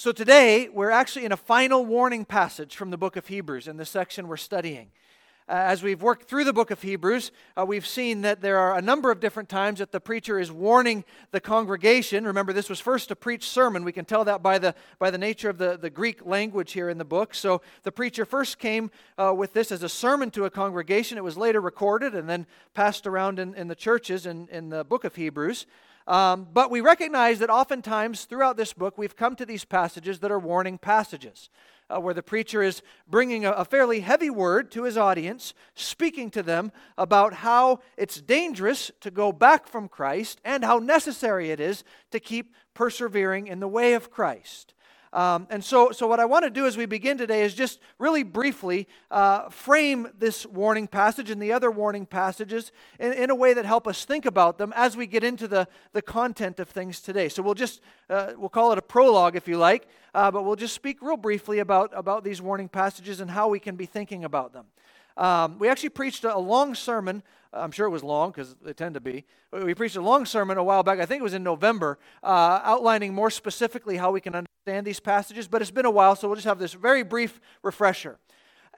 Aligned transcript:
So 0.00 0.12
today, 0.12 0.70
we're 0.72 0.88
actually 0.88 1.26
in 1.26 1.32
a 1.32 1.36
final 1.36 1.84
warning 1.84 2.24
passage 2.24 2.74
from 2.74 2.88
the 2.88 2.96
book 2.96 3.16
of 3.16 3.26
Hebrews 3.26 3.68
in 3.68 3.76
the 3.76 3.84
section 3.84 4.28
we're 4.28 4.38
studying. 4.38 4.92
Uh, 5.46 5.52
as 5.52 5.82
we've 5.82 6.00
worked 6.00 6.26
through 6.26 6.44
the 6.44 6.54
book 6.54 6.70
of 6.70 6.80
Hebrews, 6.80 7.32
uh, 7.54 7.66
we've 7.66 7.86
seen 7.86 8.22
that 8.22 8.40
there 8.40 8.56
are 8.56 8.78
a 8.78 8.80
number 8.80 9.10
of 9.10 9.20
different 9.20 9.50
times 9.50 9.78
that 9.78 9.92
the 9.92 10.00
preacher 10.00 10.38
is 10.38 10.50
warning 10.50 11.04
the 11.32 11.40
congregation. 11.40 12.24
Remember, 12.24 12.54
this 12.54 12.70
was 12.70 12.80
first 12.80 13.10
a 13.10 13.14
preached 13.14 13.50
sermon. 13.50 13.84
We 13.84 13.92
can 13.92 14.06
tell 14.06 14.24
that 14.24 14.42
by 14.42 14.58
the, 14.58 14.74
by 14.98 15.10
the 15.10 15.18
nature 15.18 15.50
of 15.50 15.58
the, 15.58 15.76
the 15.76 15.90
Greek 15.90 16.24
language 16.24 16.72
here 16.72 16.88
in 16.88 16.96
the 16.96 17.04
book. 17.04 17.34
So 17.34 17.60
the 17.82 17.92
preacher 17.92 18.24
first 18.24 18.58
came 18.58 18.90
uh, 19.18 19.34
with 19.36 19.52
this 19.52 19.70
as 19.70 19.82
a 19.82 19.88
sermon 19.90 20.30
to 20.30 20.46
a 20.46 20.50
congregation. 20.50 21.18
It 21.18 21.24
was 21.24 21.36
later 21.36 21.60
recorded 21.60 22.14
and 22.14 22.26
then 22.26 22.46
passed 22.72 23.06
around 23.06 23.38
in, 23.38 23.52
in 23.52 23.68
the 23.68 23.74
churches 23.74 24.24
in, 24.24 24.48
in 24.48 24.70
the 24.70 24.82
book 24.82 25.04
of 25.04 25.16
Hebrews. 25.16 25.66
Um, 26.06 26.48
but 26.52 26.70
we 26.70 26.80
recognize 26.80 27.38
that 27.38 27.50
oftentimes 27.50 28.24
throughout 28.24 28.56
this 28.56 28.72
book, 28.72 28.98
we've 28.98 29.16
come 29.16 29.36
to 29.36 29.46
these 29.46 29.64
passages 29.64 30.20
that 30.20 30.32
are 30.32 30.38
warning 30.38 30.78
passages 30.78 31.50
uh, 31.90 32.00
where 32.00 32.14
the 32.14 32.22
preacher 32.22 32.62
is 32.62 32.82
bringing 33.08 33.44
a, 33.44 33.52
a 33.52 33.64
fairly 33.64 34.00
heavy 34.00 34.30
word 34.30 34.70
to 34.72 34.84
his 34.84 34.96
audience, 34.96 35.54
speaking 35.74 36.30
to 36.30 36.42
them 36.42 36.72
about 36.96 37.34
how 37.34 37.80
it's 37.96 38.20
dangerous 38.20 38.90
to 39.00 39.10
go 39.10 39.32
back 39.32 39.66
from 39.66 39.88
Christ 39.88 40.40
and 40.44 40.64
how 40.64 40.78
necessary 40.78 41.50
it 41.50 41.60
is 41.60 41.84
to 42.10 42.20
keep 42.20 42.54
persevering 42.74 43.46
in 43.46 43.60
the 43.60 43.68
way 43.68 43.94
of 43.94 44.10
Christ. 44.10 44.74
Um, 45.12 45.48
and 45.50 45.64
so, 45.64 45.90
so, 45.90 46.06
what 46.06 46.20
I 46.20 46.24
want 46.24 46.44
to 46.44 46.50
do 46.50 46.66
as 46.66 46.76
we 46.76 46.86
begin 46.86 47.18
today 47.18 47.42
is 47.42 47.52
just 47.52 47.80
really 47.98 48.22
briefly 48.22 48.86
uh, 49.10 49.48
frame 49.48 50.08
this 50.16 50.46
warning 50.46 50.86
passage 50.86 51.30
and 51.30 51.42
the 51.42 51.52
other 51.52 51.68
warning 51.68 52.06
passages 52.06 52.70
in, 53.00 53.12
in, 53.14 53.28
a 53.28 53.34
way 53.34 53.52
that 53.52 53.64
help 53.64 53.88
us 53.88 54.04
think 54.04 54.24
about 54.24 54.56
them 54.56 54.72
as 54.76 54.96
we 54.96 55.08
get 55.08 55.24
into 55.24 55.48
the, 55.48 55.66
the 55.92 56.02
content 56.02 56.60
of 56.60 56.68
things 56.68 57.00
today. 57.00 57.28
So 57.28 57.42
we'll 57.42 57.54
just 57.54 57.80
uh, 58.08 58.34
we'll 58.36 58.48
call 58.48 58.70
it 58.70 58.78
a 58.78 58.82
prologue 58.82 59.34
if 59.34 59.48
you 59.48 59.58
like, 59.58 59.88
uh, 60.14 60.30
but 60.30 60.44
we'll 60.44 60.54
just 60.54 60.74
speak 60.74 61.02
real 61.02 61.16
briefly 61.16 61.58
about 61.58 61.90
about 61.92 62.22
these 62.22 62.40
warning 62.40 62.68
passages 62.68 63.20
and 63.20 63.32
how 63.32 63.48
we 63.48 63.58
can 63.58 63.74
be 63.74 63.86
thinking 63.86 64.24
about 64.24 64.52
them. 64.52 64.66
Um, 65.16 65.58
we 65.58 65.68
actually 65.68 65.88
preached 65.88 66.22
a 66.22 66.38
long 66.38 66.76
sermon. 66.76 67.24
I'm 67.52 67.72
sure 67.72 67.86
it 67.86 67.90
was 67.90 68.04
long 68.04 68.30
because 68.30 68.54
they 68.62 68.72
tend 68.72 68.94
to 68.94 69.00
be. 69.00 69.24
We 69.52 69.74
preached 69.74 69.96
a 69.96 70.00
long 70.00 70.24
sermon 70.24 70.56
a 70.56 70.62
while 70.62 70.82
back. 70.82 71.00
I 71.00 71.06
think 71.06 71.20
it 71.20 71.24
was 71.24 71.34
in 71.34 71.42
November, 71.42 71.98
uh, 72.22 72.60
outlining 72.62 73.12
more 73.12 73.30
specifically 73.30 73.96
how 73.96 74.12
we 74.12 74.20
can 74.20 74.34
understand 74.34 74.86
these 74.86 75.00
passages. 75.00 75.48
But 75.48 75.60
it's 75.60 75.72
been 75.72 75.86
a 75.86 75.90
while, 75.90 76.14
so 76.14 76.28
we'll 76.28 76.36
just 76.36 76.46
have 76.46 76.60
this 76.60 76.74
very 76.74 77.02
brief 77.02 77.40
refresher. 77.62 78.18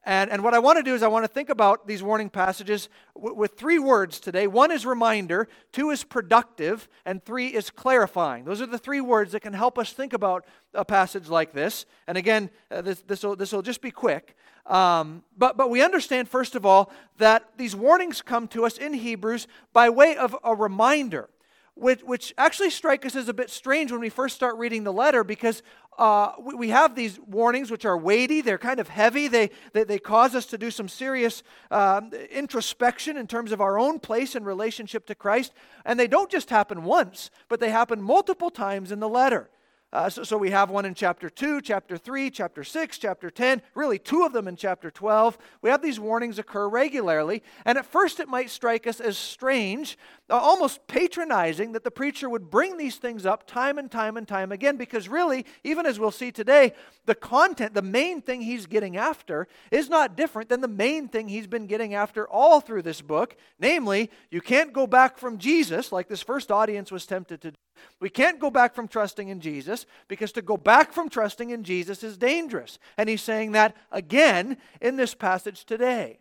And, 0.04 0.30
and 0.30 0.42
what 0.42 0.52
I 0.52 0.58
want 0.58 0.78
to 0.78 0.82
do 0.82 0.94
is 0.94 1.02
I 1.02 1.08
want 1.08 1.24
to 1.24 1.28
think 1.28 1.48
about 1.48 1.86
these 1.86 2.02
warning 2.02 2.28
passages 2.28 2.88
w- 3.14 3.36
with 3.36 3.52
three 3.52 3.78
words 3.78 4.18
today. 4.18 4.48
One 4.48 4.72
is 4.72 4.84
reminder, 4.84 5.48
two 5.70 5.90
is 5.90 6.02
productive, 6.02 6.88
and 7.04 7.24
three 7.24 7.48
is 7.48 7.70
clarifying. 7.70 8.44
Those 8.44 8.60
are 8.60 8.66
the 8.66 8.78
three 8.78 9.00
words 9.00 9.30
that 9.32 9.40
can 9.40 9.52
help 9.52 9.78
us 9.78 9.92
think 9.92 10.12
about 10.12 10.44
a 10.74 10.84
passage 10.84 11.28
like 11.28 11.52
this. 11.52 11.86
And 12.08 12.18
again, 12.18 12.50
uh, 12.70 12.82
this, 12.82 13.02
this, 13.02 13.22
will, 13.22 13.36
this 13.36 13.52
will 13.52 13.62
just 13.62 13.80
be 13.80 13.92
quick. 13.92 14.36
Um, 14.66 15.22
but, 15.36 15.56
but 15.56 15.70
we 15.70 15.82
understand, 15.82 16.28
first 16.28 16.56
of 16.56 16.66
all, 16.66 16.92
that 17.18 17.50
these 17.56 17.76
warnings 17.76 18.22
come 18.22 18.48
to 18.48 18.64
us 18.64 18.78
in 18.78 18.94
Hebrews 18.94 19.46
by 19.72 19.88
way 19.88 20.16
of 20.16 20.36
a 20.42 20.54
reminder, 20.54 21.28
which, 21.74 22.02
which 22.02 22.34
actually 22.36 22.70
strike 22.70 23.06
us 23.06 23.14
as 23.14 23.28
a 23.28 23.34
bit 23.34 23.50
strange 23.50 23.92
when 23.92 24.00
we 24.00 24.08
first 24.08 24.34
start 24.34 24.56
reading 24.56 24.82
the 24.82 24.92
letter 24.92 25.22
because 25.24 25.62
uh, 25.98 26.32
we, 26.40 26.54
we, 26.54 26.68
have 26.70 26.94
these 26.94 27.20
warnings 27.20 27.70
which 27.70 27.84
are 27.84 27.98
weighty, 27.98 28.40
they're 28.40 28.58
kind 28.58 28.80
of 28.80 28.88
heavy, 28.88 29.28
they, 29.28 29.50
they, 29.72 29.84
they 29.84 29.98
cause 29.98 30.34
us 30.34 30.46
to 30.46 30.56
do 30.56 30.70
some 30.70 30.88
serious 30.88 31.42
uh, 31.70 32.00
introspection 32.30 33.16
in 33.16 33.26
terms 33.26 33.52
of 33.52 33.60
our 33.60 33.78
own 33.78 33.98
place 33.98 34.34
in 34.34 34.44
relationship 34.44 35.06
to 35.06 35.14
Christ. 35.14 35.52
And 35.84 36.00
they 36.00 36.06
don't 36.06 36.30
just 36.30 36.48
happen 36.48 36.84
once, 36.84 37.30
but 37.48 37.60
they 37.60 37.70
happen 37.70 38.00
multiple 38.00 38.50
times 38.50 38.90
in 38.90 39.00
the 39.00 39.08
letter. 39.08 39.50
Uh, 39.92 40.08
so, 40.08 40.24
so, 40.24 40.38
we 40.38 40.48
have 40.48 40.70
one 40.70 40.86
in 40.86 40.94
chapter 40.94 41.28
2, 41.28 41.60
chapter 41.60 41.98
3, 41.98 42.30
chapter 42.30 42.64
6, 42.64 42.96
chapter 42.96 43.28
10, 43.28 43.60
really 43.74 43.98
two 43.98 44.24
of 44.24 44.32
them 44.32 44.48
in 44.48 44.56
chapter 44.56 44.90
12. 44.90 45.36
We 45.60 45.68
have 45.68 45.82
these 45.82 46.00
warnings 46.00 46.38
occur 46.38 46.66
regularly. 46.66 47.42
And 47.66 47.76
at 47.76 47.84
first 47.84 48.18
it 48.18 48.26
might 48.26 48.48
strike 48.48 48.86
us 48.86 49.00
as 49.00 49.18
strange, 49.18 49.98
uh, 50.30 50.38
almost 50.38 50.86
patronizing, 50.86 51.72
that 51.72 51.84
the 51.84 51.90
preacher 51.90 52.30
would 52.30 52.48
bring 52.48 52.78
these 52.78 52.96
things 52.96 53.26
up 53.26 53.46
time 53.46 53.76
and 53.76 53.90
time 53.90 54.16
and 54.16 54.26
time 54.26 54.50
again, 54.50 54.78
because 54.78 55.10
really, 55.10 55.44
even 55.62 55.84
as 55.84 55.98
we'll 55.98 56.10
see 56.10 56.32
today, 56.32 56.72
the 57.04 57.14
content, 57.14 57.74
the 57.74 57.82
main 57.82 58.22
thing 58.22 58.40
he's 58.40 58.64
getting 58.64 58.96
after, 58.96 59.46
is 59.70 59.90
not 59.90 60.16
different 60.16 60.48
than 60.48 60.62
the 60.62 60.68
main 60.68 61.06
thing 61.06 61.28
he's 61.28 61.46
been 61.46 61.66
getting 61.66 61.92
after 61.92 62.26
all 62.26 62.62
through 62.62 62.80
this 62.80 63.02
book. 63.02 63.36
Namely, 63.58 64.10
you 64.30 64.40
can't 64.40 64.72
go 64.72 64.86
back 64.86 65.18
from 65.18 65.36
Jesus, 65.36 65.92
like 65.92 66.08
this 66.08 66.22
first 66.22 66.50
audience 66.50 66.90
was 66.90 67.04
tempted 67.04 67.42
to 67.42 67.50
do. 67.50 67.56
We 68.00 68.10
can't 68.10 68.40
go 68.40 68.50
back 68.50 68.74
from 68.74 68.88
trusting 68.88 69.28
in 69.28 69.40
Jesus 69.40 69.86
because 70.08 70.32
to 70.32 70.42
go 70.42 70.56
back 70.56 70.92
from 70.92 71.08
trusting 71.08 71.50
in 71.50 71.62
Jesus 71.62 72.02
is 72.02 72.16
dangerous. 72.16 72.78
And 72.96 73.08
he's 73.08 73.22
saying 73.22 73.52
that 73.52 73.76
again 73.90 74.56
in 74.80 74.96
this 74.96 75.14
passage 75.14 75.64
today. 75.64 76.18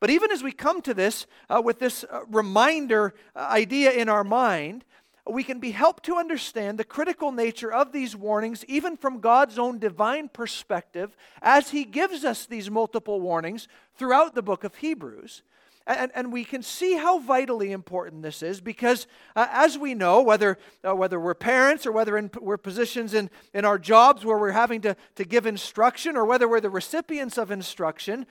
But 0.00 0.10
even 0.10 0.30
as 0.30 0.42
we 0.42 0.52
come 0.52 0.82
to 0.82 0.92
this 0.92 1.26
uh, 1.48 1.62
with 1.64 1.78
this 1.78 2.04
uh, 2.04 2.20
reminder 2.28 3.14
uh, 3.34 3.48
idea 3.50 3.90
in 3.92 4.08
our 4.08 4.24
mind, 4.24 4.84
we 5.26 5.42
can 5.42 5.58
be 5.58 5.70
helped 5.70 6.04
to 6.04 6.16
understand 6.16 6.78
the 6.78 6.84
critical 6.84 7.32
nature 7.32 7.72
of 7.72 7.92
these 7.92 8.14
warnings, 8.14 8.64
even 8.66 8.96
from 8.96 9.20
God's 9.20 9.58
own 9.58 9.78
divine 9.78 10.28
perspective, 10.28 11.16
as 11.40 11.70
He 11.70 11.84
gives 11.84 12.24
us 12.24 12.44
these 12.44 12.70
multiple 12.70 13.20
warnings 13.20 13.66
throughout 13.96 14.34
the 14.34 14.42
book 14.42 14.64
of 14.64 14.76
Hebrews. 14.76 15.42
And, 15.86 16.10
and 16.14 16.32
we 16.32 16.44
can 16.44 16.62
see 16.62 16.94
how 16.96 17.18
vitally 17.18 17.70
important 17.70 18.22
this 18.22 18.42
is 18.42 18.60
because, 18.60 19.06
uh, 19.36 19.46
as 19.50 19.76
we 19.76 19.94
know, 19.94 20.22
whether, 20.22 20.58
uh, 20.82 20.94
whether 20.94 21.20
we're 21.20 21.34
parents 21.34 21.84
or 21.86 21.92
whether 21.92 22.16
in, 22.16 22.30
we're 22.40 22.56
positions 22.56 23.12
in, 23.12 23.28
in 23.52 23.66
our 23.66 23.78
jobs 23.78 24.24
where 24.24 24.38
we're 24.38 24.52
having 24.52 24.80
to, 24.82 24.96
to 25.16 25.24
give 25.24 25.44
instruction 25.44 26.16
or 26.16 26.24
whether 26.24 26.48
we're 26.48 26.60
the 26.60 26.70
recipients 26.70 27.36
of 27.36 27.50
instruction, 27.50 28.24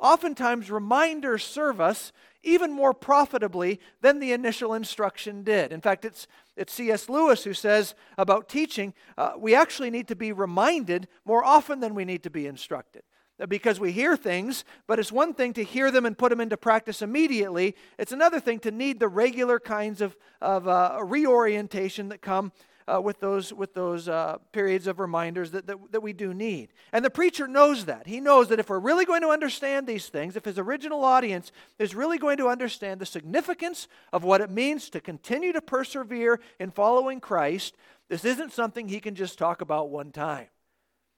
oftentimes 0.00 0.68
reminders 0.68 1.44
serve 1.44 1.80
us 1.80 2.10
even 2.42 2.72
more 2.72 2.92
profitably 2.92 3.80
than 4.00 4.18
the 4.18 4.32
initial 4.32 4.74
instruction 4.74 5.44
did. 5.44 5.72
In 5.72 5.80
fact, 5.80 6.04
it's, 6.04 6.26
it's 6.56 6.72
C.S. 6.72 7.08
Lewis 7.08 7.44
who 7.44 7.54
says 7.54 7.94
about 8.18 8.48
teaching, 8.48 8.94
uh, 9.16 9.32
we 9.38 9.54
actually 9.54 9.90
need 9.90 10.08
to 10.08 10.16
be 10.16 10.32
reminded 10.32 11.06
more 11.24 11.44
often 11.44 11.78
than 11.78 11.94
we 11.94 12.04
need 12.04 12.24
to 12.24 12.30
be 12.30 12.48
instructed 12.48 13.02
because 13.48 13.78
we 13.78 13.92
hear 13.92 14.16
things, 14.16 14.64
but 14.86 14.98
it's 14.98 15.12
one 15.12 15.34
thing 15.34 15.52
to 15.54 15.64
hear 15.64 15.90
them 15.90 16.06
and 16.06 16.16
put 16.16 16.30
them 16.30 16.40
into 16.40 16.56
practice 16.56 17.02
immediately. 17.02 17.76
It's 17.98 18.12
another 18.12 18.40
thing 18.40 18.60
to 18.60 18.70
need 18.70 18.98
the 18.98 19.08
regular 19.08 19.60
kinds 19.60 20.00
of, 20.00 20.16
of 20.40 20.66
uh, 20.66 20.98
reorientation 21.02 22.08
that 22.08 22.22
come 22.22 22.52
uh, 22.88 23.00
with 23.00 23.20
those, 23.20 23.52
with 23.52 23.74
those 23.74 24.08
uh, 24.08 24.38
periods 24.52 24.86
of 24.86 25.00
reminders 25.00 25.50
that, 25.50 25.66
that, 25.66 25.76
that 25.90 26.00
we 26.00 26.12
do 26.12 26.32
need. 26.32 26.72
And 26.92 27.04
the 27.04 27.10
preacher 27.10 27.48
knows 27.48 27.86
that. 27.86 28.06
He 28.06 28.20
knows 28.20 28.48
that 28.48 28.60
if 28.60 28.70
we're 28.70 28.78
really 28.78 29.04
going 29.04 29.22
to 29.22 29.28
understand 29.28 29.86
these 29.86 30.06
things, 30.06 30.36
if 30.36 30.44
his 30.44 30.58
original 30.58 31.04
audience 31.04 31.52
is 31.78 31.94
really 31.94 32.18
going 32.18 32.36
to 32.38 32.48
understand 32.48 33.00
the 33.00 33.06
significance 33.06 33.88
of 34.12 34.24
what 34.24 34.40
it 34.40 34.50
means 34.50 34.88
to 34.90 35.00
continue 35.00 35.52
to 35.52 35.60
persevere 35.60 36.40
in 36.60 36.70
following 36.70 37.20
Christ, 37.20 37.76
this 38.08 38.24
isn't 38.24 38.52
something 38.52 38.88
he 38.88 39.00
can 39.00 39.14
just 39.14 39.38
talk 39.38 39.60
about 39.60 39.90
one 39.90 40.12
time. 40.12 40.46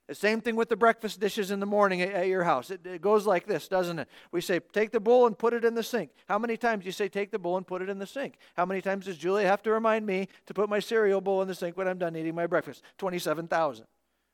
The 0.08 0.14
same 0.14 0.40
thing 0.40 0.56
with 0.56 0.70
the 0.70 0.76
breakfast 0.76 1.20
dishes 1.20 1.50
in 1.50 1.60
the 1.60 1.66
morning 1.66 2.00
at, 2.00 2.26
your 2.26 2.42
house. 2.42 2.70
It, 2.70 2.84
it, 2.86 3.02
goes 3.02 3.26
like 3.26 3.46
this, 3.46 3.68
doesn't 3.68 3.98
it? 3.98 4.08
We 4.32 4.40
say, 4.40 4.58
take 4.72 4.90
the 4.90 5.00
bowl 5.00 5.26
and 5.26 5.36
put 5.36 5.52
it 5.52 5.66
in 5.66 5.74
the 5.74 5.82
sink. 5.82 6.10
How 6.26 6.38
many 6.38 6.56
times 6.56 6.84
do 6.84 6.86
you 6.86 6.92
say, 6.92 7.08
take 7.08 7.30
the 7.30 7.38
bowl 7.38 7.58
and 7.58 7.66
put 7.66 7.82
it 7.82 7.90
in 7.90 7.98
the 7.98 8.06
sink? 8.06 8.38
How 8.56 8.64
many 8.64 8.80
times 8.80 9.04
does 9.04 9.18
Julia 9.18 9.46
have 9.46 9.62
to 9.64 9.70
remind 9.70 10.06
me 10.06 10.28
to 10.46 10.54
put 10.54 10.70
my 10.70 10.78
cereal 10.78 11.20
bowl 11.20 11.42
in 11.42 11.48
the 11.48 11.54
sink 11.54 11.76
when 11.76 11.86
I'm 11.86 11.98
done 11.98 12.16
eating 12.16 12.34
my 12.34 12.46
breakfast? 12.46 12.82
27,000, 12.96 13.84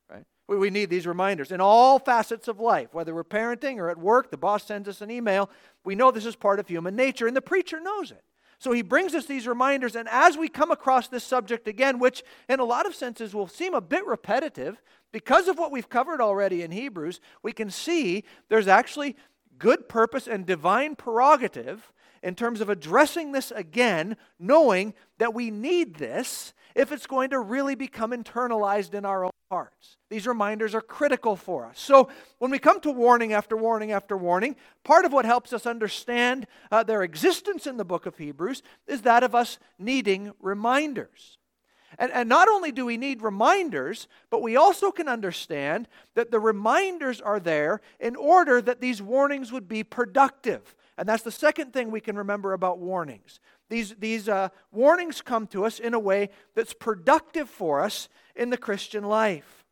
right? 0.08 0.22
We, 0.46 0.58
we 0.58 0.70
need 0.70 0.90
these 0.90 1.08
reminders 1.08 1.50
in 1.50 1.60
all 1.60 1.98
facets 1.98 2.46
of 2.46 2.60
life, 2.60 2.94
whether 2.94 3.12
we're 3.12 3.24
parenting 3.24 3.78
or 3.78 3.90
at 3.90 3.98
work, 3.98 4.30
the 4.30 4.36
boss 4.36 4.62
sends 4.62 4.88
us 4.88 5.00
an 5.00 5.10
email. 5.10 5.50
We 5.84 5.96
know 5.96 6.12
this 6.12 6.24
is 6.24 6.36
part 6.36 6.60
of 6.60 6.68
human 6.68 6.94
nature, 6.94 7.26
and 7.26 7.36
the 7.36 7.42
preacher 7.42 7.80
knows 7.80 8.12
it. 8.12 8.22
So 8.60 8.70
he 8.70 8.82
brings 8.82 9.12
us 9.14 9.26
these 9.26 9.48
reminders, 9.48 9.96
and 9.96 10.08
as 10.08 10.38
we 10.38 10.48
come 10.48 10.70
across 10.70 11.08
this 11.08 11.24
subject 11.24 11.66
again, 11.66 11.98
which 11.98 12.22
in 12.48 12.60
a 12.60 12.64
lot 12.64 12.86
of 12.86 12.94
senses 12.94 13.34
will 13.34 13.48
seem 13.48 13.74
a 13.74 13.80
bit 13.80 14.06
repetitive, 14.06 14.80
because 15.14 15.46
of 15.46 15.58
what 15.58 15.70
we've 15.70 15.88
covered 15.88 16.20
already 16.20 16.62
in 16.62 16.72
Hebrews, 16.72 17.20
we 17.40 17.52
can 17.52 17.70
see 17.70 18.24
there's 18.48 18.66
actually 18.66 19.14
good 19.58 19.88
purpose 19.88 20.26
and 20.26 20.44
divine 20.44 20.96
prerogative 20.96 21.92
in 22.20 22.34
terms 22.34 22.60
of 22.60 22.68
addressing 22.68 23.30
this 23.30 23.52
again, 23.52 24.16
knowing 24.40 24.92
that 25.18 25.32
we 25.32 25.52
need 25.52 25.98
this 25.98 26.52
if 26.74 26.90
it's 26.90 27.06
going 27.06 27.30
to 27.30 27.38
really 27.38 27.76
become 27.76 28.10
internalized 28.10 28.92
in 28.92 29.04
our 29.04 29.26
own 29.26 29.30
hearts. 29.52 29.98
These 30.10 30.26
reminders 30.26 30.74
are 30.74 30.80
critical 30.80 31.36
for 31.36 31.64
us. 31.64 31.78
So, 31.78 32.08
when 32.40 32.50
we 32.50 32.58
come 32.58 32.80
to 32.80 32.90
warning 32.90 33.32
after 33.32 33.56
warning 33.56 33.92
after 33.92 34.16
warning, 34.16 34.56
part 34.82 35.04
of 35.04 35.12
what 35.12 35.26
helps 35.26 35.52
us 35.52 35.64
understand 35.64 36.48
uh, 36.72 36.82
their 36.82 37.04
existence 37.04 37.68
in 37.68 37.76
the 37.76 37.84
book 37.84 38.04
of 38.04 38.18
Hebrews 38.18 38.64
is 38.88 39.02
that 39.02 39.22
of 39.22 39.32
us 39.32 39.60
needing 39.78 40.32
reminders. 40.40 41.38
And, 41.98 42.12
and 42.12 42.28
not 42.28 42.48
only 42.48 42.72
do 42.72 42.86
we 42.86 42.96
need 42.96 43.22
reminders, 43.22 44.08
but 44.30 44.42
we 44.42 44.56
also 44.56 44.90
can 44.90 45.08
understand 45.08 45.88
that 46.14 46.30
the 46.30 46.40
reminders 46.40 47.20
are 47.20 47.40
there 47.40 47.80
in 48.00 48.16
order 48.16 48.60
that 48.62 48.80
these 48.80 49.00
warnings 49.00 49.52
would 49.52 49.68
be 49.68 49.84
productive. 49.84 50.74
And 50.96 51.08
that's 51.08 51.22
the 51.22 51.30
second 51.30 51.72
thing 51.72 51.90
we 51.90 52.00
can 52.00 52.16
remember 52.16 52.52
about 52.52 52.78
warnings. 52.78 53.40
These, 53.68 53.94
these 53.98 54.28
uh, 54.28 54.50
warnings 54.70 55.22
come 55.22 55.46
to 55.48 55.64
us 55.64 55.78
in 55.78 55.94
a 55.94 55.98
way 55.98 56.30
that's 56.54 56.74
productive 56.74 57.48
for 57.48 57.80
us 57.80 58.08
in 58.36 58.50
the 58.50 58.58
Christian 58.58 59.04
life. 59.04 59.64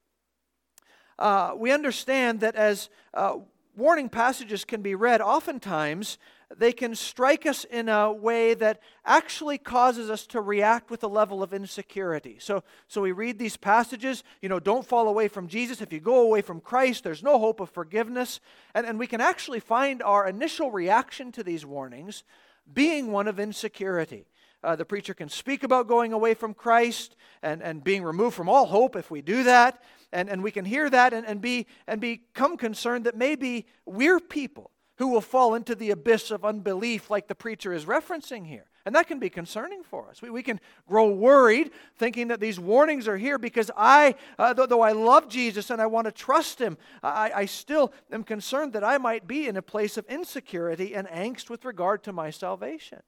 uh, 1.22 1.54
we 1.56 1.70
understand 1.70 2.40
that 2.40 2.56
as 2.56 2.90
uh, 3.14 3.36
warning 3.76 4.08
passages 4.08 4.64
can 4.64 4.82
be 4.82 4.94
read, 4.94 5.20
oftentimes 5.20 6.19
they 6.58 6.72
can 6.72 6.94
strike 6.94 7.46
us 7.46 7.64
in 7.64 7.88
a 7.88 8.12
way 8.12 8.54
that 8.54 8.81
actually 9.04 9.58
causes 9.58 10.10
us 10.10 10.26
to 10.28 10.40
react 10.40 10.90
with 10.90 11.04
a 11.04 11.08
level 11.08 11.43
of 11.43 11.52
insecurity. 11.54 12.37
So, 12.40 12.64
so 12.88 13.00
we 13.00 13.12
read 13.12 13.38
these 13.38 13.56
passages, 13.56 14.25
you 14.40 14.49
know, 14.49 14.60
don't 14.60 14.87
fall 14.87 15.08
away 15.08 15.28
from 15.28 15.49
Jesus. 15.49 15.81
If 15.81 15.93
you 15.93 16.00
go 16.00 16.20
away 16.20 16.43
from 16.43 16.60
Christ, 16.60 17.04
there's 17.04 17.22
no 17.22 17.38
hope 17.38 17.60
of 17.60 17.70
forgiveness. 17.70 18.40
And, 18.75 18.87
and 18.87 18.99
we 18.99 19.06
can 19.06 19.20
actually 19.20 19.60
find 19.60 20.02
our 20.02 20.28
initial 20.28 20.70
reaction 20.70 21.32
to 21.32 21.43
these 21.43 21.64
warnings 21.64 22.25
being 22.72 23.10
one 23.10 23.28
of 23.28 23.40
insecurity. 23.40 24.26
Uh, 24.64 24.76
the 24.76 24.84
preacher 24.84 25.14
can 25.14 25.28
speak 25.28 25.64
about 25.64 25.88
going 25.88 26.12
away 26.12 26.34
from 26.34 26.55
Christ 26.55 27.16
and, 27.43 27.60
and 27.62 27.82
being 27.82 28.05
removed 28.05 28.37
from 28.37 28.48
all 28.48 28.66
hope 28.66 28.94
if 28.94 29.10
we 29.10 29.20
do 29.20 29.43
that. 29.44 29.82
And, 30.12 30.28
and 30.28 30.43
we 30.43 30.50
can 30.50 30.64
hear 30.64 30.88
that 30.90 31.12
and, 31.12 31.26
and, 31.26 31.40
be, 31.40 31.66
and 31.87 32.00
become 32.00 32.56
concerned 32.56 33.06
that 33.06 33.16
maybe 33.16 33.66
we're 33.87 34.20
people 34.20 34.70
who 35.02 35.08
will 35.08 35.20
fall 35.20 35.56
into 35.56 35.75
the 35.75 35.90
abyss 35.90 36.31
of 36.31 36.44
unbelief, 36.44 37.10
like 37.10 37.26
the 37.26 37.34
preacher 37.34 37.72
is 37.72 37.87
referencing 37.87 38.46
here. 38.46 38.66
And 38.87 38.94
that 38.94 39.08
can 39.08 39.19
be 39.19 39.31
concerning 39.31 39.82
for 39.82 40.08
us. 40.08 40.22
We, 40.22 40.31
we 40.31 40.44
can 40.44 40.60
grow 40.87 41.10
worried 41.10 41.72
thinking 41.96 42.28
that 42.28 42.38
these 42.38 42.60
warnings 42.60 43.08
are 43.08 43.16
here 43.16 43.37
because 43.37 43.69
I, 43.76 44.14
uh, 44.38 44.52
though, 44.54 44.81
I 44.81 44.93
love 44.93 45.28
Jesus 45.28 45.70
and 45.70 45.82
I 45.82 45.87
want 45.87 46.04
to 46.04 46.12
trust 46.12 46.60
him, 46.60 46.78
I, 47.02 47.32
I 47.34 47.44
still 47.46 47.93
am 48.12 48.22
concerned 48.22 48.75
that 48.75 48.84
I 48.84 48.99
might 48.99 49.26
be 49.26 49.49
in 49.49 49.56
a 49.56 49.62
place 49.62 49.96
of 49.96 50.06
insecurity 50.06 50.94
and 50.94 51.08
angst 51.08 51.50
with 51.50 51.64
regard 51.64 52.05
to 52.05 52.12
my 52.12 52.31
salvation. 52.31 53.00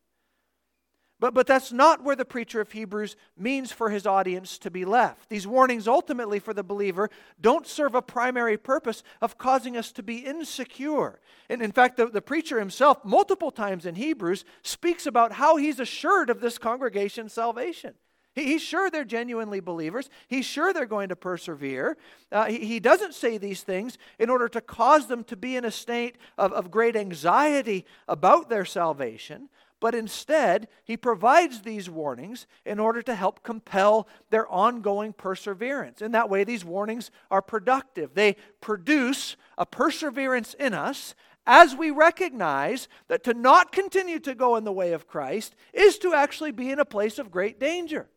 But, 1.24 1.32
but 1.32 1.46
that's 1.46 1.72
not 1.72 2.04
where 2.04 2.16
the 2.16 2.26
preacher 2.26 2.60
of 2.60 2.70
Hebrews 2.70 3.16
means 3.34 3.72
for 3.72 3.88
his 3.88 4.06
audience 4.06 4.58
to 4.58 4.70
be 4.70 4.84
left. 4.84 5.30
These 5.30 5.46
warnings, 5.46 5.88
ultimately, 5.88 6.38
for 6.38 6.52
the 6.52 6.62
believer, 6.62 7.08
don't 7.40 7.66
serve 7.66 7.94
a 7.94 8.02
primary 8.02 8.58
purpose 8.58 9.02
of 9.22 9.38
causing 9.38 9.74
us 9.74 9.90
to 9.92 10.02
be 10.02 10.18
insecure. 10.18 11.20
And 11.48 11.62
in 11.62 11.72
fact, 11.72 11.96
the, 11.96 12.08
the 12.08 12.20
preacher 12.20 12.58
himself, 12.58 13.02
multiple 13.06 13.50
times 13.50 13.86
in 13.86 13.94
Hebrews, 13.94 14.44
speaks 14.60 15.06
about 15.06 15.32
how 15.32 15.56
he's 15.56 15.80
assured 15.80 16.28
of 16.28 16.42
this 16.42 16.58
congregation's 16.58 17.32
salvation. 17.32 17.94
he's 18.34 18.60
sure 18.60 18.90
they're 18.90 19.02
genuinely 19.02 19.60
believers. 19.60 20.10
He's 20.28 20.44
sure 20.44 20.74
they're 20.74 20.84
going 20.84 21.08
to 21.08 21.16
persevere. 21.16 21.96
Uh, 22.30 22.48
he, 22.48 22.58
he, 22.66 22.80
doesn't 22.80 23.14
say 23.14 23.38
these 23.38 23.62
things 23.62 23.96
in 24.18 24.28
order 24.28 24.46
to 24.50 24.60
cause 24.60 25.06
them 25.06 25.24
to 25.24 25.36
be 25.36 25.56
in 25.56 25.64
a 25.64 25.70
state 25.70 26.18
of, 26.36 26.52
of 26.52 26.70
great 26.70 26.96
anxiety 26.96 27.86
about 28.08 28.50
their 28.50 28.66
salvation, 28.66 29.48
but 29.84 29.94
instead, 29.94 30.66
he 30.82 30.96
provides 30.96 31.60
these 31.60 31.90
warnings 31.90 32.46
in 32.64 32.78
order 32.78 33.02
to 33.02 33.14
help 33.14 33.42
compel 33.42 34.08
their 34.30 34.48
ongoing 34.48 35.12
perseverance. 35.12 36.00
In 36.00 36.12
that 36.12 36.30
way, 36.30 36.42
these 36.42 36.64
warnings 36.64 37.10
are 37.30 37.42
productive. 37.42 38.14
They 38.14 38.36
produce 38.62 39.36
a 39.58 39.66
perseverance 39.66 40.54
in 40.54 40.72
us 40.72 41.14
as 41.46 41.76
we 41.76 41.90
recognize 41.90 42.88
that 43.08 43.24
to 43.24 43.34
not 43.34 43.72
continue 43.72 44.18
to 44.20 44.34
go 44.34 44.56
in 44.56 44.64
the 44.64 44.72
way 44.72 44.94
of 44.94 45.06
Christ 45.06 45.54
is 45.74 45.98
to 45.98 46.14
actually 46.14 46.52
be 46.52 46.70
in 46.70 46.78
a 46.78 46.86
place 46.86 47.18
of 47.18 47.30
great 47.30 47.60
danger. 47.60 48.08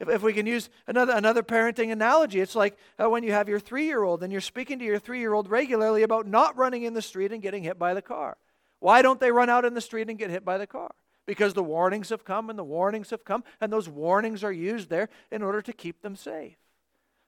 If, 0.00 0.20
we 0.24 0.32
can 0.32 0.46
use 0.46 0.68
another, 0.88 1.12
another 1.12 1.44
parenting 1.44 1.92
analogy, 1.92 2.40
it's 2.40 2.56
like 2.56 2.76
uh, 3.00 3.08
when 3.08 3.22
you 3.22 3.30
have 3.30 3.48
your 3.48 3.60
three 3.60 3.84
year 3.84 4.02
old 4.02 4.24
and 4.24 4.32
you're 4.32 4.40
speaking 4.40 4.80
to 4.80 4.84
your 4.84 4.98
three 4.98 5.20
year 5.20 5.32
old 5.32 5.48
regularly 5.48 6.02
about 6.02 6.26
not 6.26 6.56
running 6.56 6.82
in 6.82 6.94
the 6.94 7.02
street 7.02 7.30
and 7.30 7.40
getting 7.40 7.62
hit 7.62 7.78
by 7.78 7.94
the 7.94 8.02
car. 8.02 8.36
Why 8.80 9.02
don't 9.02 9.20
they 9.20 9.32
run 9.32 9.50
out 9.50 9.64
in 9.64 9.74
the 9.74 9.80
street 9.80 10.08
and 10.08 10.18
get 10.18 10.30
hit 10.30 10.44
by 10.44 10.58
the 10.58 10.66
car? 10.66 10.92
Because 11.26 11.54
the 11.54 11.62
warnings 11.62 12.08
have 12.08 12.24
come 12.24 12.48
and 12.48 12.58
the 12.58 12.64
warnings 12.64 13.10
have 13.10 13.24
come, 13.24 13.44
and 13.60 13.72
those 13.72 13.88
warnings 13.88 14.42
are 14.42 14.52
used 14.52 14.88
there 14.88 15.08
in 15.30 15.42
order 15.42 15.60
to 15.62 15.72
keep 15.72 16.00
them 16.00 16.16
safe. 16.16 16.56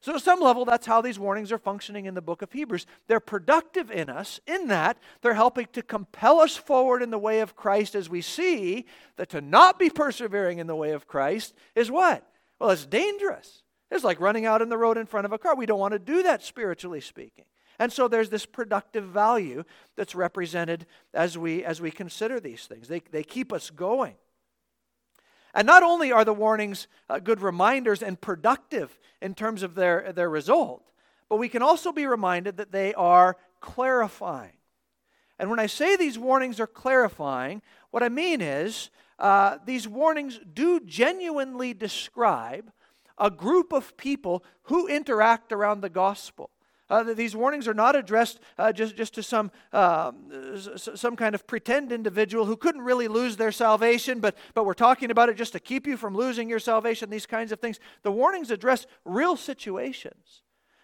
So, 0.02 0.14
at 0.14 0.22
some 0.22 0.40
level, 0.40 0.64
that's 0.64 0.86
how 0.86 1.02
these 1.02 1.18
warnings 1.18 1.52
are 1.52 1.58
functioning 1.58 2.06
in 2.06 2.14
the 2.14 2.22
book 2.22 2.40
of 2.40 2.50
Hebrews. 2.52 2.86
They're 3.06 3.20
productive 3.20 3.90
in 3.90 4.08
us, 4.08 4.40
in 4.46 4.68
that 4.68 4.96
they're 5.20 5.34
helping 5.34 5.66
to 5.74 5.82
compel 5.82 6.40
us 6.40 6.56
forward 6.56 7.02
in 7.02 7.10
the 7.10 7.18
way 7.18 7.40
of 7.40 7.54
Christ 7.54 7.94
as 7.94 8.08
we 8.08 8.22
see 8.22 8.86
that 9.16 9.28
to 9.30 9.42
not 9.42 9.78
be 9.78 9.90
persevering 9.90 10.58
in 10.58 10.66
the 10.66 10.76
way 10.76 10.92
of 10.92 11.06
Christ 11.06 11.54
is 11.74 11.90
what? 11.90 12.26
Well, 12.58 12.70
it's 12.70 12.86
dangerous. 12.86 13.62
It's 13.90 14.04
like 14.04 14.20
running 14.20 14.46
out 14.46 14.62
in 14.62 14.70
the 14.70 14.78
road 14.78 14.96
in 14.96 15.04
front 15.04 15.26
of 15.26 15.32
a 15.32 15.38
car. 15.38 15.54
We 15.54 15.66
don't 15.66 15.80
want 15.80 15.92
to 15.92 15.98
do 15.98 16.22
that, 16.22 16.42
spiritually 16.42 17.02
speaking. 17.02 17.44
And 17.80 17.90
so 17.90 18.08
there's 18.08 18.28
this 18.28 18.44
productive 18.44 19.04
value 19.04 19.64
that's 19.96 20.14
represented 20.14 20.84
as 21.14 21.38
we, 21.38 21.64
as 21.64 21.80
we 21.80 21.90
consider 21.90 22.38
these 22.38 22.66
things. 22.66 22.88
They, 22.88 23.00
they 23.10 23.22
keep 23.22 23.54
us 23.54 23.70
going. 23.70 24.16
And 25.54 25.66
not 25.66 25.82
only 25.82 26.12
are 26.12 26.26
the 26.26 26.34
warnings 26.34 26.88
uh, 27.08 27.20
good 27.20 27.40
reminders 27.40 28.02
and 28.02 28.20
productive 28.20 28.98
in 29.22 29.34
terms 29.34 29.62
of 29.62 29.74
their, 29.76 30.12
their 30.12 30.28
result, 30.28 30.90
but 31.30 31.36
we 31.36 31.48
can 31.48 31.62
also 31.62 31.90
be 31.90 32.04
reminded 32.04 32.58
that 32.58 32.70
they 32.70 32.92
are 32.92 33.38
clarifying. 33.60 34.58
And 35.38 35.48
when 35.48 35.58
I 35.58 35.66
say 35.66 35.96
these 35.96 36.18
warnings 36.18 36.60
are 36.60 36.66
clarifying, 36.66 37.62
what 37.92 38.02
I 38.02 38.10
mean 38.10 38.42
is 38.42 38.90
uh, 39.18 39.56
these 39.64 39.88
warnings 39.88 40.38
do 40.52 40.80
genuinely 40.80 41.72
describe 41.72 42.70
a 43.16 43.30
group 43.30 43.72
of 43.72 43.96
people 43.96 44.44
who 44.64 44.86
interact 44.86 45.50
around 45.50 45.80
the 45.80 45.88
gospel. 45.88 46.50
Uh, 46.90 47.14
these 47.14 47.36
warnings 47.36 47.68
are 47.68 47.74
not 47.74 47.94
addressed 47.94 48.40
uh, 48.58 48.72
just, 48.72 48.96
just 48.96 49.14
to 49.14 49.22
some, 49.22 49.50
uh, 49.72 50.12
some 50.76 51.16
kind 51.16 51.34
of 51.34 51.46
pretend 51.46 51.92
individual 51.92 52.44
who 52.44 52.56
couldn't 52.56 52.82
really 52.82 53.08
lose 53.08 53.36
their 53.36 53.52
salvation, 53.52 54.20
but, 54.20 54.36
but 54.54 54.66
we're 54.66 54.74
talking 54.74 55.10
about 55.10 55.28
it 55.28 55.36
just 55.36 55.52
to 55.52 55.60
keep 55.60 55.86
you 55.86 55.96
from 55.96 56.16
losing 56.16 56.50
your 56.50 56.58
salvation, 56.58 57.08
these 57.08 57.26
kinds 57.26 57.52
of 57.52 57.60
things. 57.60 57.78
The 58.02 58.10
warnings 58.10 58.50
address 58.50 58.86
real 59.04 59.36
situations. 59.36 60.42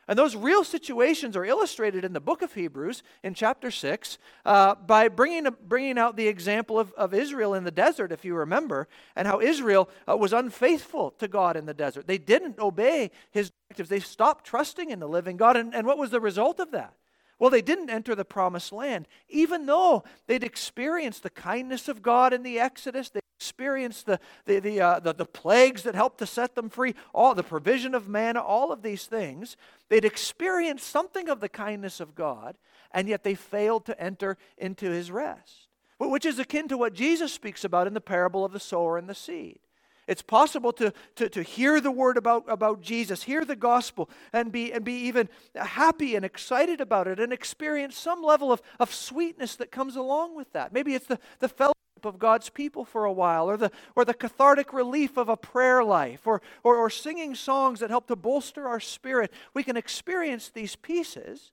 And 0.09 0.17
those 0.17 0.37
real 0.37 0.63
situations 0.63 1.37
are 1.37 1.45
illustrated 1.45 2.05
in 2.05 2.13
the 2.13 2.21
book 2.21 2.41
of 2.41 2.55
Hebrews 2.55 3.03
in 3.25 3.35
chapter 3.35 3.73
6 3.73 4.19
uh, 4.45 4.77
by 4.77 5.09
bringing, 5.09 5.53
bringing 5.67 5.99
out 5.99 6.17
the 6.17 6.29
example 6.29 6.79
of, 6.79 6.93
of 6.93 7.13
Israel 7.13 7.55
in 7.55 7.65
the 7.65 7.73
desert, 7.73 8.13
if 8.13 8.25
you 8.25 8.37
remember, 8.37 8.87
and 9.17 9.27
how 9.27 9.41
Israel 9.41 9.89
uh, 10.09 10.17
was 10.17 10.33
unfaithful 10.33 11.11
to 11.19 11.27
God 11.27 11.57
in 11.57 11.67
the 11.67 11.75
desert. 11.75 12.07
They 12.07 12.19
didn't 12.19 12.61
obey 12.61 13.11
his 13.33 13.51
directives, 13.69 13.89
they 13.89 14.01
stopped 14.01 14.45
trusting 14.45 14.91
in 14.91 15.01
the 15.01 15.09
living 15.09 15.37
God. 15.37 15.57
And, 15.57 15.75
and 15.75 15.87
what 15.87 15.99
was 15.99 16.11
the 16.11 16.21
result 16.21 16.61
of 16.61 16.71
that? 16.71 16.95
Well, 17.39 17.51
they 17.51 17.63
didn't 17.63 17.91
enter 17.91 18.15
the 18.15 18.25
promised 18.25 18.73
land, 18.73 19.09
even 19.29 19.67
though 19.67 20.05
they'd 20.27 20.45
experienced 20.45 21.23
the 21.23 21.31
kindness 21.31 21.89
of 21.89 22.01
God 22.01 22.33
in 22.33 22.43
the 22.43 22.59
Exodus. 22.59 23.11
They 23.11 23.21
experienced 23.37 24.07
the, 24.07 24.19
the, 24.47 24.59
the, 24.61 24.81
uh, 24.81 25.01
the, 25.01 25.13
the, 25.13 25.27
plagues 25.27 25.83
that 25.83 25.95
helped 25.95 26.19
to 26.19 26.27
set 26.27 26.55
them 26.55 26.71
free, 26.71 26.95
all 27.15 27.35
the 27.35 27.43
provision 27.43 27.95
of 27.95 28.09
manna, 28.09 28.41
all 28.41 28.73
of 28.73 28.83
these 28.83 29.05
things. 29.05 29.57
They'd 29.89 30.05
experienced 30.05 30.89
something 30.89 31.29
of 31.29 31.41
the 31.41 31.49
kindness 31.49 32.01
of 32.01 32.15
God, 32.15 32.57
and 32.93 33.09
yet 33.09 33.25
they 33.25 33.35
failed 33.35 33.85
to 33.87 34.01
enter 34.01 34.39
into 34.57 34.91
his 34.91 35.11
rest, 35.11 35.69
which 35.99 36.25
is 36.25 36.39
akin 36.39 36.69
to 36.69 36.79
what 36.79 36.95
Jesus 36.95 37.33
speaks 37.33 37.65
about 37.65 37.87
in 37.87 37.95
the 37.95 38.01
parable 38.01 38.45
of 38.45 38.53
the 38.53 38.61
sower 38.61 38.97
and 38.97 39.09
the 39.09 39.15
seed. 39.15 39.59
It's 40.07 40.23
possible 40.23 40.73
to, 40.75 40.93
to, 41.17 41.29
to 41.29 41.43
hear 41.43 41.81
the 41.81 41.91
word 41.91 42.17
about, 42.17 42.45
about 42.49 42.81
Jesus, 42.81 43.25
hear 43.25 43.45
the 43.45 43.57
gospel, 43.57 44.09
and 44.33 44.53
be, 44.53 44.73
and 44.73 44.85
be 44.85 44.95
even 45.09 45.29
happy 45.55 46.15
and 46.15 46.25
excited 46.25 46.81
about 46.81 47.09
it 47.09 47.19
and 47.19 47.33
experience 47.33 47.99
some 47.99 48.23
level 48.23 48.53
of, 48.53 48.63
of 48.79 48.95
sweetness 48.95 49.57
that 49.57 49.73
comes 49.73 49.97
along 49.97 50.37
with 50.37 50.53
that. 50.53 50.73
Maybe 50.73 50.95
it's 50.95 51.07
the, 51.07 51.19
the 51.41 51.49
fellowship 51.49 51.77
of 52.05 52.19
God's 52.19 52.49
people 52.51 52.85
for 52.85 53.05
a 53.05 53.13
while, 53.13 53.49
or 53.49 53.57
the, 53.57 53.71
or 53.95 54.05
the 54.05 54.15
cathartic 54.15 54.73
relief 54.73 55.17
of 55.17 55.29
a 55.29 55.37
prayer 55.37 55.83
life, 55.83 56.27
or, 56.27 56.43
or, 56.63 56.77
or 56.77 56.91
singing 56.91 57.35
songs 57.35 57.81
that 57.81 57.91
help 57.91 58.07
to 58.09 58.17
bolster 58.17 58.69
our 58.69 58.81
spirit. 58.81 59.33
We 59.55 59.63
can 59.63 59.77
experience 59.77 60.49
these 60.49 60.77
pieces 60.77 61.53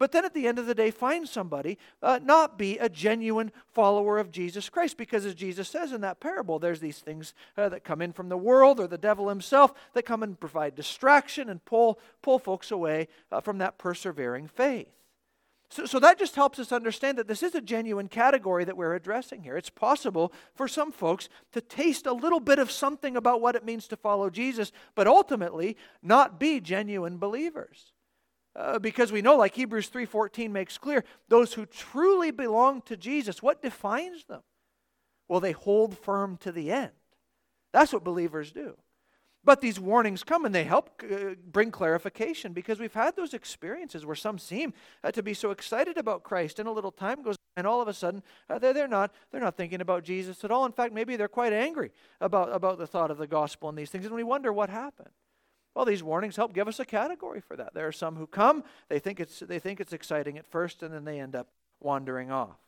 but 0.00 0.12
then 0.12 0.24
at 0.24 0.32
the 0.32 0.48
end 0.48 0.58
of 0.58 0.64
the 0.64 0.74
day, 0.74 0.90
find 0.90 1.28
somebody, 1.28 1.76
uh, 2.02 2.20
not 2.22 2.56
be 2.56 2.78
a 2.78 2.88
genuine 2.88 3.52
follower 3.66 4.18
of 4.18 4.30
Jesus 4.30 4.70
Christ. 4.70 4.96
Because 4.96 5.26
as 5.26 5.34
Jesus 5.34 5.68
says 5.68 5.92
in 5.92 6.00
that 6.00 6.20
parable, 6.20 6.58
there's 6.58 6.80
these 6.80 7.00
things 7.00 7.34
uh, 7.58 7.68
that 7.68 7.84
come 7.84 8.00
in 8.00 8.14
from 8.14 8.30
the 8.30 8.38
world 8.38 8.80
or 8.80 8.86
the 8.86 8.96
devil 8.96 9.28
himself 9.28 9.74
that 9.92 10.06
come 10.06 10.22
and 10.22 10.40
provide 10.40 10.74
distraction 10.74 11.50
and 11.50 11.62
pull, 11.66 11.98
pull 12.22 12.38
folks 12.38 12.70
away 12.70 13.08
uh, 13.30 13.42
from 13.42 13.58
that 13.58 13.76
persevering 13.76 14.48
faith. 14.48 14.88
So, 15.70 15.86
so 15.86 16.00
that 16.00 16.18
just 16.18 16.34
helps 16.34 16.58
us 16.58 16.72
understand 16.72 17.16
that 17.18 17.28
this 17.28 17.44
is 17.44 17.54
a 17.54 17.60
genuine 17.60 18.08
category 18.08 18.64
that 18.64 18.76
we're 18.76 18.94
addressing 18.94 19.42
here. 19.42 19.56
It's 19.56 19.70
possible 19.70 20.32
for 20.54 20.66
some 20.66 20.90
folks 20.90 21.28
to 21.52 21.60
taste 21.60 22.06
a 22.06 22.12
little 22.12 22.40
bit 22.40 22.58
of 22.58 22.72
something 22.72 23.16
about 23.16 23.40
what 23.40 23.54
it 23.54 23.64
means 23.64 23.86
to 23.88 23.96
follow 23.96 24.30
Jesus, 24.30 24.72
but 24.96 25.06
ultimately 25.06 25.76
not 26.02 26.40
be 26.40 26.60
genuine 26.60 27.18
believers. 27.18 27.92
Uh, 28.56 28.80
because 28.80 29.12
we 29.12 29.22
know 29.22 29.36
like 29.36 29.54
hebrews 29.54 29.88
3.14 29.88 30.50
makes 30.50 30.76
clear 30.76 31.04
those 31.28 31.54
who 31.54 31.64
truly 31.66 32.32
belong 32.32 32.82
to 32.82 32.96
jesus 32.96 33.40
what 33.40 33.62
defines 33.62 34.24
them 34.24 34.40
well 35.28 35.38
they 35.38 35.52
hold 35.52 35.96
firm 35.96 36.36
to 36.36 36.50
the 36.50 36.72
end 36.72 36.90
that's 37.72 37.92
what 37.92 38.02
believers 38.02 38.50
do 38.50 38.76
but 39.42 39.60
these 39.60 39.80
warnings 39.80 40.22
come 40.22 40.44
and 40.44 40.54
they 40.54 40.64
help 40.64 41.02
uh, 41.02 41.34
bring 41.50 41.70
clarification 41.70 42.52
because 42.52 42.78
we've 42.78 42.94
had 42.94 43.16
those 43.16 43.34
experiences 43.34 44.04
where 44.04 44.16
some 44.16 44.38
seem 44.38 44.72
uh, 45.02 45.10
to 45.10 45.22
be 45.22 45.34
so 45.34 45.50
excited 45.50 45.96
about 45.96 46.22
christ 46.22 46.58
and 46.58 46.68
a 46.68 46.72
little 46.72 46.92
time 46.92 47.22
goes 47.22 47.36
and 47.56 47.66
all 47.66 47.80
of 47.80 47.88
a 47.88 47.94
sudden 47.94 48.22
uh, 48.48 48.58
they're, 48.58 48.72
they're, 48.72 48.88
not, 48.88 49.12
they're 49.30 49.40
not 49.40 49.56
thinking 49.56 49.80
about 49.80 50.04
jesus 50.04 50.44
at 50.44 50.50
all 50.50 50.64
in 50.66 50.72
fact 50.72 50.92
maybe 50.92 51.16
they're 51.16 51.28
quite 51.28 51.52
angry 51.52 51.90
about, 52.20 52.52
about 52.52 52.78
the 52.78 52.86
thought 52.86 53.10
of 53.10 53.18
the 53.18 53.26
gospel 53.26 53.68
and 53.68 53.78
these 53.78 53.90
things 53.90 54.06
and 54.06 54.14
we 54.14 54.22
wonder 54.22 54.52
what 54.52 54.70
happened 54.70 55.10
Well, 55.74 55.84
these 55.84 56.02
warnings 56.02 56.36
help 56.36 56.52
give 56.52 56.68
us 56.68 56.80
a 56.80 56.84
category 56.84 57.40
for 57.40 57.56
that. 57.56 57.74
There 57.74 57.86
are 57.86 57.92
some 57.92 58.16
who 58.16 58.26
come, 58.26 58.64
they 58.88 58.98
think 58.98 59.20
it's, 59.20 59.40
they 59.40 59.58
think 59.58 59.80
it's 59.80 59.92
exciting 59.92 60.36
at 60.36 60.50
first, 60.50 60.82
and 60.82 60.92
then 60.92 61.04
they 61.04 61.20
end 61.20 61.36
up 61.36 61.48
wandering 61.80 62.30
off. 62.30 62.58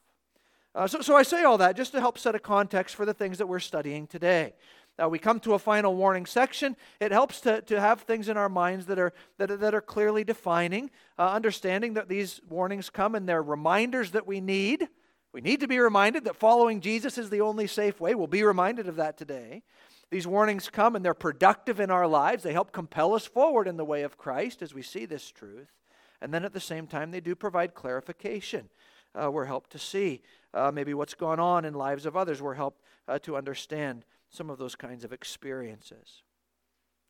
Uh, 0.74 0.86
so, 0.86 1.00
so 1.02 1.16
I 1.16 1.22
say 1.22 1.42
all 1.42 1.58
that 1.58 1.76
just 1.76 1.92
to 1.92 2.00
help 2.00 2.16
set 2.16 2.34
a 2.34 2.38
context 2.38 2.94
for 2.94 3.04
the 3.04 3.12
things 3.12 3.38
that 3.38 3.46
we're 3.46 3.58
studying 3.58 4.06
today. 4.06 4.54
Now 4.98 5.08
we 5.08 5.18
come 5.18 5.40
to 5.40 5.54
a 5.54 5.58
final 5.58 5.94
warning 5.96 6.26
section. 6.26 6.76
It 7.00 7.12
helps 7.12 7.40
to, 7.42 7.62
to 7.62 7.80
have 7.80 8.02
things 8.02 8.28
in 8.28 8.36
our 8.36 8.48
minds 8.48 8.86
that 8.86 8.98
are, 8.98 9.12
that 9.38 9.60
that 9.60 9.74
are 9.74 9.80
clearly 9.80 10.22
defining, 10.22 10.90
uh, 11.18 11.30
understanding 11.30 11.94
that 11.94 12.08
these 12.08 12.40
warnings 12.48 12.90
come 12.90 13.14
and 13.14 13.28
they're 13.28 13.42
reminders 13.42 14.10
that 14.12 14.26
we 14.26 14.40
need. 14.40 14.88
We 15.32 15.40
need 15.40 15.60
to 15.60 15.68
be 15.68 15.78
reminded 15.78 16.24
that 16.24 16.36
following 16.36 16.80
Jesus 16.80 17.16
is 17.16 17.30
the 17.30 17.40
only 17.40 17.66
safe 17.66 18.00
way. 18.00 18.14
We'll 18.14 18.26
be 18.26 18.42
reminded 18.44 18.86
of 18.86 18.96
that 18.96 19.16
today. 19.16 19.62
These 20.10 20.26
warnings 20.26 20.68
come 20.68 20.94
and 20.94 21.02
they're 21.02 21.14
productive 21.14 21.80
in 21.80 21.90
our 21.90 22.06
lives. 22.06 22.42
They 22.42 22.52
help 22.52 22.70
compel 22.70 23.14
us 23.14 23.24
forward 23.24 23.66
in 23.66 23.78
the 23.78 23.84
way 23.84 24.02
of 24.02 24.18
Christ 24.18 24.60
as 24.60 24.74
we 24.74 24.82
see 24.82 25.06
this 25.06 25.30
truth. 25.30 25.72
And 26.20 26.34
then 26.34 26.44
at 26.44 26.52
the 26.52 26.60
same 26.60 26.86
time, 26.86 27.10
they 27.10 27.20
do 27.20 27.34
provide 27.34 27.74
clarification. 27.74 28.68
Uh, 29.14 29.30
we're 29.30 29.46
helped 29.46 29.70
to 29.70 29.78
see 29.78 30.20
uh, 30.52 30.70
maybe 30.70 30.92
what's 30.92 31.14
gone 31.14 31.40
on 31.40 31.64
in 31.64 31.72
lives 31.72 32.04
of 32.04 32.14
others. 32.14 32.42
We're 32.42 32.54
helped 32.54 32.82
uh, 33.08 33.18
to 33.20 33.38
understand 33.38 34.04
some 34.32 34.50
of 34.50 34.58
those 34.58 34.74
kinds 34.74 35.04
of 35.04 35.12
experiences. 35.12 36.22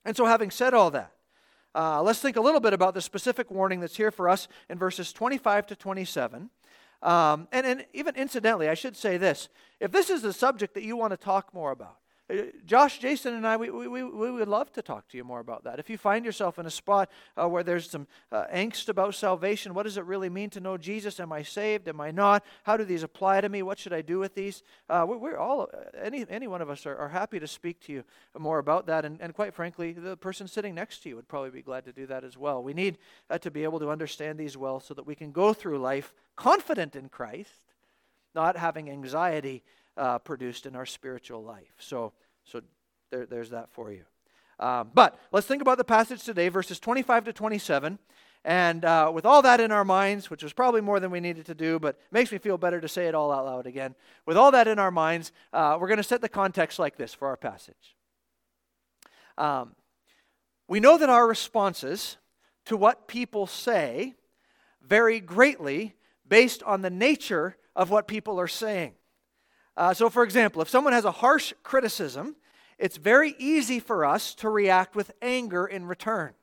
And 0.05 0.17
so, 0.17 0.27
having 0.27 0.51
said 0.51 0.75
all 0.75 0.91
that, 0.91 1.13
uh, 1.75 2.03
let's 2.03 2.21
think 2.21 2.37
a 2.37 2.41
little 2.41 2.61
bit 2.61 2.75
about 2.75 2.93
the 2.93 3.01
specific 3.01 3.51
warning 3.51 3.81
that's 3.81 3.97
here 3.97 4.11
for 4.11 4.29
us 4.29 4.49
in 4.69 4.79
verses 4.79 5.13
25 5.13 5.67
to 5.69 5.77
27. 5.77 6.51
Um, 7.01 7.49
and, 7.51 7.67
and 7.67 7.87
even 7.95 8.15
incidentally, 8.15 8.69
I 8.69 8.75
should 8.75 8.97
say 8.97 9.17
this 9.17 9.49
if 9.81 9.91
this 9.91 10.11
is 10.11 10.23
a 10.25 10.33
subject 10.33 10.75
that 10.75 10.83
you 10.83 10.97
want 10.97 11.13
to 11.13 11.17
talk 11.17 11.55
more 11.55 11.71
about, 11.71 11.99
Josh, 12.65 12.99
Jason, 12.99 13.35
and 13.35 13.47
I, 13.47 13.57
we, 13.57 13.71
we, 13.71 14.03
we 14.03 14.31
would 14.31 14.49
love 14.49 14.73
to 14.73 14.83
talk 14.83 15.09
to 15.09 15.17
you 15.17 15.25
more 15.25 15.41
about 15.41 15.65
that. 15.65 15.79
If 15.79 15.91
you 15.91 15.99
find 15.99 16.25
yourself 16.25 16.59
in 16.59 16.67
a 16.67 16.71
spot 16.71 17.11
uh, 17.41 17.49
where 17.49 17.63
there's 17.63 17.91
some 17.91 18.07
uh, 18.31 18.45
angst 18.53 18.89
about 18.89 19.15
salvation, 19.15 19.75
what 19.75 19.83
does 19.83 19.97
it 19.97 20.05
really 20.05 20.29
mean 20.29 20.51
to 20.51 20.61
know 20.61 20.77
Jesus? 20.77 21.21
Am 21.21 21.33
I 21.33 21.43
saved? 21.43 21.89
Am 21.89 22.01
I 22.01 22.11
not? 22.11 22.45
How 22.63 22.77
do 22.77 22.85
these 22.85 23.03
apply 23.03 23.41
to 23.41 23.49
me? 23.49 23.63
What 23.63 23.79
should 23.79 23.93
I 23.93 24.03
do 24.03 24.19
with 24.19 24.35
these? 24.35 24.63
Uh, 24.89 25.05
we're, 25.07 25.19
we're, 25.19 25.37
all, 25.37 25.69
uh, 25.75 25.99
any, 26.01 26.25
any 26.29 26.47
one 26.47 26.63
of 26.63 26.71
us 26.71 26.87
are, 26.87 26.97
are, 26.97 27.09
happy 27.09 27.39
to 27.39 27.47
speak 27.47 27.81
to 27.81 27.93
you 27.93 28.05
more 28.39 28.59
about 28.59 28.87
that. 28.87 29.05
And, 29.05 29.21
and, 29.21 29.35
quite 29.35 29.55
frankly, 29.55 29.93
the 29.93 30.17
person 30.17 30.49
sitting 30.49 30.75
next 30.75 31.03
to 31.03 31.09
you 31.09 31.17
would 31.17 31.29
probably 31.29 31.51
be 31.51 31.63
glad 31.63 31.85
to 31.85 31.93
do 31.93 32.07
that 32.07 32.25
as 32.25 32.39
well. 32.39 32.63
We 32.63 32.73
need 32.73 32.99
uh, 33.29 33.39
to 33.39 33.51
be 33.51 33.65
able 33.65 33.81
to 33.81 33.91
understand 33.91 34.39
these 34.39 34.57
well 34.57 34.81
so 34.81 34.95
that 34.95 35.07
we 35.07 35.15
can 35.15 35.33
go 35.33 35.53
through 35.53 35.79
life 35.79 36.15
confident 36.37 36.97
in 36.97 37.09
Christ, 37.09 37.61
not 38.35 38.57
having 38.57 38.89
anxiety 38.89 39.63
uh, 39.97 40.19
produced 40.19 40.67
in 40.67 40.77
our 40.77 40.87
spiritual 40.87 41.43
life. 41.43 41.75
So, 41.79 42.13
so 42.45 42.63
there, 43.11 43.27
there's 43.27 43.51
that 43.51 43.71
for 43.71 43.93
you. 43.93 44.05
Um, 44.59 44.91
but 44.95 45.19
let's 45.33 45.47
think 45.47 45.63
about 45.63 45.79
the 45.79 45.85
passage 45.85 46.23
today, 46.23 46.49
verses 46.49 46.79
25 46.79 47.25
to 47.25 47.33
27. 47.33 47.99
And 48.45 48.85
uh, 48.85 49.11
with 49.15 49.25
all 49.25 49.43
that 49.43 49.61
in 49.61 49.71
our 49.71 49.85
minds, 49.85 50.29
which 50.29 50.43
was 50.43 50.53
probably 50.53 50.81
more 50.81 50.99
than 50.99 51.11
we 51.11 51.21
needed 51.21 51.47
to 51.47 51.55
do, 51.55 51.79
but 51.79 51.99
makes 52.11 52.33
me 52.33 52.39
feel 52.39 52.59
better 52.59 52.81
to 52.81 52.89
say 52.89 53.07
it 53.07 53.15
all 53.15 53.31
out 53.31 53.45
loud 53.45 53.67
again. 53.67 53.95
With 54.27 54.37
all 54.37 54.51
that 54.51 54.67
in 54.67 54.79
our 54.79 54.91
minds, 54.91 55.33
uh, 55.53 55.79
we're 55.81 55.89
going 55.89 55.99
to 55.99 56.03
set 56.03 56.21
the 56.21 56.29
context 56.29 56.79
like 56.79 56.97
this 56.97 57.15
for 57.15 57.29
our 57.29 57.37
passage. 57.37 57.97
Um, 59.39 59.75
we 60.67 60.81
know 60.81 60.99
that 60.99 61.09
our 61.09 61.27
responses 61.27 62.17
to 62.67 62.77
what 62.77 63.07
people 63.07 63.47
say 63.47 64.15
vary 64.81 65.21
greatly 65.21 65.95
based 66.27 66.63
on 66.65 66.83
the 66.83 66.91
nature 66.91 67.57
of 67.77 67.91
what 67.91 68.09
people 68.09 68.41
are 68.41 68.49
saying. 68.49 68.95
Uh, 69.77 69.95
so, 69.95 70.11
for 70.11 70.23
example, 70.23 70.61
if 70.63 70.69
someone 70.69 70.93
has 70.93 71.05
a 71.05 71.13
harsh 71.13 71.53
criticism, 71.63 72.37
it's 72.79 72.97
very 72.97 73.35
easy 73.39 73.81
for 73.81 74.05
us 74.05 74.35
to 74.37 74.49
react 74.49 74.95
with 74.95 75.13
anger 75.23 75.67
in 75.67 75.87
return. 75.87 76.35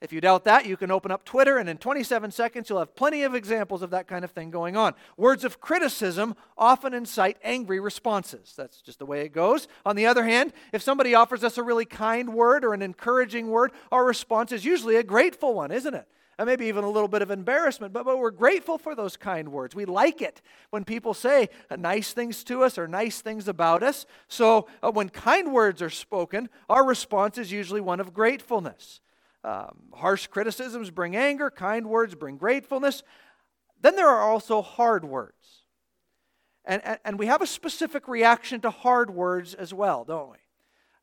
If 0.00 0.12
you 0.12 0.20
doubt 0.20 0.44
that, 0.44 0.66
you 0.66 0.76
can 0.76 0.90
open 0.90 1.10
up 1.10 1.24
Twitter, 1.24 1.56
and 1.56 1.66
in 1.66 1.78
27 1.78 2.30
seconds, 2.30 2.68
you'll 2.68 2.80
have 2.80 2.94
plenty 2.94 3.22
of 3.22 3.34
examples 3.34 3.80
of 3.80 3.88
that 3.90 4.06
kind 4.06 4.22
of 4.22 4.32
thing 4.32 4.50
going 4.50 4.76
on. 4.76 4.92
Words 5.16 5.44
of 5.44 5.62
criticism 5.62 6.34
often 6.58 6.92
incite 6.92 7.38
angry 7.42 7.80
responses. 7.80 8.52
That's 8.54 8.82
just 8.82 8.98
the 8.98 9.06
way 9.06 9.22
it 9.22 9.32
goes. 9.32 9.66
On 9.86 9.96
the 9.96 10.04
other 10.04 10.24
hand, 10.24 10.52
if 10.72 10.82
somebody 10.82 11.14
offers 11.14 11.42
us 11.42 11.56
a 11.56 11.62
really 11.62 11.86
kind 11.86 12.34
word 12.34 12.66
or 12.66 12.74
an 12.74 12.82
encouraging 12.82 13.48
word, 13.48 13.72
our 13.90 14.04
response 14.04 14.52
is 14.52 14.66
usually 14.66 14.96
a 14.96 15.02
grateful 15.02 15.54
one, 15.54 15.70
isn't 15.70 15.94
it? 15.94 16.06
And 16.38 16.46
maybe 16.46 16.66
even 16.66 16.84
a 16.84 16.90
little 16.90 17.08
bit 17.08 17.22
of 17.22 17.30
embarrassment, 17.30 17.92
but, 17.92 18.04
but 18.04 18.18
we're 18.18 18.30
grateful 18.30 18.78
for 18.78 18.94
those 18.94 19.16
kind 19.16 19.50
words. 19.50 19.74
We 19.74 19.84
like 19.84 20.20
it 20.20 20.42
when 20.70 20.84
people 20.84 21.14
say 21.14 21.48
nice 21.76 22.12
things 22.12 22.44
to 22.44 22.64
us 22.64 22.78
or 22.78 22.88
nice 22.88 23.20
things 23.20 23.48
about 23.48 23.82
us. 23.82 24.06
So 24.28 24.68
uh, 24.82 24.90
when 24.90 25.08
kind 25.08 25.52
words 25.52 25.80
are 25.82 25.90
spoken, 25.90 26.48
our 26.68 26.84
response 26.84 27.38
is 27.38 27.52
usually 27.52 27.80
one 27.80 28.00
of 28.00 28.12
gratefulness. 28.12 29.00
Um, 29.44 29.90
harsh 29.92 30.26
criticisms 30.26 30.90
bring 30.90 31.16
anger, 31.16 31.50
kind 31.50 31.86
words 31.86 32.14
bring 32.14 32.36
gratefulness. 32.36 33.02
Then 33.80 33.96
there 33.96 34.08
are 34.08 34.22
also 34.22 34.62
hard 34.62 35.04
words. 35.04 35.64
And, 36.64 36.82
and, 36.84 36.98
and 37.04 37.18
we 37.18 37.26
have 37.26 37.42
a 37.42 37.46
specific 37.46 38.08
reaction 38.08 38.60
to 38.62 38.70
hard 38.70 39.10
words 39.10 39.52
as 39.52 39.74
well, 39.74 40.04
don't 40.04 40.30
we? 40.30 40.38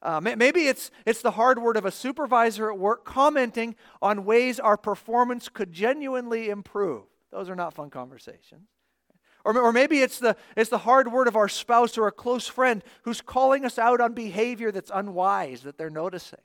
Uh, 0.01 0.19
maybe 0.19 0.67
it's, 0.67 0.89
it's 1.05 1.21
the 1.21 1.31
hard 1.31 1.61
word 1.61 1.77
of 1.77 1.85
a 1.85 1.91
supervisor 1.91 2.71
at 2.71 2.79
work 2.79 3.05
commenting 3.05 3.75
on 4.01 4.25
ways 4.25 4.59
our 4.59 4.77
performance 4.77 5.47
could 5.47 5.71
genuinely 5.71 6.49
improve. 6.49 7.03
Those 7.31 7.49
are 7.49 7.55
not 7.55 7.73
fun 7.73 7.91
conversations. 7.91 8.67
Or, 9.45 9.57
or 9.57 9.71
maybe 9.71 10.01
it's 10.01 10.19
the, 10.19 10.35
it's 10.55 10.69
the 10.69 10.79
hard 10.79 11.11
word 11.11 11.27
of 11.27 11.35
our 11.35 11.49
spouse 11.49 11.97
or 11.97 12.07
a 12.07 12.11
close 12.11 12.47
friend 12.47 12.83
who's 13.03 13.21
calling 13.21 13.63
us 13.63 13.77
out 13.77 14.01
on 14.01 14.13
behavior 14.13 14.71
that's 14.71 14.91
unwise 14.93 15.61
that 15.61 15.77
they're 15.77 15.89
noticing. 15.89 16.39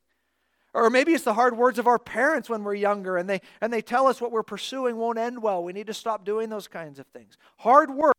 Or 0.75 0.91
maybe 0.91 1.13
it's 1.13 1.25
the 1.25 1.35
hard 1.35 1.57
words 1.57 1.79
of 1.79 1.87
our 1.87 1.99
parents 1.99 2.51
when 2.51 2.63
we're 2.63 2.75
younger 2.75 3.17
and 3.17 3.29
they, 3.29 3.41
and 3.63 3.73
they 3.73 3.81
tell 3.81 4.07
us 4.07 4.21
what 4.21 4.33
we're 4.33 4.43
pursuing 4.43 4.97
won't 4.97 5.19
end 5.19 5.43
well. 5.43 5.65
We 5.65 5.73
need 5.73 5.87
to 5.87 5.95
stop 5.95 6.27
doing 6.27 6.51
those 6.51 6.69
kinds 6.69 6.99
of 6.99 7.07
things. 7.07 7.39
Hard 7.57 7.91
words 7.91 8.19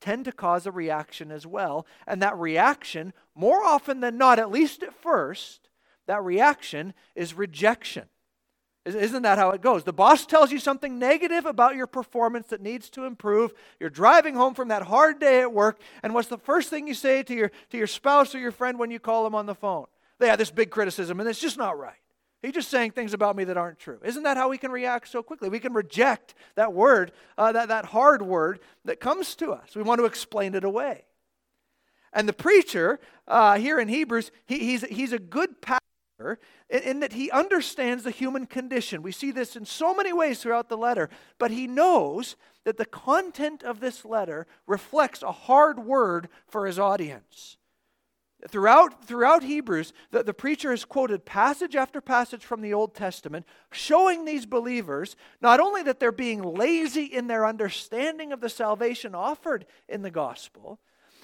tend 0.00 0.24
to 0.24 0.32
cause 0.32 0.66
a 0.66 0.72
reaction 0.72 1.30
as 1.30 1.46
well. 1.46 1.86
And 2.06 2.20
that 2.22 2.36
reaction, 2.38 3.12
more 3.34 3.62
often 3.62 4.00
than 4.00 4.18
not, 4.18 4.38
at 4.38 4.50
least 4.50 4.82
at 4.82 4.94
first, 4.94 5.68
that 6.06 6.22
reaction 6.24 6.94
is 7.14 7.34
rejection. 7.34 8.04
Isn't 8.84 9.22
that 9.22 9.38
how 9.38 9.50
it 9.50 9.60
goes? 9.60 9.84
The 9.84 9.92
boss 9.92 10.26
tells 10.26 10.50
you 10.50 10.58
something 10.58 10.98
negative 10.98 11.46
about 11.46 11.76
your 11.76 11.86
performance 11.86 12.48
that 12.48 12.60
needs 12.60 12.90
to 12.90 13.04
improve. 13.04 13.54
You're 13.78 13.90
driving 13.90 14.34
home 14.34 14.54
from 14.54 14.68
that 14.68 14.82
hard 14.82 15.20
day 15.20 15.40
at 15.40 15.52
work, 15.52 15.80
and 16.02 16.14
what's 16.14 16.26
the 16.26 16.38
first 16.38 16.68
thing 16.68 16.88
you 16.88 16.94
say 16.94 17.22
to 17.22 17.34
your, 17.34 17.52
to 17.70 17.78
your 17.78 17.86
spouse 17.86 18.34
or 18.34 18.40
your 18.40 18.50
friend 18.50 18.80
when 18.80 18.90
you 18.90 18.98
call 18.98 19.22
them 19.22 19.36
on 19.36 19.46
the 19.46 19.54
phone? 19.54 19.86
They 20.18 20.26
have 20.26 20.38
this 20.38 20.50
big 20.50 20.70
criticism, 20.70 21.20
and 21.20 21.28
it's 21.28 21.40
just 21.40 21.56
not 21.56 21.78
right. 21.78 22.01
He's 22.42 22.52
just 22.52 22.70
saying 22.70 22.90
things 22.90 23.14
about 23.14 23.36
me 23.36 23.44
that 23.44 23.56
aren't 23.56 23.78
true. 23.78 24.00
Isn't 24.04 24.24
that 24.24 24.36
how 24.36 24.48
we 24.48 24.58
can 24.58 24.72
react 24.72 25.08
so 25.08 25.22
quickly? 25.22 25.48
We 25.48 25.60
can 25.60 25.72
reject 25.72 26.34
that 26.56 26.72
word, 26.72 27.12
uh, 27.38 27.52
that, 27.52 27.68
that 27.68 27.86
hard 27.86 28.20
word 28.20 28.58
that 28.84 28.98
comes 28.98 29.36
to 29.36 29.52
us. 29.52 29.76
We 29.76 29.82
want 29.82 30.00
to 30.00 30.06
explain 30.06 30.56
it 30.56 30.64
away. 30.64 31.04
And 32.12 32.28
the 32.28 32.32
preacher 32.32 32.98
uh, 33.28 33.58
here 33.58 33.78
in 33.78 33.86
Hebrews, 33.86 34.32
he, 34.44 34.58
he's, 34.58 34.82
he's 34.82 35.12
a 35.12 35.20
good 35.20 35.62
pastor 35.62 36.40
in, 36.68 36.82
in 36.82 37.00
that 37.00 37.12
he 37.12 37.30
understands 37.30 38.02
the 38.02 38.10
human 38.10 38.46
condition. 38.46 39.02
We 39.02 39.12
see 39.12 39.30
this 39.30 39.54
in 39.54 39.64
so 39.64 39.94
many 39.94 40.12
ways 40.12 40.42
throughout 40.42 40.68
the 40.68 40.76
letter, 40.76 41.10
but 41.38 41.52
he 41.52 41.68
knows 41.68 42.34
that 42.64 42.76
the 42.76 42.84
content 42.84 43.62
of 43.62 43.78
this 43.78 44.04
letter 44.04 44.48
reflects 44.66 45.22
a 45.22 45.32
hard 45.32 45.78
word 45.78 46.28
for 46.48 46.66
his 46.66 46.78
audience. 46.78 47.56
Throughout, 48.48 49.04
throughout 49.04 49.44
Hebrews, 49.44 49.92
the, 50.10 50.24
the 50.24 50.34
preacher 50.34 50.70
has 50.70 50.84
quoted 50.84 51.24
passage 51.24 51.76
after 51.76 52.00
passage 52.00 52.44
from 52.44 52.60
the 52.60 52.74
Old 52.74 52.92
Testament, 52.92 53.46
showing 53.70 54.24
these 54.24 54.46
believers 54.46 55.14
not 55.40 55.60
only 55.60 55.82
that 55.84 56.00
they're 56.00 56.10
being 56.10 56.42
lazy 56.42 57.04
in 57.04 57.28
their 57.28 57.46
understanding 57.46 58.32
of 58.32 58.40
the 58.40 58.48
salvation 58.48 59.14
offered 59.14 59.64
in 59.88 60.02
the 60.02 60.10
gospel, 60.10 60.80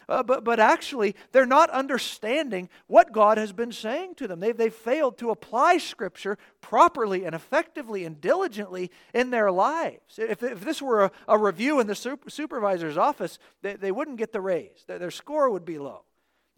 uh, 0.08 0.22
but, 0.22 0.44
but 0.44 0.60
actually 0.60 1.16
they're 1.32 1.44
not 1.44 1.70
understanding 1.70 2.68
what 2.86 3.12
God 3.12 3.36
has 3.36 3.52
been 3.52 3.72
saying 3.72 4.14
to 4.14 4.28
them. 4.28 4.38
They've, 4.38 4.56
they've 4.56 4.72
failed 4.72 5.18
to 5.18 5.30
apply 5.30 5.78
Scripture 5.78 6.38
properly 6.60 7.24
and 7.24 7.34
effectively 7.34 8.04
and 8.04 8.20
diligently 8.20 8.92
in 9.12 9.30
their 9.30 9.50
lives. 9.50 10.18
If, 10.18 10.42
if 10.44 10.60
this 10.60 10.80
were 10.80 11.04
a, 11.04 11.12
a 11.26 11.36
review 11.36 11.80
in 11.80 11.88
the 11.88 11.96
super, 11.96 12.30
supervisor's 12.30 12.96
office, 12.96 13.40
they, 13.60 13.74
they 13.74 13.90
wouldn't 13.90 14.18
get 14.18 14.32
the 14.32 14.40
raise, 14.40 14.84
their, 14.86 15.00
their 15.00 15.10
score 15.10 15.50
would 15.50 15.64
be 15.64 15.78
low. 15.78 16.04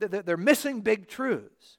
They're 0.00 0.37
missing 0.37 0.80
big 0.80 1.09
truths. 1.09 1.78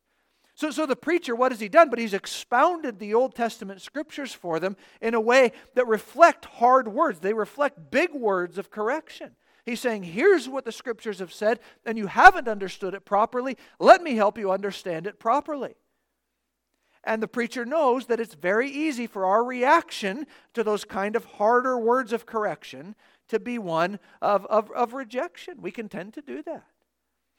So, 0.54 0.70
so 0.70 0.86
the 0.86 0.96
preacher, 0.96 1.36
what 1.36 1.52
has 1.52 1.60
he 1.60 1.70
done? 1.70 1.90
But 1.90 2.00
he's 2.00 2.14
expounded 2.14 3.00
the 3.00 3.14
Old 3.14 3.34
Testament 3.34 3.82
scriptures 3.82 4.34
for 4.34 4.60
them 4.60 4.78
in 5.02 5.14
a 5.14 5.22
way 5.22 5.54
that 5.76 5.88
reflect 5.88 6.46
hard 6.46 6.88
words. 6.88 7.20
They 7.20 7.34
reflect 7.34 7.90
big 7.90 8.14
words 8.14 8.58
of 8.58 8.70
correction. 8.70 9.36
He's 9.66 9.80
saying, 9.80 10.04
here's 10.04 10.50
what 10.50 10.66
the 10.66 10.72
scriptures 10.72 11.20
have 11.20 11.34
said, 11.34 11.60
and 11.86 11.98
you 11.98 12.08
haven't 12.08 12.48
understood 12.48 12.94
it 12.94 13.06
properly. 13.06 13.58
Let 13.80 14.02
me 14.02 14.16
help 14.16 14.38
you 14.38 14.52
understand 14.52 15.08
it 15.08 15.20
properly. 15.20 15.76
And 17.04 17.22
the 17.24 17.28
preacher 17.28 17.66
knows 17.66 18.06
that 18.08 18.20
it's 18.20 18.36
very 18.36 18.70
easy 18.70 19.08
for 19.08 19.26
our 19.26 19.44
reaction 19.44 20.28
to 20.54 20.64
those 20.64 20.86
kind 20.86 21.16
of 21.16 21.26
harder 21.26 21.78
words 21.78 22.14
of 22.14 22.26
correction 22.26 22.96
to 23.30 23.40
be 23.40 23.58
one 23.58 24.00
of, 24.22 24.46
of, 24.48 24.70
of 24.72 24.94
rejection. 24.94 25.56
We 25.62 25.72
can 25.72 25.90
tend 25.90 26.14
to 26.14 26.22
do 26.22 26.44
that. 26.44 26.66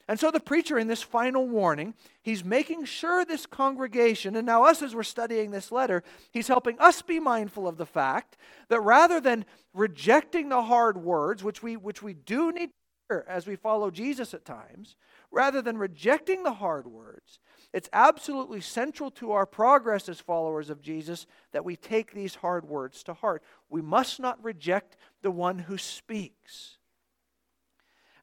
And 0.07 0.19
so 0.19 0.31
the 0.31 0.39
preacher, 0.39 0.77
in 0.77 0.87
this 0.87 1.01
final 1.01 1.47
warning, 1.47 1.93
he's 2.21 2.43
making 2.43 2.85
sure 2.85 3.23
this 3.23 3.45
congregation, 3.45 4.35
and 4.35 4.45
now 4.45 4.65
us 4.65 4.81
as 4.81 4.93
we're 4.93 5.03
studying 5.03 5.51
this 5.51 5.71
letter, 5.71 6.03
he's 6.31 6.49
helping 6.49 6.77
us 6.79 7.01
be 7.01 7.19
mindful 7.19 7.67
of 7.67 7.77
the 7.77 7.85
fact 7.85 8.35
that 8.67 8.81
rather 8.81 9.21
than 9.21 9.45
rejecting 9.73 10.49
the 10.49 10.63
hard 10.63 10.97
words, 10.97 11.43
which 11.43 11.63
we, 11.63 11.77
which 11.77 12.03
we 12.03 12.13
do 12.13 12.51
need 12.51 12.67
to 12.67 12.73
hear 13.09 13.25
as 13.29 13.47
we 13.47 13.55
follow 13.55 13.89
Jesus 13.89 14.33
at 14.33 14.43
times, 14.43 14.97
rather 15.31 15.61
than 15.61 15.77
rejecting 15.77 16.43
the 16.43 16.53
hard 16.53 16.85
words, 16.85 17.39
it's 17.71 17.89
absolutely 17.93 18.59
central 18.59 19.09
to 19.11 19.31
our 19.31 19.45
progress 19.45 20.09
as 20.09 20.19
followers 20.19 20.69
of 20.69 20.81
Jesus 20.81 21.25
that 21.53 21.65
we 21.65 21.77
take 21.77 22.13
these 22.13 22.35
hard 22.35 22.65
words 22.65 23.03
to 23.03 23.13
heart. 23.13 23.41
We 23.69 23.81
must 23.81 24.19
not 24.19 24.43
reject 24.43 24.97
the 25.21 25.31
one 25.31 25.59
who 25.59 25.77
speaks. 25.77 26.77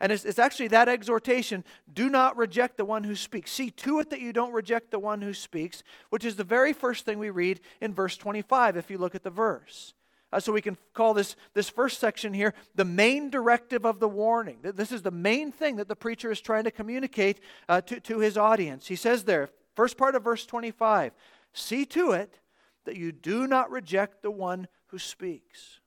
And 0.01 0.11
it's, 0.11 0.25
it's, 0.25 0.39
actually 0.39 0.69
that 0.69 0.89
exhortation 0.89 1.63
do 1.93 2.09
not 2.09 2.37
reject 2.37 2.79
the 2.79 2.85
one 2.87 3.05
who 3.05 3.15
speaks. 3.15 3.51
See 3.51 3.71
to 3.71 4.01
it 4.01 4.09
that 4.11 4.21
you 4.21 4.33
don't 4.33 4.53
reject 4.53 4.91
the 4.91 4.99
one 4.99 5.21
who 5.21 5.35
speaks, 5.35 5.83
which 6.09 6.25
is 6.25 6.37
the 6.37 6.45
very 6.45 6.73
first 6.73 7.05
thing 7.05 7.19
we 7.19 7.31
read 7.31 7.61
in 7.81 7.93
verse 7.93 8.17
25 8.17 8.77
if 8.77 8.91
you 8.91 8.97
look 8.97 9.15
at 9.15 9.23
the 9.23 9.31
verse. 9.31 9.93
Uh, 10.33 10.41
so 10.41 10.53
we 10.53 10.63
can 10.63 10.79
call 10.95 11.13
this, 11.13 11.37
this 11.55 11.69
first 11.69 11.99
section 11.99 12.33
here 12.33 12.55
the 12.75 12.85
main 12.85 13.31
directive 13.31 13.85
of 13.85 14.01
the 14.01 14.09
warning. 14.09 14.59
This 14.63 14.93
is 14.93 15.03
the 15.03 15.11
main 15.11 15.53
thing 15.53 15.77
that 15.77 15.89
the 15.89 15.97
preacher 15.97 16.31
is 16.31 16.41
trying 16.41 16.65
to 16.65 16.71
communicate 16.71 17.41
uh, 17.69 17.81
to, 17.83 18.01
to 18.01 18.21
his 18.21 18.39
audience. 18.39 18.87
He 18.87 18.97
says 18.97 19.25
there, 19.25 19.51
first 19.75 19.99
part 19.99 20.15
of 20.15 20.25
verse 20.25 20.47
25 20.47 21.13
See 21.53 21.85
to 21.87 22.13
it 22.13 22.39
that 22.85 22.97
you 22.97 23.11
do 23.13 23.47
not 23.49 23.71
reject 23.71 24.23
the 24.23 24.31
one 24.31 24.69
who 24.87 24.99
speaks. 24.99 25.81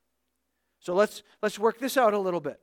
So 0.78 0.94
let's, 0.94 1.22
let's 1.42 1.58
work 1.58 1.78
this 1.78 1.96
out 1.96 2.12
a 2.12 2.18
little 2.18 2.40
bit. 2.40 2.60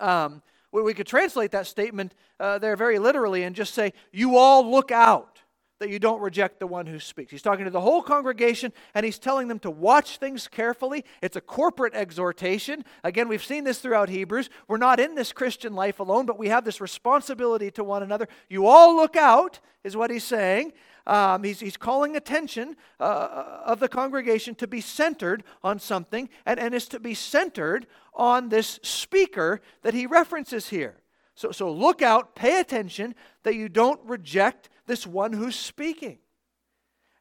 Um, 0.00 0.42
we 0.70 0.94
could 0.94 1.06
translate 1.06 1.50
that 1.52 1.66
statement 1.66 2.14
uh, 2.38 2.58
there 2.58 2.76
very 2.76 2.98
literally 2.98 3.42
and 3.42 3.56
just 3.56 3.74
say, 3.74 3.92
You 4.12 4.36
all 4.36 4.70
look 4.70 4.90
out 4.90 5.40
that 5.80 5.90
you 5.90 5.98
don't 5.98 6.20
reject 6.20 6.58
the 6.58 6.66
one 6.66 6.86
who 6.86 6.98
speaks. 6.98 7.30
He's 7.30 7.42
talking 7.42 7.64
to 7.64 7.70
the 7.70 7.80
whole 7.80 8.02
congregation 8.02 8.72
and 8.94 9.04
he's 9.04 9.18
telling 9.18 9.48
them 9.48 9.58
to 9.60 9.70
watch 9.70 10.18
things 10.18 10.48
carefully. 10.48 11.04
It's 11.22 11.36
a 11.36 11.40
corporate 11.40 11.94
exhortation. 11.94 12.84
Again, 13.04 13.28
we've 13.28 13.44
seen 13.44 13.64
this 13.64 13.78
throughout 13.78 14.08
Hebrews. 14.08 14.50
We're 14.66 14.76
not 14.76 14.98
in 14.98 15.14
this 15.14 15.32
Christian 15.32 15.74
life 15.74 16.00
alone, 16.00 16.26
but 16.26 16.38
we 16.38 16.48
have 16.48 16.64
this 16.64 16.80
responsibility 16.80 17.70
to 17.72 17.84
one 17.84 18.02
another. 18.02 18.28
You 18.48 18.66
all 18.66 18.96
look 18.96 19.16
out, 19.16 19.60
is 19.84 19.96
what 19.96 20.10
he's 20.10 20.24
saying. 20.24 20.72
Um, 21.08 21.42
he's, 21.42 21.58
he's 21.58 21.78
calling 21.78 22.16
attention 22.16 22.76
uh, 23.00 23.62
of 23.64 23.80
the 23.80 23.88
congregation 23.88 24.54
to 24.56 24.66
be 24.66 24.82
centered 24.82 25.42
on 25.64 25.78
something, 25.78 26.28
and, 26.44 26.60
and 26.60 26.74
is 26.74 26.86
to 26.88 27.00
be 27.00 27.14
centered 27.14 27.86
on 28.12 28.50
this 28.50 28.78
speaker 28.82 29.62
that 29.82 29.94
he 29.94 30.06
references 30.06 30.68
here. 30.68 30.96
So, 31.34 31.50
so 31.50 31.72
look 31.72 32.02
out, 32.02 32.34
pay 32.34 32.60
attention 32.60 33.14
that 33.44 33.54
you 33.54 33.70
don't 33.70 34.00
reject 34.04 34.68
this 34.86 35.06
one 35.06 35.32
who's 35.32 35.56
speaking. 35.56 36.18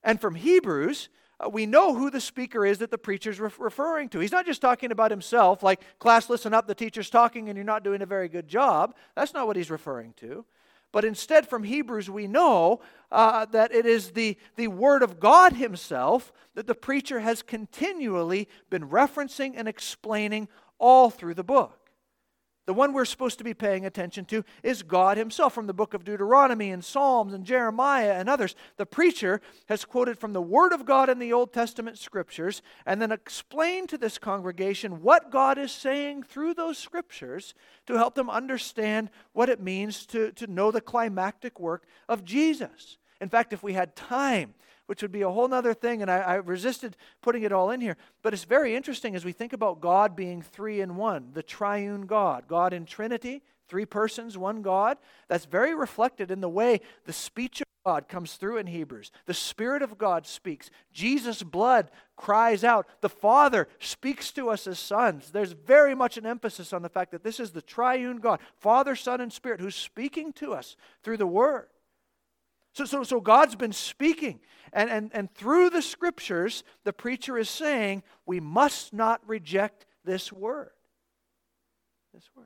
And 0.03 0.19
from 0.19 0.35
Hebrews, 0.35 1.07
uh, 1.39 1.49
we 1.49 1.65
know 1.65 1.95
who 1.95 2.09
the 2.09 2.19
speaker 2.19 2.65
is 2.65 2.79
that 2.79 2.91
the 2.91 2.97
preacher's 2.97 3.39
re- 3.39 3.51
referring 3.57 4.09
to. 4.09 4.19
He's 4.19 4.31
not 4.33 4.45
just 4.45 4.59
talking 4.59 4.91
about 4.91 5.11
himself, 5.11 5.63
like, 5.63 5.81
class, 5.99 6.29
listen 6.29 6.53
up, 6.53 6.67
the 6.67 6.75
teacher's 6.75 7.09
talking 7.09 7.47
and 7.47 7.55
you're 7.55 7.63
not 7.63 7.85
doing 7.85 8.01
a 8.01 8.05
very 8.05 8.27
good 8.27 8.49
job. 8.49 8.95
That's 9.15 9.33
not 9.33 9.47
what 9.47 9.55
he's 9.55 9.71
referring 9.71 10.13
to. 10.17 10.45
But 10.91 11.05
instead, 11.05 11.47
from 11.47 11.63
Hebrews, 11.63 12.09
we 12.09 12.27
know 12.27 12.79
uh, 13.11 13.45
that 13.45 13.73
it 13.73 13.85
is 13.85 14.11
the, 14.11 14.37
the 14.55 14.67
Word 14.67 15.03
of 15.03 15.19
God 15.19 15.53
Himself 15.53 16.31
that 16.55 16.67
the 16.67 16.75
preacher 16.75 17.19
has 17.19 17.41
continually 17.41 18.47
been 18.69 18.89
referencing 18.89 19.53
and 19.55 19.67
explaining 19.67 20.47
all 20.79 21.09
through 21.09 21.33
the 21.35 21.43
book. 21.43 21.76
The 22.67 22.73
one 22.73 22.91
we're 22.91 23.05
supposed 23.05 23.37
to 23.37 23.45
be 23.45 23.53
paying 23.53 23.85
attention 23.85 24.25
to 24.25 24.43
is 24.61 24.83
God 24.83 25.15
Himself 25.15 25.53
from 25.53 25.67
the 25.67 25.73
book 25.73 25.93
of 25.93 26.03
Deuteronomy 26.03 26.69
and 26.69 26.83
Psalms 26.83 27.33
and 27.33 27.45
Jeremiah 27.45 28.11
and 28.11 28.27
others. 28.27 28.55
The 28.75 28.85
preacher 28.85 29.39
has 29.69 29.85
quoted 29.85 30.19
from 30.19 30.33
the 30.33 30.41
Word 30.41 30.73
of 30.73 30.85
God 30.85 31.09
in 31.09 31.17
the 31.17 31.31
Old 31.31 31.53
Testament 31.53 31.97
scriptures 31.97 32.61
and 32.85 33.01
then 33.01 33.13
explained 33.13 33.87
to 33.89 33.97
this 33.97 34.17
congregation 34.17 35.01
what 35.01 35.31
God 35.31 35.57
is 35.57 35.71
saying 35.71 36.23
through 36.23 36.55
those 36.55 36.77
scriptures 36.77 37.53
to 37.85 37.95
help 37.95 38.15
them 38.15 38.29
understand 38.29 39.11
what 39.31 39.47
it 39.47 39.61
means 39.61 40.05
to, 40.07 40.33
to 40.33 40.45
know 40.45 40.69
the 40.69 40.81
climactic 40.81 41.61
work 41.61 41.85
of 42.09 42.25
Jesus. 42.25 42.97
In 43.21 43.29
fact, 43.29 43.53
if 43.53 43.63
we 43.63 43.73
had 43.73 43.95
time, 43.95 44.53
which 44.87 45.01
would 45.01 45.11
be 45.11 45.21
a 45.21 45.29
whole 45.29 45.53
other 45.53 45.73
thing, 45.73 46.01
and 46.01 46.09
I, 46.09 46.17
I, 46.17 46.35
resisted 46.35 46.97
putting 47.21 47.43
it 47.43 47.51
all 47.51 47.69
in 47.69 47.79
here. 47.79 47.97
But 48.23 48.33
it's 48.33 48.45
very 48.45 48.75
interesting 48.75 49.15
as 49.15 49.23
we 49.23 49.31
think 49.31 49.53
about 49.53 49.79
God 49.79 50.15
being 50.15 50.41
three 50.41 50.81
in 50.81 50.95
one, 50.95 51.29
the 51.33 51.43
triune 51.43 52.07
God, 52.07 52.47
God 52.47 52.73
in 52.73 52.85
Trinity, 52.85 53.43
three 53.67 53.85
persons, 53.85 54.37
one 54.37 54.61
God. 54.61 54.97
That's 55.27 55.45
very 55.45 55.75
reflected 55.75 56.31
in 56.31 56.41
the 56.41 56.49
way 56.49 56.81
the 57.05 57.13
speech 57.13 57.61
of 57.61 57.67
God 57.85 58.07
comes 58.07 58.33
through 58.33 58.57
in 58.57 58.67
Hebrews. 58.67 59.11
The 59.25 59.33
Spirit 59.33 59.81
of 59.81 59.97
God 59.97 60.25
speaks. 60.25 60.69
Jesus' 60.91 61.43
blood 61.43 61.91
cries 62.15 62.63
out. 62.63 62.87
The 63.01 63.09
Father 63.09 63.67
speaks 63.79 64.31
to 64.33 64.49
us 64.49 64.67
as 64.67 64.79
sons. 64.79 65.31
There's 65.31 65.53
very 65.53 65.95
much 65.95 66.17
an 66.17 66.25
emphasis 66.25 66.73
on 66.73 66.81
the 66.81 66.89
fact 66.89 67.11
that 67.11 67.23
this 67.23 67.39
is 67.39 67.51
the 67.51 67.61
triune 67.61 68.17
God, 68.17 68.39
Father, 68.55 68.95
Son, 68.95 69.21
and 69.21 69.31
Spirit, 69.31 69.61
who's 69.61 69.75
speaking 69.75 70.33
to 70.33 70.53
us 70.53 70.75
through 71.03 71.17
the 71.17 71.27
Word. 71.27 71.67
So, 72.77 72.85
so, 72.85 73.01
so 73.01 73.19
God's 73.19 73.55
been 73.55 73.73
speaking. 73.73 74.39
And, 74.71 74.91
and, 74.91 75.09
and 75.11 75.33
through 75.33 75.71
the 75.71 75.81
scriptures, 75.81 76.63
the 76.83 76.93
preacher 76.93 77.35
is 77.35 77.49
saying 77.49 78.03
we 78.27 78.39
must 78.39 78.93
not 78.93 79.19
reject 79.25 79.87
this 80.05 80.31
word. 80.31 80.69
This 82.13 82.29
word. 82.35 82.45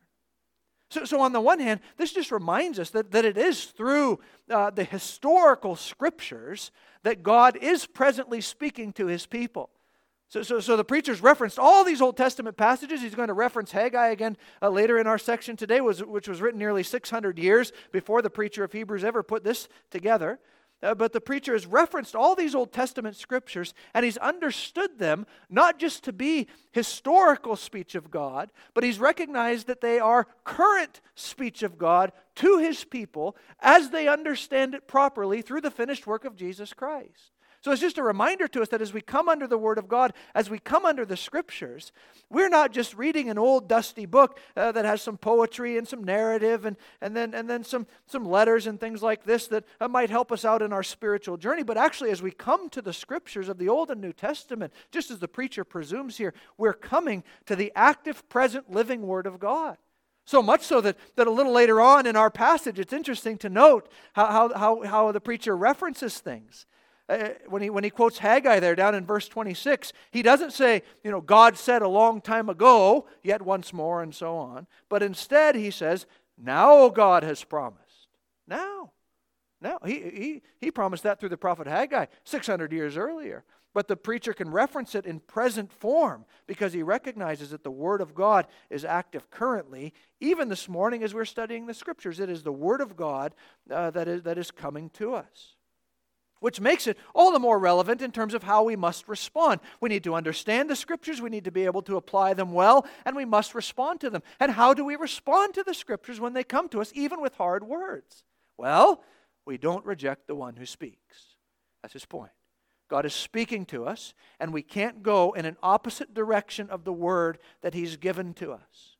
So, 0.89 1.03
so 1.03 1.19
on 1.19 1.33
the 1.33 1.41
one 1.41 1.59
hand, 1.59 1.81
this 1.97 2.13
just 2.13 2.31
reminds 2.31 2.79
us 2.79 2.91
that, 2.91 3.11
that 3.11 3.25
it 3.25 3.37
is 3.37 3.65
through 3.65 4.21
uh, 4.49 4.69
the 4.69 4.85
historical 4.85 5.75
scriptures 5.75 6.71
that 7.03 7.23
God 7.23 7.57
is 7.57 7.85
presently 7.85 8.39
speaking 8.39 8.93
to 8.93 9.07
his 9.07 9.25
people. 9.25 9.69
So, 10.31 10.43
so, 10.43 10.61
so 10.61 10.77
the 10.77 10.85
preacher's 10.85 11.21
referenced 11.21 11.59
all 11.59 11.83
these 11.83 12.01
Old 12.01 12.15
Testament 12.15 12.55
passages. 12.55 13.01
He's 13.01 13.15
going 13.15 13.27
to 13.27 13.33
reference 13.33 13.73
Haggai 13.73 14.11
again 14.11 14.37
uh, 14.61 14.69
later 14.69 14.97
in 14.97 15.05
our 15.05 15.17
section 15.17 15.57
today, 15.57 15.81
was, 15.81 16.01
which 16.01 16.29
was 16.29 16.39
written 16.39 16.57
nearly 16.57 16.83
600 16.83 17.37
years 17.37 17.73
before 17.91 18.21
the 18.21 18.29
preacher 18.29 18.63
of 18.63 18.71
Hebrews 18.71 19.03
ever 19.03 19.23
put 19.23 19.43
this 19.43 19.67
together. 19.89 20.39
Uh, 20.81 20.95
but 20.95 21.11
the 21.11 21.19
preacher 21.19 21.51
has 21.51 21.67
referenced 21.67 22.15
all 22.15 22.33
these 22.33 22.55
Old 22.55 22.71
Testament 22.71 23.17
scriptures 23.17 23.73
and 23.93 24.05
he's 24.05 24.15
understood 24.17 24.99
them 24.99 25.27
not 25.49 25.77
just 25.77 26.05
to 26.05 26.13
be 26.13 26.47
historical 26.71 27.57
speech 27.57 27.93
of 27.93 28.09
God, 28.09 28.51
but 28.73 28.85
he's 28.85 28.99
recognized 28.99 29.67
that 29.67 29.81
they 29.81 29.99
are 29.99 30.27
current 30.45 31.01
speech 31.13 31.61
of 31.61 31.77
God 31.77 32.13
to 32.35 32.59
his 32.59 32.83
people 32.83 33.35
as 33.59 33.89
they 33.89 34.07
understand 34.07 34.73
it 34.73 34.87
properly 34.87 35.41
through 35.41 35.61
the 35.61 35.71
finished 35.71 36.07
work 36.07 36.25
of 36.25 36.35
Jesus 36.35 36.73
Christ. 36.73 37.31
So 37.63 37.71
it's 37.71 37.81
just 37.81 37.99
a 37.99 38.03
reminder 38.03 38.47
to 38.47 38.63
us 38.63 38.69
that 38.69 38.81
as 38.81 38.91
we 38.91 39.01
come 39.01 39.29
under 39.29 39.45
the 39.45 39.57
Word 39.57 39.77
of 39.77 39.87
God, 39.87 40.13
as 40.33 40.49
we 40.49 40.57
come 40.57 40.83
under 40.83 41.05
the 41.05 41.15
Scriptures, 41.15 41.91
we're 42.27 42.49
not 42.49 42.71
just 42.71 42.95
reading 42.95 43.29
an 43.29 43.37
old 43.37 43.69
dusty 43.69 44.07
book 44.07 44.39
uh, 44.57 44.71
that 44.71 44.83
has 44.83 45.03
some 45.03 45.15
poetry 45.15 45.77
and 45.77 45.87
some 45.87 46.03
narrative 46.03 46.65
and, 46.65 46.75
and, 47.01 47.15
then, 47.15 47.35
and 47.35 47.47
then 47.47 47.63
some, 47.63 47.85
some 48.07 48.25
letters 48.25 48.65
and 48.65 48.79
things 48.79 49.03
like 49.03 49.25
this 49.25 49.45
that 49.47 49.65
uh, 49.79 49.87
might 49.87 50.09
help 50.09 50.31
us 50.31 50.43
out 50.43 50.63
in 50.63 50.73
our 50.73 50.81
spiritual 50.81 51.37
journey. 51.37 51.61
But 51.61 51.77
actually, 51.77 52.09
as 52.09 52.23
we 52.23 52.31
come 52.31 52.67
to 52.71 52.81
the 52.81 52.93
Scriptures 52.93 53.47
of 53.47 53.59
the 53.59 53.69
Old 53.69 53.91
and 53.91 54.01
New 54.01 54.13
Testament, 54.13 54.73
just 54.89 55.11
as 55.11 55.19
the 55.19 55.27
preacher 55.27 55.63
presumes 55.63 56.17
here, 56.17 56.33
we're 56.57 56.73
coming 56.73 57.23
to 57.45 57.55
the 57.55 57.71
active, 57.75 58.27
present, 58.27 58.71
living 58.71 59.03
Word 59.03 59.27
of 59.27 59.39
God. 59.39 59.77
So 60.25 60.41
much 60.41 60.61
so 60.61 60.81
that, 60.81 60.97
that 61.15 61.27
a 61.27 61.31
little 61.31 61.51
later 61.51 61.81
on 61.81 62.05
in 62.05 62.15
our 62.15 62.29
passage, 62.29 62.79
it's 62.79 62.93
interesting 62.93 63.37
to 63.39 63.49
note 63.49 63.89
how, 64.13 64.51
how, 64.55 64.83
how, 64.83 65.11
the 65.11 65.19
preacher 65.19 65.57
references 65.57 66.19
things. 66.19 66.65
Uh, 67.09 67.29
when, 67.47 67.61
he, 67.61 67.69
when 67.69 67.83
he 67.83 67.89
quotes 67.89 68.19
Haggai 68.19 68.59
there 68.59 68.75
down 68.75 68.95
in 68.95 69.05
verse 69.05 69.27
26, 69.27 69.91
he 70.11 70.21
doesn't 70.21 70.53
say, 70.53 70.83
you 71.03 71.11
know, 71.11 71.19
God 71.19 71.57
said 71.57 71.81
a 71.81 71.87
long 71.87 72.21
time 72.21 72.49
ago, 72.49 73.07
yet 73.23 73.41
once 73.41 73.73
more, 73.73 74.01
and 74.01 74.15
so 74.15 74.37
on. 74.37 74.67
But 74.87 75.03
instead, 75.03 75.55
he 75.55 75.71
says, 75.71 76.05
now 76.37 76.87
God 76.89 77.23
has 77.23 77.43
promised. 77.43 78.07
Now. 78.47 78.91
Now. 79.61 79.77
He, 79.85 79.93
he, 79.93 80.41
he 80.59 80.71
promised 80.71 81.03
that 81.03 81.19
through 81.19 81.29
the 81.29 81.37
prophet 81.37 81.67
Haggai 81.67 82.07
600 82.23 82.71
years 82.71 82.97
earlier. 82.97 83.43
But 83.73 83.87
the 83.87 83.95
preacher 83.95 84.33
can 84.33 84.51
reference 84.51 84.95
it 84.95 85.05
in 85.05 85.21
present 85.21 85.71
form 85.71 86.25
because 86.45 86.73
he 86.73 86.83
recognizes 86.83 87.51
that 87.51 87.63
the 87.63 87.71
Word 87.71 88.01
of 88.01 88.13
God 88.13 88.47
is 88.69 88.83
active 88.83 89.29
currently. 89.29 89.93
Even 90.19 90.49
this 90.49 90.67
morning, 90.67 91.03
as 91.03 91.13
we're 91.13 91.23
studying 91.23 91.67
the 91.67 91.73
Scriptures, 91.73 92.19
it 92.19 92.29
is 92.29 92.43
the 92.43 92.51
Word 92.51 92.81
of 92.81 92.97
God 92.97 93.33
uh, 93.69 93.91
that, 93.91 94.09
is, 94.09 94.23
that 94.23 94.37
is 94.37 94.51
coming 94.51 94.89
to 94.95 95.13
us 95.13 95.55
which 96.41 96.59
makes 96.59 96.87
it 96.87 96.97
all 97.13 97.31
the 97.31 97.39
more 97.39 97.57
relevant 97.57 98.01
in 98.01 98.11
terms 98.11 98.33
of 98.33 98.43
how 98.43 98.63
we 98.63 98.75
must 98.75 99.07
respond. 99.07 99.61
We 99.79 99.89
need 99.89 100.03
to 100.03 100.15
understand 100.15 100.69
the 100.69 100.75
scriptures, 100.75 101.21
we 101.21 101.29
need 101.29 101.45
to 101.45 101.51
be 101.51 101.65
able 101.65 101.83
to 101.83 101.97
apply 101.97 102.33
them 102.33 102.51
well, 102.51 102.85
and 103.05 103.15
we 103.15 103.25
must 103.25 103.55
respond 103.55 104.01
to 104.01 104.09
them. 104.09 104.23
And 104.39 104.51
how 104.51 104.73
do 104.73 104.83
we 104.83 104.95
respond 104.95 105.53
to 105.53 105.63
the 105.63 105.73
scriptures 105.73 106.19
when 106.19 106.33
they 106.33 106.43
come 106.43 106.67
to 106.69 106.81
us, 106.81 106.91
even 106.95 107.21
with 107.21 107.35
hard 107.35 107.63
words? 107.63 108.23
Well, 108.57 109.03
we 109.45 109.57
don't 109.57 109.85
reject 109.85 110.27
the 110.27 110.35
one 110.35 110.55
who 110.55 110.65
speaks. 110.65 111.35
That's 111.81 111.93
his 111.93 112.05
point. 112.05 112.31
God 112.89 113.05
is 113.05 113.13
speaking 113.13 113.65
to 113.67 113.85
us, 113.85 114.13
and 114.39 114.51
we 114.53 114.61
can't 114.61 115.01
go 115.01 115.31
in 115.31 115.45
an 115.45 115.57
opposite 115.63 116.13
direction 116.13 116.69
of 116.69 116.83
the 116.83 116.93
word 116.93 117.39
that 117.61 117.73
he's 117.73 117.95
given 117.97 118.33
to 118.35 118.51
us. 118.51 118.97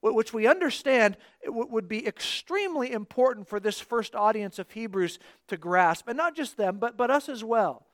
which 0.00 0.32
we 0.32 0.46
understand 0.46 1.16
would 1.46 1.88
be 1.88 2.06
extremely 2.06 2.92
important 2.92 3.48
for 3.48 3.58
this 3.58 3.80
first 3.80 4.14
audience 4.14 4.58
of 4.58 4.70
Hebrews 4.70 5.18
to 5.48 5.56
grasp. 5.56 6.06
And 6.08 6.16
not 6.16 6.36
just 6.36 6.56
them, 6.56 6.78
but, 6.78 6.96
but 6.96 7.10
us 7.10 7.28
as 7.28 7.42
well. 7.42 7.87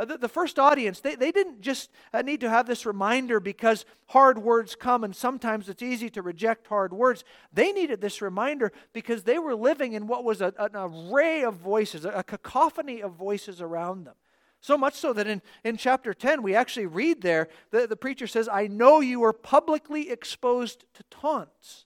Uh, 0.00 0.06
the, 0.06 0.16
the, 0.16 0.28
first 0.28 0.58
audience, 0.58 1.00
they, 1.00 1.14
they 1.14 1.30
didn't 1.30 1.60
just 1.60 1.90
uh, 2.14 2.22
need 2.22 2.40
to 2.40 2.48
have 2.48 2.66
this 2.66 2.86
reminder 2.86 3.38
because 3.38 3.84
hard 4.06 4.38
words 4.38 4.74
come 4.74 5.04
and 5.04 5.14
sometimes 5.14 5.68
it's 5.68 5.82
easy 5.82 6.08
to 6.08 6.22
reject 6.22 6.66
hard 6.68 6.90
words. 6.90 7.22
They 7.52 7.70
needed 7.70 8.00
this 8.00 8.22
reminder 8.22 8.72
because 8.94 9.24
they 9.24 9.38
were 9.38 9.54
living 9.54 9.92
in 9.92 10.06
what 10.06 10.24
was 10.24 10.40
a, 10.40 10.54
an 10.58 10.70
array 10.74 11.44
of 11.44 11.56
voices, 11.56 12.06
a, 12.06 12.12
a 12.12 12.24
cacophony 12.24 13.02
of 13.02 13.12
voices 13.12 13.60
around 13.60 14.04
them. 14.06 14.14
So 14.62 14.78
much 14.78 14.94
so 14.94 15.12
that 15.12 15.26
in, 15.26 15.42
in 15.64 15.76
chapter 15.76 16.14
10, 16.14 16.42
we 16.42 16.54
actually 16.54 16.86
read 16.86 17.20
there, 17.20 17.48
that 17.70 17.90
the 17.90 17.96
preacher 17.96 18.26
says, 18.26 18.48
I 18.50 18.68
know 18.68 19.00
you 19.00 19.20
were 19.20 19.34
publicly 19.34 20.08
exposed 20.08 20.86
to 20.94 21.02
taunts. 21.10 21.84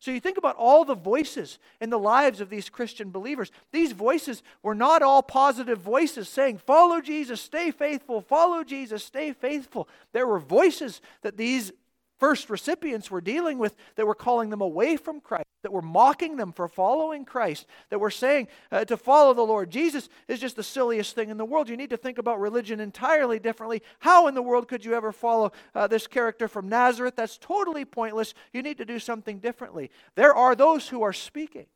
So 0.00 0.10
you 0.10 0.18
think 0.18 0.38
about 0.38 0.56
all 0.56 0.86
the 0.86 0.94
voices 0.94 1.58
in 1.78 1.90
the 1.90 1.98
lives 1.98 2.40
of 2.40 2.48
these 2.48 2.70
Christian 2.70 3.10
believers. 3.10 3.50
These 3.70 3.92
voices 3.92 4.42
were 4.62 4.74
not 4.74 5.02
all 5.02 5.22
positive 5.22 5.78
voices 5.78 6.26
saying, 6.26 6.56
Follow 6.58 7.02
Jesus, 7.02 7.38
stay 7.38 7.70
faithful, 7.70 8.22
follow 8.22 8.64
Jesus, 8.64 9.04
stay 9.04 9.34
faithful. 9.34 9.88
There 10.12 10.26
were 10.26 10.38
voices 10.38 11.02
that 11.20 11.36
these 11.36 11.72
first 12.18 12.48
recipients 12.48 13.10
were 13.10 13.20
dealing 13.20 13.58
with 13.58 13.74
that 13.96 14.06
were 14.06 14.14
calling 14.14 14.48
them 14.48 14.62
away 14.62 14.96
from 14.96 15.20
Christ, 15.20 15.44
that 15.62 15.72
we're 15.72 15.80
mocking 15.80 16.36
them 16.36 16.52
for 16.52 16.68
following 16.68 17.24
Christ, 17.24 17.66
that 17.90 17.98
we're 17.98 18.10
saying 18.10 18.48
uh, 18.72 18.84
to 18.86 18.96
follow 18.96 19.34
the 19.34 19.42
Lord 19.42 19.70
Jesus 19.70 20.08
is 20.28 20.40
just 20.40 20.56
the 20.56 20.62
silliest 20.62 21.14
thing 21.14 21.30
in 21.30 21.36
the 21.36 21.44
world. 21.44 21.68
You 21.68 21.76
need 21.76 21.90
to 21.90 21.96
think 21.96 22.18
about 22.18 22.40
religion 22.40 22.80
entirely 22.80 23.38
differently. 23.38 23.82
How 23.98 24.26
in 24.26 24.34
the 24.34 24.42
world 24.42 24.68
could 24.68 24.84
you 24.84 24.94
ever 24.94 25.12
follow 25.12 25.52
uh, 25.74 25.86
this 25.86 26.06
character 26.06 26.48
from 26.48 26.68
Nazareth? 26.68 27.14
That's 27.16 27.38
totally 27.38 27.84
pointless. 27.84 28.34
You 28.52 28.62
need 28.62 28.78
to 28.78 28.84
do 28.84 28.98
something 28.98 29.38
differently. 29.38 29.90
There 30.14 30.34
are 30.34 30.54
those 30.54 30.88
who 30.88 31.02
are 31.02 31.12
speaking. 31.12 31.66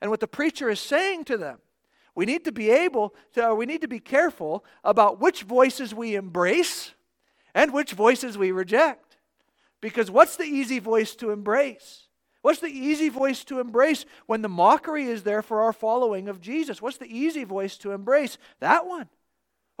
And 0.00 0.10
what 0.10 0.20
the 0.20 0.28
preacher 0.28 0.70
is 0.70 0.80
saying 0.80 1.24
to 1.24 1.36
them, 1.36 1.58
we 2.14 2.26
need 2.26 2.44
to 2.46 2.52
be 2.52 2.70
able 2.70 3.14
to, 3.34 3.54
we 3.54 3.66
need 3.66 3.82
to 3.82 3.88
be 3.88 4.00
careful 4.00 4.64
about 4.82 5.20
which 5.20 5.42
voices 5.42 5.94
we 5.94 6.14
embrace 6.16 6.92
and 7.54 7.72
which 7.72 7.92
voices 7.92 8.36
we 8.36 8.52
reject. 8.52 9.16
Because 9.80 10.10
what's 10.10 10.36
the 10.36 10.44
easy 10.44 10.80
voice 10.80 11.14
to 11.16 11.30
embrace? 11.30 12.07
What's 12.42 12.60
the 12.60 12.68
easy 12.68 13.08
voice 13.08 13.44
to 13.44 13.60
embrace 13.60 14.04
when 14.26 14.42
the 14.42 14.48
mockery 14.48 15.04
is 15.04 15.24
there 15.24 15.42
for 15.42 15.62
our 15.62 15.72
following 15.72 16.28
of 16.28 16.40
Jesus? 16.40 16.80
What's 16.80 16.98
the 16.98 17.06
easy 17.06 17.44
voice 17.44 17.76
to 17.78 17.92
embrace? 17.92 18.38
That 18.60 18.86
one. 18.86 19.08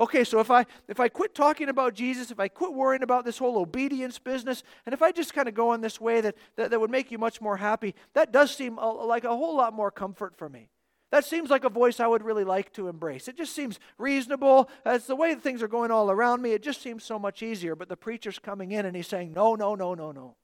Okay, 0.00 0.22
so 0.22 0.38
if 0.38 0.50
I 0.50 0.64
if 0.86 1.00
I 1.00 1.08
quit 1.08 1.34
talking 1.34 1.68
about 1.68 1.94
Jesus, 1.94 2.30
if 2.30 2.38
I 2.38 2.46
quit 2.46 2.72
worrying 2.72 3.02
about 3.02 3.24
this 3.24 3.38
whole 3.38 3.58
obedience 3.58 4.18
business, 4.18 4.62
and 4.86 4.92
if 4.92 5.02
I 5.02 5.10
just 5.10 5.34
kind 5.34 5.48
of 5.48 5.54
go 5.54 5.72
in 5.72 5.80
this 5.80 6.00
way 6.00 6.20
that, 6.20 6.36
that, 6.56 6.70
that 6.70 6.80
would 6.80 6.90
make 6.90 7.10
you 7.10 7.18
much 7.18 7.40
more 7.40 7.56
happy, 7.56 7.94
that 8.14 8.30
does 8.30 8.54
seem 8.54 8.78
a, 8.78 8.88
like 8.88 9.24
a 9.24 9.36
whole 9.36 9.56
lot 9.56 9.72
more 9.72 9.90
comfort 9.90 10.36
for 10.36 10.48
me. 10.48 10.68
That 11.10 11.24
seems 11.24 11.48
like 11.48 11.64
a 11.64 11.70
voice 11.70 12.00
I 12.00 12.06
would 12.06 12.22
really 12.22 12.44
like 12.44 12.72
to 12.74 12.88
embrace. 12.88 13.28
It 13.28 13.36
just 13.36 13.54
seems 13.54 13.80
reasonable. 13.96 14.68
It's 14.84 15.06
the 15.06 15.16
way 15.16 15.34
things 15.34 15.62
are 15.62 15.68
going 15.68 15.90
all 15.90 16.10
around 16.10 16.42
me. 16.42 16.52
It 16.52 16.62
just 16.62 16.82
seems 16.82 17.02
so 17.02 17.18
much 17.18 17.42
easier. 17.42 17.74
But 17.74 17.88
the 17.88 17.96
preacher's 17.96 18.38
coming 18.38 18.72
in 18.72 18.84
and 18.84 18.94
he's 18.94 19.06
saying, 19.06 19.32
No, 19.32 19.54
no, 19.54 19.74
no, 19.74 19.94
no, 19.94 20.12
no. 20.12 20.36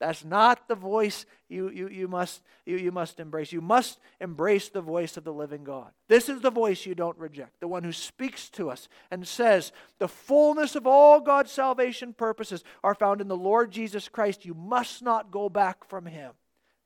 That's 0.00 0.24
not 0.24 0.66
the 0.66 0.74
voice 0.74 1.26
you, 1.48 1.68
you, 1.68 1.88
you, 1.88 2.08
must, 2.08 2.42
you, 2.64 2.76
you 2.76 2.90
must 2.90 3.20
embrace. 3.20 3.52
You 3.52 3.60
must 3.60 4.00
embrace 4.20 4.70
the 4.70 4.80
voice 4.80 5.16
of 5.16 5.24
the 5.24 5.32
living 5.32 5.62
God. 5.62 5.92
This 6.08 6.28
is 6.28 6.40
the 6.40 6.50
voice 6.50 6.86
you 6.86 6.94
don't 6.94 7.18
reject, 7.18 7.60
the 7.60 7.68
one 7.68 7.84
who 7.84 7.92
speaks 7.92 8.48
to 8.50 8.70
us 8.70 8.88
and 9.10 9.28
says, 9.28 9.72
The 9.98 10.08
fullness 10.08 10.74
of 10.74 10.86
all 10.86 11.20
God's 11.20 11.52
salvation 11.52 12.14
purposes 12.14 12.64
are 12.82 12.94
found 12.94 13.20
in 13.20 13.28
the 13.28 13.36
Lord 13.36 13.70
Jesus 13.70 14.08
Christ. 14.08 14.46
You 14.46 14.54
must 14.54 15.02
not 15.02 15.30
go 15.30 15.48
back 15.48 15.88
from 15.88 16.06
him. 16.06 16.32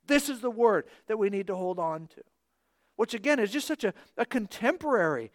This 0.06 0.28
is 0.28 0.40
the 0.40 0.50
word 0.50 0.84
that 1.06 1.18
we 1.18 1.30
need 1.30 1.46
to 1.46 1.56
hold 1.56 1.78
on 1.78 2.08
to 2.08 2.22
which 2.96 3.14
again 3.14 3.38
is 3.38 3.50
just 3.50 3.66
such 3.66 3.84
a, 3.84 3.94
a 4.16 4.24
contemporary 4.24 5.30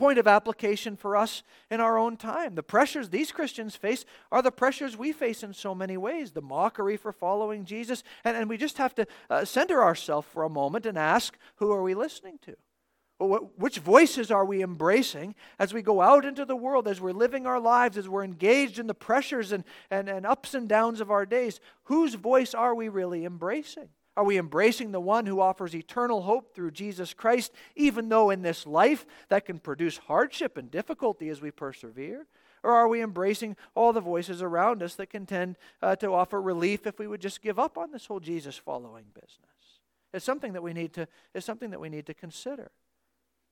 point 0.00 0.18
of 0.18 0.26
application 0.26 0.96
for 0.96 1.14
us 1.14 1.42
in 1.70 1.78
our 1.78 1.98
own 1.98 2.16
time. 2.16 2.54
The 2.54 2.62
pressures 2.62 3.10
these 3.10 3.30
Christians 3.30 3.76
face 3.76 4.06
are 4.32 4.40
the 4.40 4.50
pressures 4.50 4.96
we 4.96 5.12
face 5.12 5.42
in 5.42 5.52
so 5.52 5.74
many 5.74 5.98
ways 5.98 6.32
the 6.32 6.40
mockery 6.40 6.96
for 6.96 7.12
following 7.12 7.66
Jesus. 7.66 8.02
And, 8.24 8.34
and 8.34 8.48
we 8.48 8.56
just 8.56 8.78
have 8.78 8.94
to 8.94 9.06
uh, 9.28 9.44
center 9.44 9.82
ourselves 9.82 10.26
for 10.32 10.42
a 10.42 10.48
moment 10.48 10.86
and 10.86 10.96
ask 10.96 11.36
who 11.56 11.70
are 11.70 11.82
we 11.82 11.92
listening 11.92 12.38
to? 12.46 12.56
Which 13.58 13.78
voices 13.80 14.30
are 14.30 14.46
we 14.46 14.62
embracing 14.62 15.34
as 15.58 15.74
we 15.74 15.82
go 15.82 16.00
out 16.00 16.24
into 16.24 16.46
the 16.46 16.56
world, 16.56 16.88
as 16.88 16.98
we're 16.98 17.12
living 17.12 17.46
our 17.46 17.60
lives, 17.60 17.98
as 17.98 18.08
we're 18.08 18.24
engaged 18.24 18.78
in 18.78 18.86
the 18.86 18.94
pressures 18.94 19.52
and, 19.52 19.64
and, 19.90 20.08
and 20.08 20.24
ups 20.24 20.54
and 20.54 20.66
downs 20.66 21.02
of 21.02 21.10
our 21.10 21.26
days? 21.26 21.60
Whose 21.84 22.14
voice 22.14 22.54
are 22.54 22.74
we 22.74 22.88
really 22.88 23.26
embracing? 23.26 23.90
Are 24.20 24.24
we 24.24 24.36
embracing 24.36 24.92
the 24.92 25.00
one 25.00 25.24
who 25.24 25.40
offers 25.40 25.74
eternal 25.74 26.20
hope 26.20 26.54
through 26.54 26.72
Jesus 26.72 27.14
Christ, 27.14 27.54
even 27.74 28.10
though 28.10 28.28
in 28.28 28.42
this 28.42 28.66
life 28.66 29.06
that 29.30 29.46
can 29.46 29.58
produce 29.58 29.96
hardship 29.96 30.58
and 30.58 30.70
difficulty 30.70 31.30
as 31.30 31.40
we 31.40 31.50
persevere? 31.50 32.26
Or 32.62 32.72
are 32.72 32.86
we 32.86 33.02
embracing 33.02 33.56
all 33.74 33.94
the 33.94 34.02
voices 34.02 34.42
around 34.42 34.82
us 34.82 34.94
that 34.96 35.06
can 35.06 35.24
tend 35.24 35.56
uh, 35.80 35.96
to 35.96 36.12
offer 36.12 36.38
relief 36.38 36.86
if 36.86 36.98
we 36.98 37.06
would 37.06 37.22
just 37.22 37.40
give 37.40 37.58
up 37.58 37.78
on 37.78 37.92
this 37.92 38.04
whole 38.04 38.20
Jesus 38.20 38.58
following 38.58 39.06
business? 39.14 39.80
It's 40.12 40.26
something 40.26 40.52
that 40.52 40.62
we 40.62 40.74
need 40.74 40.92
to, 40.92 41.08
it's 41.34 41.46
something 41.46 41.70
that 41.70 41.80
we 41.80 41.88
need 41.88 42.04
to 42.04 42.12
consider. 42.12 42.72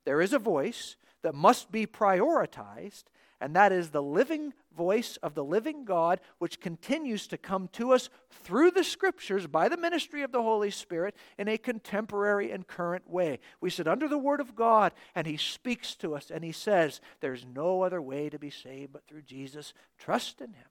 There 0.04 0.20
is 0.20 0.34
a 0.34 0.38
voice 0.38 0.96
that 1.22 1.34
must 1.34 1.72
be 1.72 1.86
prioritized, 1.86 3.04
and 3.40 3.54
that 3.54 3.72
is 3.72 3.90
the 3.90 4.02
living 4.02 4.52
voice 4.76 5.16
of 5.22 5.34
the 5.34 5.44
living 5.44 5.84
God, 5.84 6.20
which 6.38 6.60
continues 6.60 7.26
to 7.28 7.38
come 7.38 7.68
to 7.72 7.92
us 7.92 8.08
through 8.30 8.70
the 8.72 8.84
scriptures 8.84 9.46
by 9.46 9.68
the 9.68 9.76
ministry 9.76 10.22
of 10.22 10.32
the 10.32 10.42
Holy 10.42 10.70
Spirit 10.70 11.14
in 11.38 11.48
a 11.48 11.58
contemporary 11.58 12.50
and 12.50 12.66
current 12.66 13.08
way. 13.08 13.38
We 13.60 13.70
sit 13.70 13.86
under 13.86 14.08
the 14.08 14.18
Word 14.18 14.40
of 14.40 14.56
God, 14.56 14.92
and 15.14 15.26
He 15.26 15.36
speaks 15.36 15.94
to 15.96 16.14
us, 16.14 16.30
and 16.30 16.44
He 16.44 16.52
says, 16.52 17.00
There's 17.20 17.46
no 17.46 17.82
other 17.82 18.02
way 18.02 18.28
to 18.28 18.38
be 18.38 18.50
saved 18.50 18.92
but 18.92 19.06
through 19.06 19.22
Jesus. 19.22 19.72
Trust 19.98 20.40
in 20.40 20.54
Him. 20.54 20.68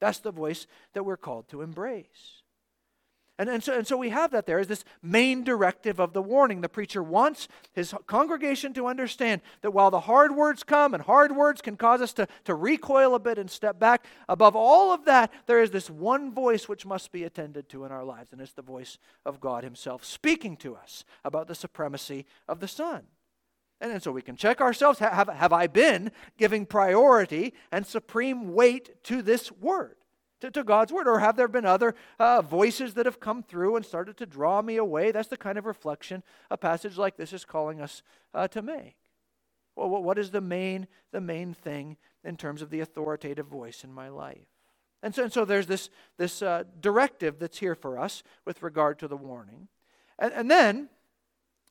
That's 0.00 0.18
the 0.18 0.32
voice 0.32 0.66
that 0.94 1.04
we're 1.04 1.16
called 1.16 1.48
to 1.48 1.62
embrace. 1.62 2.41
And, 3.38 3.48
and, 3.48 3.64
so, 3.64 3.72
and 3.72 3.86
so 3.86 3.96
we 3.96 4.10
have 4.10 4.30
that 4.32 4.44
there 4.44 4.58
as 4.58 4.66
this 4.66 4.84
main 5.02 5.42
directive 5.42 5.98
of 5.98 6.12
the 6.12 6.22
warning. 6.22 6.60
The 6.60 6.68
preacher 6.68 7.02
wants 7.02 7.48
his 7.72 7.94
congregation 8.06 8.74
to 8.74 8.86
understand 8.86 9.40
that 9.62 9.70
while 9.70 9.90
the 9.90 10.00
hard 10.00 10.36
words 10.36 10.62
come 10.62 10.92
and 10.92 11.02
hard 11.02 11.34
words 11.34 11.62
can 11.62 11.76
cause 11.76 12.02
us 12.02 12.12
to, 12.14 12.28
to 12.44 12.54
recoil 12.54 13.14
a 13.14 13.18
bit 13.18 13.38
and 13.38 13.50
step 13.50 13.78
back, 13.78 14.04
above 14.28 14.54
all 14.54 14.92
of 14.92 15.06
that, 15.06 15.32
there 15.46 15.62
is 15.62 15.70
this 15.70 15.88
one 15.88 16.32
voice 16.32 16.68
which 16.68 16.84
must 16.84 17.10
be 17.10 17.24
attended 17.24 17.70
to 17.70 17.84
in 17.84 17.92
our 17.92 18.04
lives, 18.04 18.32
and 18.32 18.40
it's 18.40 18.52
the 18.52 18.62
voice 18.62 18.98
of 19.24 19.40
God 19.40 19.64
Himself 19.64 20.04
speaking 20.04 20.56
to 20.58 20.76
us 20.76 21.04
about 21.24 21.48
the 21.48 21.54
supremacy 21.54 22.26
of 22.48 22.60
the 22.60 22.68
Son. 22.68 23.02
And, 23.80 23.90
and 23.90 24.02
so 24.02 24.12
we 24.12 24.22
can 24.22 24.36
check 24.36 24.60
ourselves 24.60 24.98
have, 24.98 25.28
have 25.28 25.52
I 25.52 25.66
been 25.66 26.12
giving 26.36 26.66
priority 26.66 27.54
and 27.72 27.86
supreme 27.86 28.52
weight 28.52 29.02
to 29.04 29.22
this 29.22 29.50
word? 29.50 29.96
To, 30.42 30.50
to 30.50 30.64
God's 30.64 30.92
word? 30.92 31.08
Or 31.08 31.20
have 31.20 31.36
there 31.36 31.48
been 31.48 31.64
other 31.64 31.94
uh, 32.18 32.42
voices 32.42 32.94
that 32.94 33.06
have 33.06 33.20
come 33.20 33.42
through 33.42 33.76
and 33.76 33.86
started 33.86 34.16
to 34.18 34.26
draw 34.26 34.60
me 34.60 34.76
away? 34.76 35.12
That's 35.12 35.28
the 35.28 35.36
kind 35.36 35.56
of 35.56 35.66
reflection 35.66 36.22
a 36.50 36.56
passage 36.56 36.98
like 36.98 37.16
this 37.16 37.32
is 37.32 37.44
calling 37.44 37.80
us 37.80 38.02
uh, 38.34 38.48
to 38.48 38.60
make. 38.60 38.96
Well, 39.76 39.88
what 39.88 40.18
is 40.18 40.30
the 40.30 40.40
main, 40.40 40.88
the 41.12 41.20
main 41.20 41.54
thing 41.54 41.96
in 42.24 42.36
terms 42.36 42.60
of 42.60 42.70
the 42.70 42.80
authoritative 42.80 43.46
voice 43.46 43.84
in 43.84 43.92
my 43.92 44.08
life? 44.08 44.46
And 45.02 45.14
so, 45.14 45.24
and 45.24 45.32
so 45.32 45.44
there's 45.44 45.66
this, 45.66 45.90
this 46.18 46.42
uh, 46.42 46.64
directive 46.80 47.38
that's 47.38 47.58
here 47.58 47.74
for 47.74 47.98
us 47.98 48.22
with 48.44 48.62
regard 48.62 48.98
to 48.98 49.08
the 49.08 49.16
warning. 49.16 49.68
And, 50.18 50.32
and 50.32 50.50
then 50.50 50.88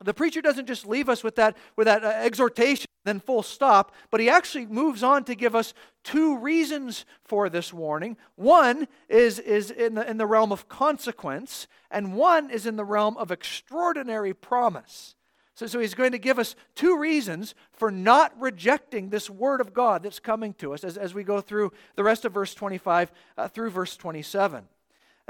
the 0.05 0.13
preacher 0.13 0.41
doesn't 0.41 0.67
just 0.67 0.87
leave 0.87 1.09
us 1.09 1.23
with 1.23 1.35
that, 1.35 1.55
with 1.75 1.85
that 1.85 2.03
uh, 2.03 2.07
exhortation, 2.07 2.87
then 3.03 3.19
full 3.19 3.43
stop, 3.43 3.93
but 4.09 4.19
he 4.19 4.29
actually 4.29 4.65
moves 4.65 5.03
on 5.03 5.23
to 5.25 5.35
give 5.35 5.55
us 5.55 5.73
two 6.03 6.37
reasons 6.37 7.05
for 7.23 7.49
this 7.49 7.73
warning. 7.73 8.17
One 8.35 8.87
is, 9.09 9.39
is 9.39 9.71
in, 9.71 9.95
the, 9.95 10.09
in 10.09 10.17
the 10.17 10.25
realm 10.25 10.51
of 10.51 10.67
consequence, 10.67 11.67
and 11.89 12.15
one 12.15 12.49
is 12.49 12.65
in 12.65 12.75
the 12.75 12.85
realm 12.85 13.17
of 13.17 13.31
extraordinary 13.31 14.33
promise. 14.33 15.15
So, 15.55 15.67
so 15.67 15.79
he's 15.79 15.93
going 15.93 16.13
to 16.13 16.17
give 16.17 16.39
us 16.39 16.55
two 16.75 16.97
reasons 16.97 17.53
for 17.71 17.91
not 17.91 18.33
rejecting 18.39 19.09
this 19.09 19.29
word 19.29 19.61
of 19.61 19.73
God 19.73 20.03
that's 20.03 20.19
coming 20.19 20.53
to 20.55 20.73
us 20.73 20.83
as, 20.83 20.97
as 20.97 21.13
we 21.13 21.23
go 21.23 21.41
through 21.41 21.71
the 21.95 22.03
rest 22.03 22.25
of 22.25 22.33
verse 22.33 22.53
25 22.53 23.11
uh, 23.37 23.47
through 23.47 23.69
verse 23.69 23.97
27. 23.97 24.63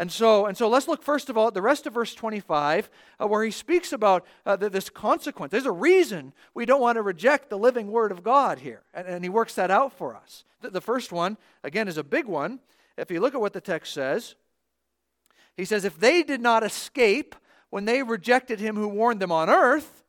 And 0.02 0.12
so, 0.12 0.48
and 0.48 0.58
so 0.58 0.68
let's 0.68 0.88
look 0.88 1.04
first 1.04 1.30
of 1.30 1.38
all 1.38 1.50
at 1.50 1.54
the 1.54 1.62
rest 1.62 1.86
of 1.86 1.94
verse 1.94 2.16
25, 2.16 2.90
uh, 3.22 3.28
where 3.28 3.44
he 3.44 3.52
speaks 3.52 3.94
about 3.94 4.26
uh, 4.48 4.56
the, 4.56 4.68
this 4.68 4.90
consequence. 4.90 5.52
There's 5.52 5.68
a 5.68 5.72
reason 5.72 6.34
we 6.56 6.66
don't 6.66 6.82
want 6.82 6.96
to 6.96 7.04
reject 7.04 7.52
the 7.52 7.58
living 7.60 7.92
word 7.92 8.12
of 8.12 8.24
God 8.24 8.58
here, 8.58 8.82
and, 8.96 9.06
and 9.06 9.24
he 9.24 9.30
works 9.30 9.54
that 9.54 9.70
out 9.70 9.94
for 9.94 10.16
us. 10.16 10.44
The, 10.62 10.72
the 10.72 10.82
first 10.82 11.12
one, 11.12 11.38
again, 11.64 11.88
is 11.88 12.00
a 12.00 12.04
big 12.04 12.26
one. 12.26 12.62
If 12.98 13.12
you 13.12 13.20
look 13.20 13.36
at 13.36 13.42
what 13.42 13.54
the 13.54 13.62
text 13.62 13.94
says, 13.94 14.34
he 15.56 15.66
says, 15.66 15.86
If 15.86 16.00
they 16.00 16.24
did 16.24 16.42
not 16.42 16.64
escape 16.64 17.36
when 17.70 17.86
they 17.86 18.02
rejected 18.02 18.60
him 18.60 18.78
who 18.78 18.88
warned 18.88 19.20
them 19.20 19.32
on 19.32 19.52
earth, 19.52 20.04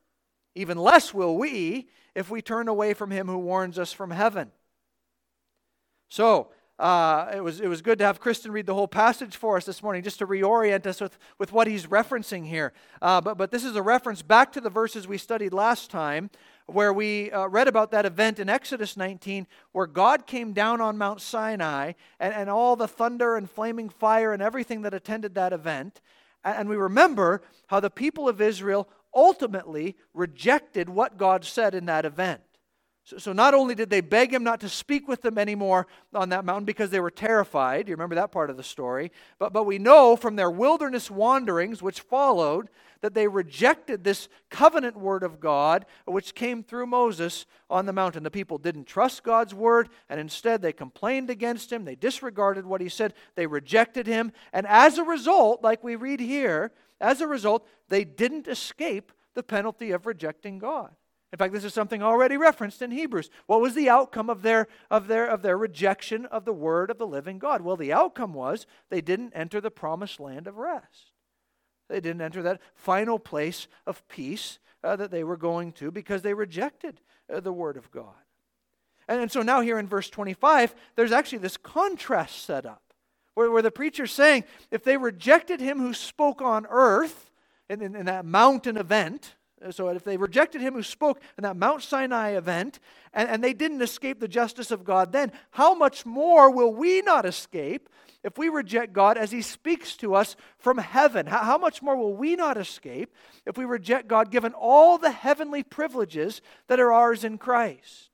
even 0.55 0.79
less 0.79 1.13
will 1.13 1.37
we 1.37 1.91
if 2.15 2.31
we 2.31 2.41
turn 2.41 2.67
away 2.67 2.95
from 2.95 3.11
him 3.11 3.29
who 3.29 3.37
warns 3.37 3.79
us 3.79 3.93
from 3.93 4.11
heaven. 4.11 4.53
So, 6.09 6.49
uh, 6.79 7.31
it, 7.35 7.43
was, 7.43 7.61
it 7.61 7.69
was 7.69 7.83
good 7.83 7.99
to 7.99 8.05
have 8.05 8.19
Kristen 8.19 8.51
read 8.51 8.67
the 8.67 8.75
whole 8.75 8.89
passage 8.89 9.37
for 9.37 9.57
us 9.57 9.65
this 9.65 9.83
morning 9.83 10.03
just 10.03 10.19
to 10.19 10.27
reorient 10.27 10.87
us 10.87 11.01
with, 11.01 11.19
with 11.39 11.53
what 11.53 11.67
he's 11.67 11.87
referencing 11.87 12.47
here. 12.47 12.73
Uh, 13.01 13.21
but, 13.21 13.37
but 13.37 13.51
this 13.51 13.65
is 13.65 13.77
a 13.77 13.83
reference 13.83 14.23
back 14.23 14.53
to 14.53 14.61
the 14.61 14.71
verses 14.71 15.07
we 15.07 15.19
studied 15.19 15.53
last 15.53 15.91
time 15.91 16.31
where 16.67 16.93
we 16.93 17.31
uh, 17.31 17.47
read 17.47 17.69
about 17.69 17.91
that 17.91 18.07
event 18.07 18.39
in 18.39 18.49
Exodus 18.49 18.97
19 18.97 19.47
where 19.73 19.87
God 19.87 20.27
came 20.27 20.53
down 20.53 20.81
on 20.81 20.99
Mount 20.99 21.21
Sinai 21.21 21.93
and, 22.19 22.35
and 22.35 22.49
all 22.51 22.77
the 22.77 22.89
thunder 22.89 23.37
and 23.37 23.51
flaming 23.51 23.89
fire 23.89 24.33
and 24.33 24.43
everything 24.43 24.83
that 24.83 24.95
attended 24.95 25.35
that 25.35 25.53
event. 25.53 26.01
And, 26.45 26.57
and 26.61 26.69
we 26.69 26.77
remember 26.77 27.43
how 27.67 27.81
the 27.81 27.91
people 27.91 28.29
of 28.29 28.41
Israel 28.41 28.89
ultimately 29.15 29.97
rejected 30.15 30.89
what 30.89 31.19
God 31.19 31.45
said 31.45 31.75
in 31.75 31.87
that 31.87 32.05
event. 32.05 32.43
So, 33.05 33.19
so, 33.19 33.33
not 33.33 33.53
only 33.53 33.75
did 33.75 33.91
they 33.91 34.01
beg 34.01 34.33
him 34.33 34.45
not 34.45 34.61
to 34.61 34.69
speak 34.69 35.09
with 35.09 35.23
them 35.23 35.37
anymore 35.37 35.89
on 36.15 36.29
that 36.29 36.45
mountain 36.45 36.65
because 36.65 36.91
they 36.91 37.01
were 37.01 37.11
terrified, 37.11 37.89
you 37.89 37.95
remember 37.95 38.15
that 38.15 38.31
part 38.31 38.49
of 38.49 38.57
the 38.57 38.63
story, 38.63 39.11
but, 39.41 39.53
but 39.53 39.65
we 39.65 39.79
know 39.79 40.15
from 40.15 40.37
their 40.37 40.51
wilderness 40.51 41.11
wanderings, 41.11 41.83
which 41.83 42.01
followed, 42.01 42.69
that 43.01 43.15
they 43.15 43.27
rejected 43.27 44.05
this 44.05 44.29
covenant 44.49 44.97
word 44.97 45.25
of 45.25 45.41
God, 45.41 45.85
which 46.05 46.37
came 46.37 46.63
through 46.63 46.87
Moses 46.87 47.47
on 47.69 47.87
the 47.87 47.93
mountain. 47.93 48.23
The 48.23 48.31
people 48.31 48.59
didn't 48.59 48.87
trust 48.87 49.25
God's 49.25 49.53
word, 49.53 49.89
and 50.09 50.21
instead 50.21 50.63
they 50.63 50.73
complained 50.73 51.29
against 51.29 51.73
him. 51.73 51.85
They 51.85 51.97
disregarded 51.97 52.65
what 52.65 52.81
he 52.81 52.89
said. 52.89 53.15
They 53.35 53.49
rejected 53.49 54.07
him. 54.07 54.31
And 54.53 54.67
as 54.69 54.99
a 54.99 55.05
result, 55.05 55.65
like 55.65 55.83
we 55.83 55.97
read 55.97 56.21
here, 56.21 56.71
as 57.01 57.21
a 57.21 57.27
result, 57.27 57.67
they 57.89 58.05
didn't 58.05 58.47
escape 58.47 59.11
the 59.35 59.43
penalty 59.43 59.91
of 59.91 60.07
rejecting 60.07 60.61
God. 60.61 60.95
In 61.33 61.39
fact, 61.39 61.55
this 61.55 61.65
is 61.65 61.73
something 61.73 62.03
already 62.03 62.37
referenced 62.37 62.83
in 62.83 62.91
Hebrews. 62.91 63.31
What 63.47 63.63
was 63.63 63.75
the 63.75 63.89
outcome 63.89 64.29
of 64.29 64.43
their, 64.43 64.69
of, 64.91 65.09
their, 65.09 65.27
of 65.27 65.41
their 65.41 65.57
rejection 65.57 66.27
of 66.27 66.45
the 66.45 66.53
word 66.53 66.91
of 66.91 66.99
the 66.99 67.07
living 67.07 67.39
God? 67.39 67.63
Well, 67.63 67.77
the 67.77 67.93
outcome 67.93 68.35
was 68.35 68.67
they 68.91 69.01
didn't 69.01 69.33
enter 69.35 69.59
the 69.59 69.71
promised 69.71 70.21
land 70.21 70.47
of 70.47 70.59
rest. 70.59 71.13
They 71.89 72.01
didn't 72.01 72.21
enter 72.21 72.43
that 72.43 72.61
final 72.75 73.19
place 73.19 73.67
of 73.87 74.07
peace 74.09 74.59
uh, 74.85 74.97
that 74.97 75.11
they 75.11 75.25
were 75.25 75.39
going 75.39 75.73
to 75.73 75.91
because 75.91 76.21
they 76.21 76.35
rejected 76.35 77.01
uh, 77.33 77.41
the 77.41 77.53
word 77.53 77.79
of 77.79 77.91
God. 77.91 78.15
And, 79.09 79.23
and 79.23 79.33
so 79.33 79.41
now, 79.41 79.63
here 79.63 79.79
in 79.79 79.89
verse 79.89 80.11
25, 80.11 80.75
there's 80.97 81.13
actually 81.13 81.39
this 81.39 81.57
contrast 81.57 82.45
set 82.45 82.67
up 82.67 82.83
where, 83.35 83.51
where 83.51 83.63
the 83.63 83.71
preacher's 83.71 84.13
saying 84.13 84.45
if 84.71 84.85
they 84.85 84.99
rejected 84.99 85.61
him 85.61 85.79
who 85.79 85.95
spoke 85.95 86.43
on 86.43 86.67
earth 86.69 87.31
in, 87.71 87.81
in, 87.81 87.97
in 87.97 88.07
that 88.07 88.27
mountain 88.27 88.77
event, 88.77 89.37
so 89.71 89.89
if 89.89 90.05
they 90.05 90.17
rejected 90.17 90.61
him 90.61 90.75
who 90.75 90.83
spoke 90.83 91.21
in 91.37 91.43
that 91.43 91.57
Mount 91.57 91.83
Sinai 91.83 92.31
event, 92.31 92.81
and, 93.13 93.29
and 93.29 93.45
they 93.45 93.53
didn't 93.53 93.83
escape 93.83 94.21
the 94.21 94.29
justice 94.29 94.71
of 94.71 94.85
God 94.85 95.13
then, 95.13 95.33
how 95.51 95.75
much 95.75 96.05
more 96.07 96.51
will 96.51 96.73
we 96.73 97.03
not 97.03 97.25
escape 97.25 97.89
if 98.25 98.39
we 98.39 98.49
reject 98.49 98.93
God 98.93 99.19
as 99.19 99.31
he 99.31 99.43
speaks 99.43 99.97
to 99.97 100.15
us 100.15 100.37
from 100.59 100.79
heaven? 100.79 101.27
How, 101.27 101.39
how 101.39 101.59
much 101.59 101.83
more 101.83 101.97
will 101.97 102.15
we 102.15 102.37
not 102.37 102.57
escape 102.57 103.15
if 103.47 103.59
we 103.59 103.65
reject 103.65 104.09
God 104.09 104.31
given 104.31 104.53
all 104.53 104.99
the 104.99 105.11
heavenly 105.11 105.63
privileges 105.63 106.41
that 106.69 106.81
are 106.81 106.93
ours 106.93 107.25
in 107.25 107.39
Christ? 107.39 108.13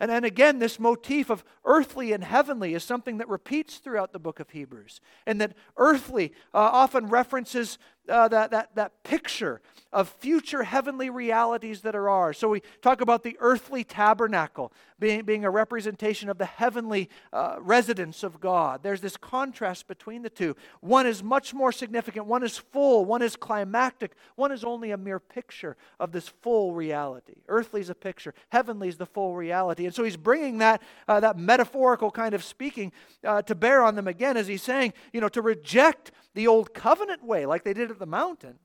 And, 0.00 0.10
and 0.10 0.24
again, 0.24 0.60
this 0.60 0.78
motif 0.78 1.28
of 1.28 1.44
earthly 1.64 2.12
and 2.12 2.22
heavenly 2.22 2.74
is 2.74 2.84
something 2.84 3.18
that 3.18 3.28
repeats 3.28 3.78
throughout 3.78 4.12
the 4.12 4.20
book 4.20 4.38
of 4.38 4.50
Hebrews. 4.50 5.00
And 5.26 5.40
that 5.40 5.54
earthly 5.76 6.32
uh, 6.54 6.58
often 6.58 7.08
references 7.08 7.78
uh, 8.08 8.28
that, 8.28 8.50
that, 8.50 8.74
that 8.74 9.02
picture 9.02 9.60
of 9.92 10.08
future 10.08 10.64
heavenly 10.64 11.08
realities 11.08 11.80
that 11.82 11.96
are 11.96 12.10
ours. 12.10 12.36
So 12.36 12.48
we 12.48 12.62
talk 12.82 13.00
about 13.00 13.22
the 13.22 13.36
earthly 13.40 13.84
tabernacle 13.84 14.72
being, 14.98 15.24
being 15.24 15.44
a 15.44 15.50
representation 15.50 16.28
of 16.28 16.36
the 16.36 16.44
heavenly 16.44 17.08
uh, 17.32 17.56
residence 17.60 18.22
of 18.22 18.40
God. 18.40 18.82
There's 18.82 19.00
this 19.00 19.16
contrast 19.16 19.88
between 19.88 20.22
the 20.22 20.30
two. 20.30 20.56
One 20.80 21.06
is 21.06 21.22
much 21.22 21.54
more 21.54 21.72
significant, 21.72 22.26
one 22.26 22.42
is 22.42 22.58
full, 22.58 23.04
one 23.04 23.22
is 23.22 23.36
climactic, 23.36 24.12
one 24.34 24.52
is 24.52 24.62
only 24.64 24.90
a 24.90 24.96
mere 24.96 25.20
picture 25.20 25.76
of 25.98 26.12
this 26.12 26.28
full 26.28 26.74
reality. 26.74 27.36
Earthly 27.48 27.80
is 27.80 27.90
a 27.90 27.94
picture, 27.94 28.34
heavenly 28.50 28.88
is 28.88 28.96
the 28.96 29.06
full 29.06 29.36
reality. 29.36 29.86
And 29.86 29.94
so 29.94 30.04
he's 30.04 30.16
bringing 30.16 30.58
that, 30.58 30.82
uh, 31.06 31.20
that 31.20 31.38
metaphorical 31.38 32.10
kind 32.10 32.34
of 32.34 32.44
speaking 32.44 32.92
uh, 33.24 33.42
to 33.42 33.54
bear 33.54 33.82
on 33.82 33.94
them 33.94 34.08
again 34.08 34.36
as 34.36 34.46
he's 34.46 34.62
saying, 34.62 34.92
you 35.12 35.20
know, 35.20 35.28
to 35.30 35.40
reject 35.40 36.12
the 36.34 36.46
old 36.46 36.74
covenant 36.74 37.24
way 37.24 37.46
like 37.46 37.64
they 37.64 37.72
did 37.72 37.90
at 37.98 38.00
the 38.00 38.06
mountain. 38.06 38.58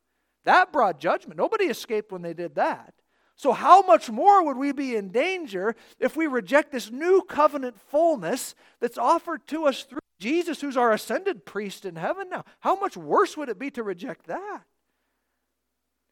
That 0.45 0.71
brought 0.71 0.99
judgment. 0.99 1.37
Nobody 1.37 1.65
escaped 1.65 2.11
when 2.11 2.21
they 2.21 2.33
did 2.33 2.55
that. 2.55 2.93
So, 3.35 3.51
how 3.51 3.81
much 3.81 4.11
more 4.11 4.45
would 4.45 4.57
we 4.57 4.71
be 4.71 4.95
in 4.95 5.09
danger 5.09 5.75
if 5.99 6.15
we 6.15 6.27
reject 6.27 6.71
this 6.71 6.91
new 6.91 7.23
covenant 7.23 7.79
fullness 7.89 8.53
that's 8.79 8.97
offered 8.97 9.47
to 9.47 9.65
us 9.65 9.83
through 9.83 9.99
Jesus, 10.19 10.61
who's 10.61 10.77
our 10.77 10.93
ascended 10.93 11.45
priest 11.45 11.83
in 11.83 11.95
heaven 11.95 12.29
now? 12.29 12.45
How 12.59 12.79
much 12.79 12.95
worse 12.95 13.35
would 13.35 13.49
it 13.49 13.57
be 13.57 13.71
to 13.71 13.81
reject 13.81 14.27
that? 14.27 14.61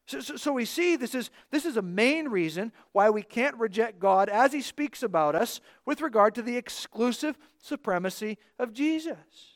So, 0.08 0.20
so, 0.20 0.36
so, 0.36 0.52
we 0.52 0.64
see 0.64 0.96
this 0.96 1.14
is, 1.14 1.30
this 1.52 1.64
is 1.64 1.76
a 1.76 1.82
main 1.82 2.28
reason 2.28 2.72
why 2.90 3.08
we 3.08 3.22
can't 3.22 3.56
reject 3.56 4.00
God 4.00 4.28
as 4.28 4.52
He 4.52 4.60
speaks 4.60 5.04
about 5.04 5.36
us 5.36 5.60
with 5.86 6.00
regard 6.00 6.34
to 6.34 6.42
the 6.42 6.56
exclusive 6.56 7.38
supremacy 7.60 8.36
of 8.58 8.72
Jesus. 8.72 9.51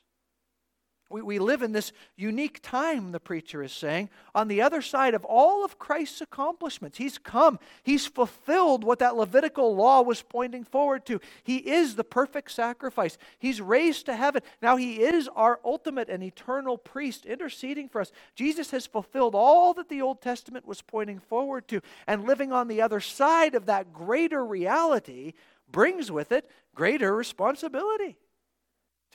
We, 1.09 1.23
we 1.23 1.38
live 1.38 1.62
in 1.62 1.73
this 1.73 1.92
unique 2.16 2.61
time, 2.62 3.12
the 3.12 3.21
preacher 3.21 3.62
is 3.62 3.73
saying, 3.73 4.11
on 4.35 4.49
the 4.49 4.61
other 4.61 4.83
side 4.83 5.14
of 5.14 5.25
all 5.25 5.64
of 5.64 5.79
Christ's 5.79 6.21
accomplishments. 6.21 6.99
He's 6.99 7.16
come, 7.16 7.59
He's 7.85 8.07
fulfilled 8.07 8.83
what 8.83 8.99
that 8.99 9.16
Levitical 9.16 9.77
law 9.77 10.03
was 10.03 10.23
pointing 10.23 10.64
forward 10.64 11.07
to. 11.07 11.21
He 11.45 11.59
is 11.59 11.95
the 11.95 12.05
perfect 12.05 12.51
sacrifice, 12.51 13.19
He's 13.38 13.61
raised 13.61 14.07
to 14.07 14.16
heaven. 14.16 14.42
Now 14.61 14.77
He 14.77 15.03
is 15.03 15.29
our 15.37 15.61
ultimate 15.64 16.09
and 16.09 16.23
eternal 16.23 16.77
priest 16.77 17.25
interceding 17.25 17.88
for 17.88 18.01
us. 18.01 18.11
Jesus 18.35 18.73
has 18.73 18.87
fulfilled 18.87 19.35
all 19.37 19.75
that 19.75 19.88
the 19.88 20.03
Old 20.03 20.21
Testament 20.21 20.66
was 20.66 20.83
pointing 20.83 21.21
forward 21.21 21.69
to, 21.69 21.81
and 22.07 22.27
living 22.27 22.53
on 22.53 22.66
the 22.66 22.83
other 22.83 23.01
side 23.01 23.55
of 23.55 23.66
that 23.66 23.92
greater 23.92 24.45
reality 24.45 25.35
brings 25.71 26.11
with 26.11 26.33
it 26.33 26.51
greater 26.75 27.14
responsibility. 27.14 28.16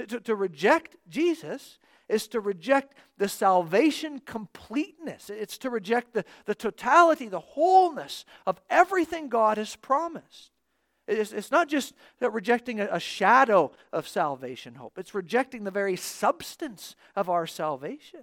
To, 0.01 0.07
to, 0.07 0.19
to, 0.21 0.35
reject 0.35 0.95
Jesus 1.09 1.77
is 2.09 2.27
to 2.29 2.39
reject 2.39 2.95
the 3.17 3.29
salvation 3.29 4.19
completeness. 4.19 5.29
It's 5.29 5.57
to 5.59 5.69
reject 5.69 6.13
the, 6.13 6.25
the 6.45 6.55
totality, 6.55 7.27
the 7.27 7.39
wholeness 7.39 8.25
of 8.47 8.59
everything 8.69 9.29
God 9.29 9.57
has 9.57 9.75
promised. 9.75 10.51
It's, 11.07 11.51
not 11.51 11.67
just 11.67 11.93
rejecting 12.19 12.79
a 12.79 12.99
shadow 12.99 13.71
of 13.91 14.07
salvation 14.07 14.75
hope, 14.75 14.97
it's 14.97 15.13
rejecting 15.13 15.63
the 15.63 15.71
very 15.71 15.95
substance 15.95 16.95
of 17.15 17.29
our 17.29 17.45
salvation. 17.45 18.21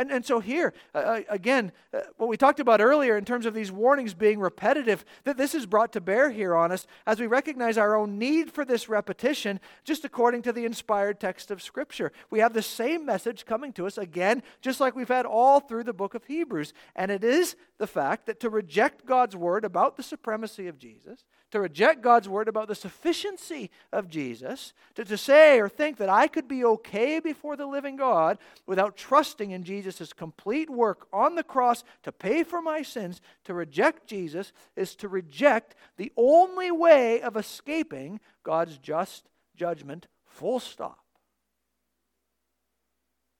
And, 0.00 0.10
and 0.10 0.24
so, 0.24 0.40
here, 0.40 0.72
uh, 0.94 0.98
uh, 0.98 1.20
again, 1.28 1.72
uh, 1.92 2.00
what 2.16 2.30
we 2.30 2.38
talked 2.38 2.58
about 2.58 2.80
earlier 2.80 3.18
in 3.18 3.26
terms 3.26 3.44
of 3.44 3.52
these 3.52 3.70
warnings 3.70 4.14
being 4.14 4.40
repetitive, 4.40 5.04
that 5.24 5.36
this 5.36 5.54
is 5.54 5.66
brought 5.66 5.92
to 5.92 6.00
bear 6.00 6.30
here 6.30 6.54
on 6.54 6.72
us 6.72 6.86
as 7.06 7.20
we 7.20 7.26
recognize 7.26 7.76
our 7.76 7.94
own 7.94 8.18
need 8.18 8.50
for 8.50 8.64
this 8.64 8.88
repetition, 8.88 9.60
just 9.84 10.06
according 10.06 10.40
to 10.40 10.54
the 10.54 10.64
inspired 10.64 11.20
text 11.20 11.50
of 11.50 11.60
Scripture. 11.60 12.12
We 12.30 12.38
have 12.38 12.54
the 12.54 12.62
same 12.62 13.04
message 13.04 13.44
coming 13.44 13.74
to 13.74 13.86
us 13.86 13.98
again, 13.98 14.42
just 14.62 14.80
like 14.80 14.96
we've 14.96 15.06
had 15.06 15.26
all 15.26 15.60
through 15.60 15.84
the 15.84 15.92
book 15.92 16.14
of 16.14 16.24
Hebrews. 16.24 16.72
And 16.96 17.10
it 17.10 17.22
is 17.22 17.54
the 17.76 17.86
fact 17.86 18.24
that 18.24 18.40
to 18.40 18.48
reject 18.48 19.04
God's 19.04 19.36
word 19.36 19.66
about 19.66 19.98
the 19.98 20.02
supremacy 20.02 20.66
of 20.66 20.78
Jesus, 20.78 21.26
to 21.50 21.60
reject 21.60 22.02
God's 22.02 22.28
word 22.28 22.48
about 22.48 22.68
the 22.68 22.74
sufficiency 22.74 23.70
of 23.92 24.08
Jesus, 24.08 24.72
to, 24.94 25.04
to 25.04 25.16
say 25.16 25.58
or 25.60 25.68
think 25.68 25.96
that 25.98 26.08
I 26.08 26.28
could 26.28 26.48
be 26.48 26.64
okay 26.64 27.20
before 27.20 27.56
the 27.56 27.66
living 27.66 27.96
God 27.96 28.38
without 28.66 28.96
trusting 28.96 29.50
in 29.50 29.64
Jesus' 29.64 30.12
complete 30.12 30.70
work 30.70 31.06
on 31.12 31.34
the 31.34 31.42
cross 31.42 31.84
to 32.02 32.12
pay 32.12 32.44
for 32.44 32.62
my 32.62 32.82
sins, 32.82 33.20
to 33.44 33.54
reject 33.54 34.06
Jesus 34.06 34.52
is 34.76 34.94
to 34.96 35.08
reject 35.08 35.74
the 35.96 36.12
only 36.16 36.70
way 36.70 37.20
of 37.20 37.36
escaping 37.36 38.20
God's 38.42 38.78
just 38.78 39.28
judgment, 39.56 40.06
full 40.24 40.60
stop. 40.60 40.98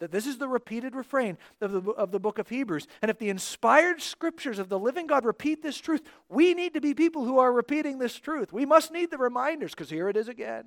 That 0.01 0.11
this 0.11 0.27
is 0.27 0.39
the 0.39 0.49
repeated 0.49 0.95
refrain 0.95 1.37
of 1.61 1.73
the, 1.73 1.91
of 1.93 2.11
the 2.11 2.19
book 2.19 2.39
of 2.39 2.49
Hebrews. 2.49 2.87
And 3.03 3.11
if 3.11 3.19
the 3.19 3.29
inspired 3.29 4.01
scriptures 4.01 4.59
of 4.59 4.69
the 4.69 4.79
living 4.79 5.07
God 5.07 5.25
repeat 5.25 5.63
this 5.63 5.79
truth, 5.79 6.03
we 6.29 6.55
need 6.55 6.75
to 6.75 6.81
be 6.81 6.95
people 6.95 7.25
who 7.25 7.39
are 7.39 7.53
repeating 7.53 7.99
this 7.99 8.17
truth. 8.19 8.53
We 8.53 8.65
must 8.65 8.93
need 8.93 9.11
the 9.11 9.19
reminders 9.19 9.73
because 9.73 9.91
here 9.91 10.09
it 10.09 10.17
is 10.17 10.29
again. 10.29 10.65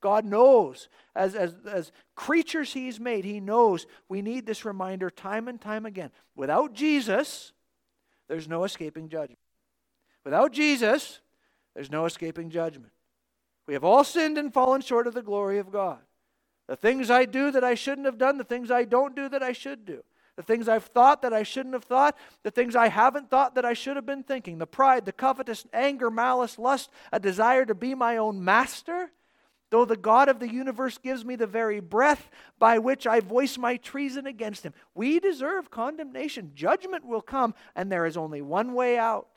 God 0.00 0.24
knows, 0.24 0.88
as, 1.16 1.34
as, 1.34 1.56
as 1.66 1.90
creatures 2.14 2.74
He's 2.74 3.00
made, 3.00 3.24
He 3.24 3.40
knows 3.40 3.86
we 4.08 4.22
need 4.22 4.46
this 4.46 4.64
reminder 4.64 5.10
time 5.10 5.48
and 5.48 5.60
time 5.60 5.86
again. 5.86 6.10
Without 6.36 6.74
Jesus, 6.74 7.52
there's 8.28 8.46
no 8.46 8.64
escaping 8.64 9.08
judgment. 9.08 9.38
Without 10.22 10.52
Jesus, 10.52 11.20
there's 11.74 11.90
no 11.90 12.04
escaping 12.04 12.50
judgment. 12.50 12.92
We 13.66 13.74
have 13.74 13.82
all 13.82 14.04
sinned 14.04 14.38
and 14.38 14.52
fallen 14.52 14.80
short 14.82 15.06
of 15.06 15.14
the 15.14 15.22
glory 15.22 15.58
of 15.58 15.72
God. 15.72 16.00
The 16.66 16.76
things 16.76 17.10
I 17.10 17.24
do 17.24 17.50
that 17.50 17.64
I 17.64 17.74
shouldn't 17.74 18.06
have 18.06 18.18
done, 18.18 18.38
the 18.38 18.44
things 18.44 18.70
I 18.70 18.84
don't 18.84 19.14
do 19.14 19.28
that 19.28 19.42
I 19.42 19.52
should 19.52 19.84
do. 19.84 20.02
The 20.36 20.42
things 20.42 20.68
I've 20.68 20.84
thought 20.84 21.22
that 21.22 21.32
I 21.32 21.44
shouldn't 21.44 21.74
have 21.74 21.84
thought, 21.84 22.16
the 22.42 22.50
things 22.50 22.74
I 22.74 22.88
haven't 22.88 23.30
thought 23.30 23.54
that 23.54 23.64
I 23.64 23.72
should 23.72 23.96
have 23.96 24.06
been 24.06 24.24
thinking, 24.24 24.58
the 24.58 24.66
pride, 24.66 25.04
the 25.04 25.12
covetous, 25.12 25.64
anger, 25.72 26.10
malice, 26.10 26.58
lust, 26.58 26.90
a 27.12 27.20
desire 27.20 27.64
to 27.66 27.74
be 27.74 27.94
my 27.94 28.16
own 28.16 28.42
master. 28.42 29.12
Though 29.70 29.84
the 29.84 29.96
God 29.96 30.28
of 30.28 30.40
the 30.40 30.52
universe 30.52 30.98
gives 30.98 31.24
me 31.24 31.36
the 31.36 31.46
very 31.46 31.80
breath 31.80 32.30
by 32.58 32.78
which 32.78 33.06
I 33.06 33.20
voice 33.20 33.58
my 33.58 33.76
treason 33.76 34.26
against 34.26 34.64
him. 34.64 34.74
We 34.94 35.20
deserve 35.20 35.70
condemnation. 35.70 36.52
Judgment 36.54 37.04
will 37.04 37.22
come, 37.22 37.54
and 37.76 37.90
there 37.90 38.06
is 38.06 38.16
only 38.16 38.42
one 38.42 38.74
way 38.74 38.98
out 38.98 39.28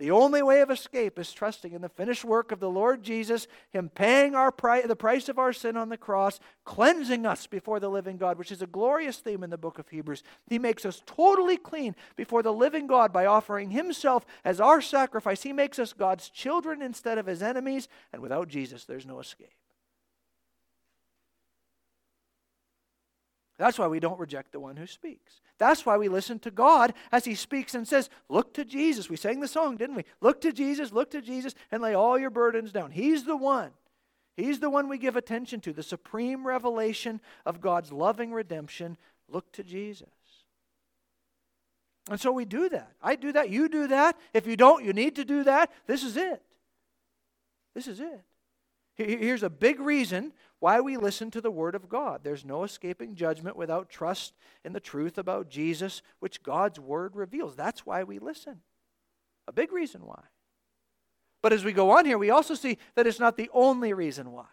the 0.00 0.12
only 0.12 0.42
way 0.42 0.62
of 0.62 0.70
escape 0.70 1.18
is 1.18 1.30
trusting 1.30 1.74
in 1.74 1.82
the 1.82 1.88
finished 1.90 2.24
work 2.24 2.52
of 2.52 2.58
the 2.58 2.70
Lord 2.70 3.02
Jesus, 3.02 3.46
Him 3.70 3.90
paying 3.90 4.34
our 4.34 4.50
pri- 4.50 4.86
the 4.86 4.96
price 4.96 5.28
of 5.28 5.38
our 5.38 5.52
sin 5.52 5.76
on 5.76 5.90
the 5.90 5.98
cross, 5.98 6.40
cleansing 6.64 7.26
us 7.26 7.46
before 7.46 7.78
the 7.78 7.90
living 7.90 8.16
God, 8.16 8.38
which 8.38 8.50
is 8.50 8.62
a 8.62 8.66
glorious 8.66 9.18
theme 9.18 9.44
in 9.44 9.50
the 9.50 9.58
book 9.58 9.78
of 9.78 9.90
Hebrews. 9.90 10.22
He 10.48 10.58
makes 10.58 10.86
us 10.86 11.02
totally 11.04 11.58
clean 11.58 11.94
before 12.16 12.42
the 12.42 12.50
living 12.52 12.86
God 12.86 13.12
by 13.12 13.26
offering 13.26 13.72
Himself 13.72 14.24
as 14.42 14.58
our 14.58 14.80
sacrifice. 14.80 15.42
He 15.42 15.52
makes 15.52 15.78
us 15.78 15.92
God's 15.92 16.30
children 16.30 16.80
instead 16.80 17.18
of 17.18 17.26
His 17.26 17.42
enemies, 17.42 17.86
and 18.10 18.22
without 18.22 18.48
Jesus, 18.48 18.86
there's 18.86 19.04
no 19.04 19.20
escape. 19.20 19.59
That's 23.60 23.78
why 23.78 23.88
we 23.88 24.00
don't 24.00 24.18
reject 24.18 24.52
the 24.52 24.58
one 24.58 24.78
who 24.78 24.86
speaks. 24.86 25.42
That's 25.58 25.84
why 25.84 25.98
we 25.98 26.08
listen 26.08 26.38
to 26.38 26.50
God 26.50 26.94
as 27.12 27.26
He 27.26 27.34
speaks 27.34 27.74
and 27.74 27.86
says, 27.86 28.08
Look 28.30 28.54
to 28.54 28.64
Jesus. 28.64 29.10
We 29.10 29.16
sang 29.16 29.40
the 29.40 29.46
song, 29.46 29.76
didn't 29.76 29.96
we? 29.96 30.06
Look 30.22 30.40
to 30.40 30.52
Jesus, 30.52 30.92
look 30.92 31.10
to 31.10 31.20
Jesus, 31.20 31.54
and 31.70 31.82
lay 31.82 31.92
all 31.92 32.18
your 32.18 32.30
burdens 32.30 32.72
down. 32.72 32.90
He's 32.90 33.24
the 33.24 33.36
one. 33.36 33.72
He's 34.34 34.60
the 34.60 34.70
one 34.70 34.88
we 34.88 34.96
give 34.96 35.14
attention 35.14 35.60
to, 35.60 35.74
the 35.74 35.82
supreme 35.82 36.46
revelation 36.46 37.20
of 37.44 37.60
God's 37.60 37.92
loving 37.92 38.32
redemption. 38.32 38.96
Look 39.28 39.52
to 39.52 39.62
Jesus. 39.62 40.08
And 42.08 42.18
so 42.18 42.32
we 42.32 42.46
do 42.46 42.70
that. 42.70 42.92
I 43.02 43.14
do 43.14 43.30
that. 43.32 43.50
You 43.50 43.68
do 43.68 43.88
that. 43.88 44.16
If 44.32 44.46
you 44.46 44.56
don't, 44.56 44.86
you 44.86 44.94
need 44.94 45.16
to 45.16 45.24
do 45.26 45.44
that. 45.44 45.70
This 45.86 46.02
is 46.02 46.16
it. 46.16 46.42
This 47.74 47.86
is 47.86 48.00
it. 48.00 48.22
Here's 49.06 49.42
a 49.42 49.50
big 49.50 49.80
reason 49.80 50.32
why 50.58 50.80
we 50.80 50.96
listen 50.96 51.30
to 51.30 51.40
the 51.40 51.50
Word 51.50 51.74
of 51.74 51.88
God. 51.88 52.20
There's 52.22 52.44
no 52.44 52.64
escaping 52.64 53.14
judgment 53.14 53.56
without 53.56 53.88
trust 53.88 54.34
in 54.64 54.72
the 54.72 54.80
truth 54.80 55.16
about 55.16 55.48
Jesus, 55.48 56.02
which 56.18 56.42
God's 56.42 56.78
Word 56.78 57.16
reveals. 57.16 57.56
That's 57.56 57.86
why 57.86 58.02
we 58.04 58.18
listen. 58.18 58.60
A 59.48 59.52
big 59.52 59.72
reason 59.72 60.04
why. 60.04 60.22
But 61.42 61.54
as 61.54 61.64
we 61.64 61.72
go 61.72 61.90
on 61.92 62.04
here, 62.04 62.18
we 62.18 62.30
also 62.30 62.54
see 62.54 62.76
that 62.94 63.06
it's 63.06 63.18
not 63.18 63.36
the 63.36 63.50
only 63.54 63.94
reason 63.94 64.32
why. 64.32 64.46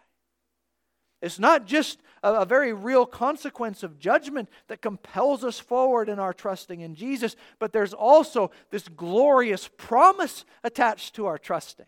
It's 1.20 1.38
not 1.38 1.66
just 1.66 2.00
a, 2.22 2.32
a, 2.32 2.44
very 2.44 2.72
real 2.72 3.04
consequence 3.04 3.82
of 3.82 3.98
judgment 3.98 4.48
that 4.68 4.80
compels 4.80 5.44
us 5.44 5.58
forward 5.58 6.08
in 6.08 6.20
our 6.20 6.32
trusting 6.32 6.80
in 6.80 6.94
Jesus, 6.94 7.34
but 7.58 7.72
there's 7.72 7.92
also 7.92 8.52
this 8.70 8.88
glorious 8.88 9.68
promise 9.76 10.44
attached 10.62 11.16
to 11.16 11.26
our 11.26 11.36
trusting 11.36 11.86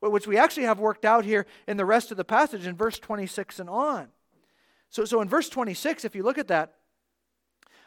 which 0.00 0.26
we 0.26 0.38
actually 0.38 0.64
have 0.64 0.78
worked 0.78 1.04
out 1.04 1.24
here 1.24 1.46
in 1.66 1.76
the 1.76 1.84
rest 1.84 2.10
of 2.10 2.16
the 2.16 2.24
passage 2.24 2.66
in 2.66 2.76
verse 2.76 2.98
26 2.98 3.60
and 3.60 3.70
on. 3.70 4.08
So, 4.90 5.04
so 5.04 5.20
in 5.20 5.28
verse 5.28 5.48
26, 5.48 6.04
if 6.04 6.14
you 6.14 6.22
look 6.22 6.38
at 6.38 6.48
that, 6.48 6.74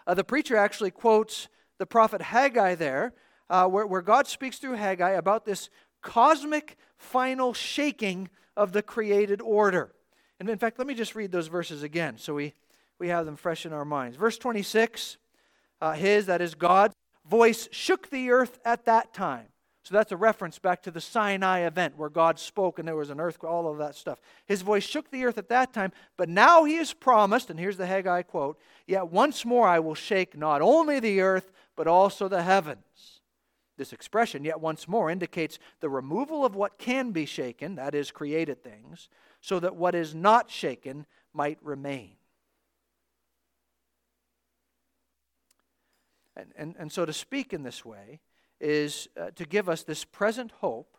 uh, 0.05 0.13
the 0.13 0.23
preacher 0.23 0.55
actually 0.55 0.91
quotes 0.91 1.47
the 1.77 1.85
prophet 1.85 2.21
Haggai 2.21 2.75
there, 2.75 3.13
uh, 3.49 3.67
where, 3.67 3.87
where 3.87 4.01
God 4.01 4.27
speaks 4.27 4.57
through 4.57 4.75
Haggai 4.75 5.11
about 5.11 5.45
this 5.45 5.69
cosmic 6.01 6.77
final 6.97 7.53
shaking 7.53 8.29
of 8.57 8.73
the 8.73 8.81
created 8.81 9.41
order. 9.41 9.93
And 10.39 10.49
in 10.49 10.57
fact, 10.57 10.77
let 10.77 10.87
me 10.87 10.93
just 10.93 11.15
read 11.15 11.31
those 11.31 11.47
verses 11.47 11.83
again 11.83 12.17
so 12.17 12.33
we, 12.33 12.53
we 12.97 13.09
have 13.09 13.25
them 13.25 13.35
fresh 13.35 13.65
in 13.65 13.73
our 13.73 13.85
minds. 13.85 14.17
Verse 14.17 14.37
26, 14.37 15.17
uh, 15.81 15.93
his, 15.93 16.25
that 16.25 16.41
is 16.41 16.55
God's, 16.55 16.95
voice 17.29 17.69
shook 17.71 18.09
the 18.09 18.31
earth 18.31 18.59
at 18.65 18.85
that 18.85 19.13
time. 19.13 19.47
So 19.89 19.95
that's 19.95 20.11
a 20.11 20.17
reference 20.17 20.59
back 20.59 20.83
to 20.83 20.91
the 20.91 21.01
Sinai 21.01 21.61
event 21.61 21.97
where 21.97 22.11
God 22.11 22.37
spoke 22.37 22.77
and 22.77 22.87
there 22.87 22.95
was 22.95 23.09
an 23.09 23.19
earthquake, 23.19 23.51
all 23.51 23.67
of 23.67 23.79
that 23.79 23.95
stuff. 23.95 24.21
His 24.45 24.61
voice 24.61 24.83
shook 24.83 25.09
the 25.09 25.25
earth 25.25 25.39
at 25.39 25.49
that 25.49 25.73
time, 25.73 25.93
but 26.15 26.29
now 26.29 26.63
he 26.63 26.75
has 26.75 26.93
promised, 26.93 27.49
and 27.49 27.59
here's 27.59 27.77
the 27.77 27.87
Haggai 27.87 28.21
quote 28.21 28.59
Yet 28.85 29.07
once 29.07 29.45
more 29.45 29.67
I 29.67 29.79
will 29.79 29.95
shake 29.95 30.37
not 30.37 30.61
only 30.61 30.99
the 30.99 31.21
earth, 31.21 31.51
but 31.75 31.87
also 31.87 32.27
the 32.27 32.43
heavens. 32.43 33.21
This 33.77 33.91
expression, 33.91 34.45
yet 34.45 34.61
once 34.61 34.87
more, 34.87 35.09
indicates 35.09 35.57
the 35.79 35.89
removal 35.89 36.45
of 36.45 36.53
what 36.53 36.77
can 36.77 37.09
be 37.09 37.25
shaken, 37.25 37.73
that 37.73 37.95
is, 37.95 38.11
created 38.11 38.63
things, 38.63 39.09
so 39.41 39.59
that 39.59 39.75
what 39.75 39.95
is 39.95 40.13
not 40.13 40.51
shaken 40.51 41.07
might 41.33 41.57
remain. 41.63 42.11
And, 46.35 46.51
and, 46.55 46.75
and 46.77 46.91
so 46.91 47.07
to 47.07 47.13
speak 47.13 47.53
in 47.53 47.63
this 47.63 47.83
way, 47.83 48.19
is 48.59 49.07
uh, 49.19 49.31
to 49.35 49.45
give 49.45 49.69
us 49.69 49.83
this 49.83 50.03
present 50.03 50.51
hope 50.59 50.97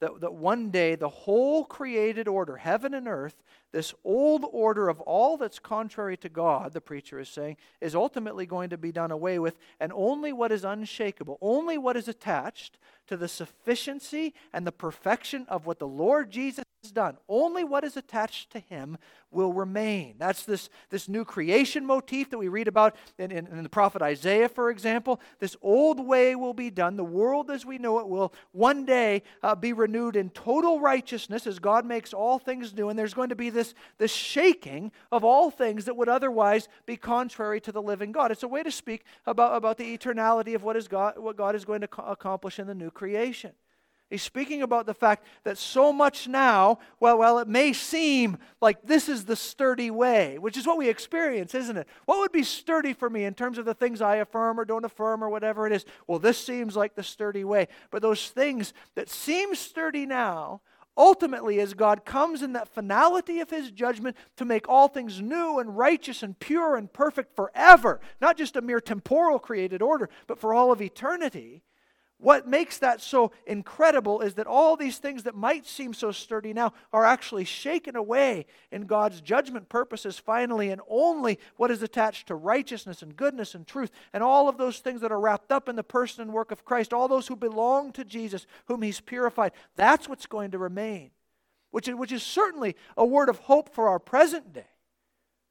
that, 0.00 0.20
that 0.20 0.34
one 0.34 0.70
day 0.70 0.94
the 0.94 1.08
whole 1.08 1.64
created 1.64 2.28
order, 2.28 2.56
heaven 2.56 2.94
and 2.94 3.08
earth, 3.08 3.42
this 3.74 3.92
old 4.04 4.44
order 4.52 4.88
of 4.88 5.00
all 5.00 5.36
that's 5.36 5.58
contrary 5.58 6.16
to 6.18 6.28
God, 6.28 6.72
the 6.72 6.80
preacher 6.80 7.18
is 7.18 7.28
saying, 7.28 7.56
is 7.80 7.96
ultimately 7.96 8.46
going 8.46 8.70
to 8.70 8.78
be 8.78 8.92
done 8.92 9.10
away 9.10 9.40
with, 9.40 9.58
and 9.80 9.92
only 9.92 10.32
what 10.32 10.52
is 10.52 10.64
unshakable, 10.64 11.38
only 11.40 11.76
what 11.76 11.96
is 11.96 12.06
attached 12.06 12.78
to 13.08 13.16
the 13.16 13.26
sufficiency 13.26 14.32
and 14.52 14.64
the 14.64 14.70
perfection 14.70 15.44
of 15.48 15.66
what 15.66 15.80
the 15.80 15.88
Lord 15.88 16.30
Jesus 16.30 16.64
has 16.84 16.92
done, 16.92 17.16
only 17.28 17.64
what 17.64 17.82
is 17.82 17.96
attached 17.96 18.50
to 18.50 18.60
him 18.60 18.98
will 19.30 19.52
remain. 19.52 20.14
That's 20.18 20.44
this, 20.44 20.68
this 20.90 21.08
new 21.08 21.24
creation 21.24 21.84
motif 21.84 22.30
that 22.30 22.38
we 22.38 22.48
read 22.48 22.68
about 22.68 22.94
in, 23.18 23.32
in, 23.32 23.46
in, 23.46 23.62
the 23.62 23.68
prophet 23.68 24.02
Isaiah, 24.02 24.48
for 24.48 24.70
example. 24.70 25.20
This 25.40 25.56
old 25.62 25.98
way 26.06 26.36
will 26.36 26.54
be 26.54 26.70
done. 26.70 26.96
The 26.96 27.04
world 27.04 27.50
as 27.50 27.66
we 27.66 27.78
know 27.78 27.98
it 27.98 28.08
will 28.08 28.32
one 28.52 28.84
day 28.84 29.22
uh, 29.42 29.54
be 29.54 29.72
renewed 29.72 30.14
in 30.14 30.30
total 30.30 30.78
righteousness 30.78 31.46
as 31.46 31.58
God 31.58 31.84
makes 31.84 32.12
all 32.12 32.38
things 32.38 32.74
new. 32.74 32.90
And 32.90 32.98
there's 32.98 33.14
going 33.14 33.30
to 33.30 33.34
be 33.34 33.50
this, 33.50 33.63
this 33.98 34.12
shaking 34.12 34.92
of 35.10 35.24
all 35.24 35.50
things 35.50 35.86
that 35.86 35.96
would 35.96 36.08
otherwise 36.08 36.68
be 36.84 36.96
contrary 36.96 37.60
to 37.62 37.72
the 37.72 37.80
living 37.80 38.12
God. 38.12 38.32
It's 38.32 38.42
a 38.42 38.48
way 38.48 38.62
to 38.62 38.70
speak 38.70 39.04
about, 39.24 39.56
about 39.56 39.78
the 39.78 39.96
eternality 39.96 40.54
of 40.54 40.64
what, 40.64 40.76
is 40.76 40.88
God, 40.88 41.16
what 41.18 41.36
God 41.36 41.54
is 41.54 41.64
going 41.64 41.80
to 41.80 41.88
accomplish 42.04 42.58
in 42.58 42.66
the 42.66 42.74
new 42.74 42.90
creation. 42.90 43.52
He's 44.10 44.22
speaking 44.22 44.62
about 44.62 44.86
the 44.86 44.94
fact 44.94 45.24
that 45.44 45.56
so 45.56 45.92
much 45.92 46.28
now, 46.28 46.78
well, 47.00 47.18
well, 47.18 47.38
it 47.38 47.48
may 47.48 47.72
seem 47.72 48.36
like 48.60 48.82
this 48.82 49.08
is 49.08 49.24
the 49.24 49.34
sturdy 49.34 49.90
way, 49.90 50.38
which 50.38 50.56
is 50.56 50.66
what 50.66 50.76
we 50.76 50.88
experience, 50.88 51.54
isn't 51.54 51.76
it? 51.76 51.88
What 52.04 52.18
would 52.18 52.30
be 52.30 52.42
sturdy 52.42 52.92
for 52.92 53.08
me 53.08 53.24
in 53.24 53.34
terms 53.34 53.56
of 53.56 53.64
the 53.64 53.74
things 53.74 54.02
I 54.02 54.16
affirm 54.16 54.60
or 54.60 54.66
don't 54.66 54.84
affirm 54.84 55.24
or 55.24 55.30
whatever 55.30 55.66
it 55.66 55.72
is? 55.72 55.86
Well, 56.06 56.18
this 56.18 56.38
seems 56.38 56.76
like 56.76 56.94
the 56.94 57.02
sturdy 57.02 57.44
way. 57.44 57.66
But 57.90 58.02
those 58.02 58.28
things 58.28 58.74
that 58.94 59.08
seem 59.08 59.54
sturdy 59.54 60.04
now, 60.04 60.60
ultimately, 60.96 61.60
as 61.60 61.74
God 61.74 62.04
comes 62.04 62.42
in 62.42 62.52
that 62.52 62.68
finality 62.68 63.40
of 63.40 63.50
his 63.50 63.70
judgment 63.70 64.16
to 64.36 64.44
make 64.44 64.68
all 64.68 64.88
things 64.88 65.20
new 65.20 65.58
and 65.58 65.76
righteous 65.76 66.22
and 66.22 66.38
pure 66.38 66.76
and 66.76 66.92
perfect 66.92 67.34
forever, 67.34 68.00
not 68.20 68.36
just 68.36 68.56
a 68.56 68.62
mere 68.62 68.80
temporal 68.80 69.38
created 69.38 69.82
order, 69.82 70.08
but 70.26 70.38
for 70.38 70.54
all 70.54 70.70
of 70.70 70.80
eternity 70.80 71.62
what 72.24 72.48
makes 72.48 72.78
that 72.78 73.02
so 73.02 73.32
incredible 73.46 74.22
is 74.22 74.32
that 74.34 74.46
all 74.46 74.76
these 74.76 74.96
things 74.96 75.24
that 75.24 75.34
might 75.34 75.66
seem 75.66 75.92
so 75.92 76.10
sturdy 76.10 76.54
now 76.54 76.72
are 76.90 77.04
actually 77.04 77.44
shaken 77.44 77.96
away 77.96 78.46
in 78.72 78.86
God's 78.86 79.20
judgment 79.20 79.68
purposes 79.68 80.18
finally, 80.18 80.70
and 80.70 80.80
only 80.88 81.38
what 81.56 81.70
is 81.70 81.82
attached 81.82 82.28
to 82.28 82.34
righteousness 82.34 83.02
and 83.02 83.14
goodness 83.14 83.54
and 83.54 83.66
truth, 83.66 83.90
and 84.14 84.22
all 84.22 84.48
of 84.48 84.56
those 84.56 84.78
things 84.78 85.02
that 85.02 85.12
are 85.12 85.20
wrapped 85.20 85.52
up 85.52 85.68
in 85.68 85.76
the 85.76 85.82
person 85.82 86.22
and 86.22 86.32
work 86.32 86.50
of 86.50 86.64
Christ, 86.64 86.94
all 86.94 87.08
those 87.08 87.28
who 87.28 87.36
belong 87.36 87.92
to 87.92 88.06
Jesus, 88.06 88.46
whom 88.68 88.80
He's 88.80 89.02
purified, 89.02 89.52
that's 89.76 90.08
what's 90.08 90.24
going 90.24 90.52
to 90.52 90.58
remain, 90.58 91.10
which 91.72 91.88
is, 91.88 91.94
which 91.94 92.10
is 92.10 92.22
certainly 92.22 92.74
a 92.96 93.04
word 93.04 93.28
of 93.28 93.40
hope 93.40 93.68
for 93.68 93.86
our 93.86 93.98
present 93.98 94.54
day. 94.54 94.64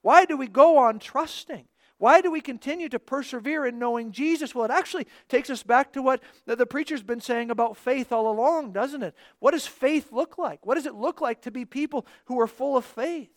Why 0.01 0.25
do 0.25 0.35
we 0.35 0.47
go 0.47 0.79
on 0.79 0.97
trusting? 0.97 1.65
Why 1.97 2.21
do 2.21 2.31
we 2.31 2.41
continue 2.41 2.89
to 2.89 2.99
persevere 2.99 3.65
in 3.65 3.79
knowing 3.79 4.11
Jesus? 4.11 4.53
Well, 4.53 4.65
it 4.65 4.71
actually 4.71 5.07
takes 5.29 5.49
us 5.49 5.63
back 5.63 5.93
to 5.93 6.01
what 6.01 6.21
the, 6.45 6.65
preacher's 6.65 7.03
been 7.03 7.21
saying 7.21 7.49
about 7.49 7.77
faith 7.77 8.11
all 8.11 8.29
along, 8.29 8.73
doesn't 8.73 9.03
it? 9.03 9.15
What 9.39 9.51
does 9.51 9.67
faith 9.67 10.11
look 10.11 10.37
like? 10.37 10.65
What 10.65 10.75
does 10.75 10.85
it 10.85 10.95
look 10.95 11.21
like 11.21 11.41
to 11.41 11.51
be 11.51 11.65
people 11.65 12.05
who 12.25 12.39
are 12.41 12.47
full 12.47 12.75
of 12.75 12.83
faith? 12.83 13.29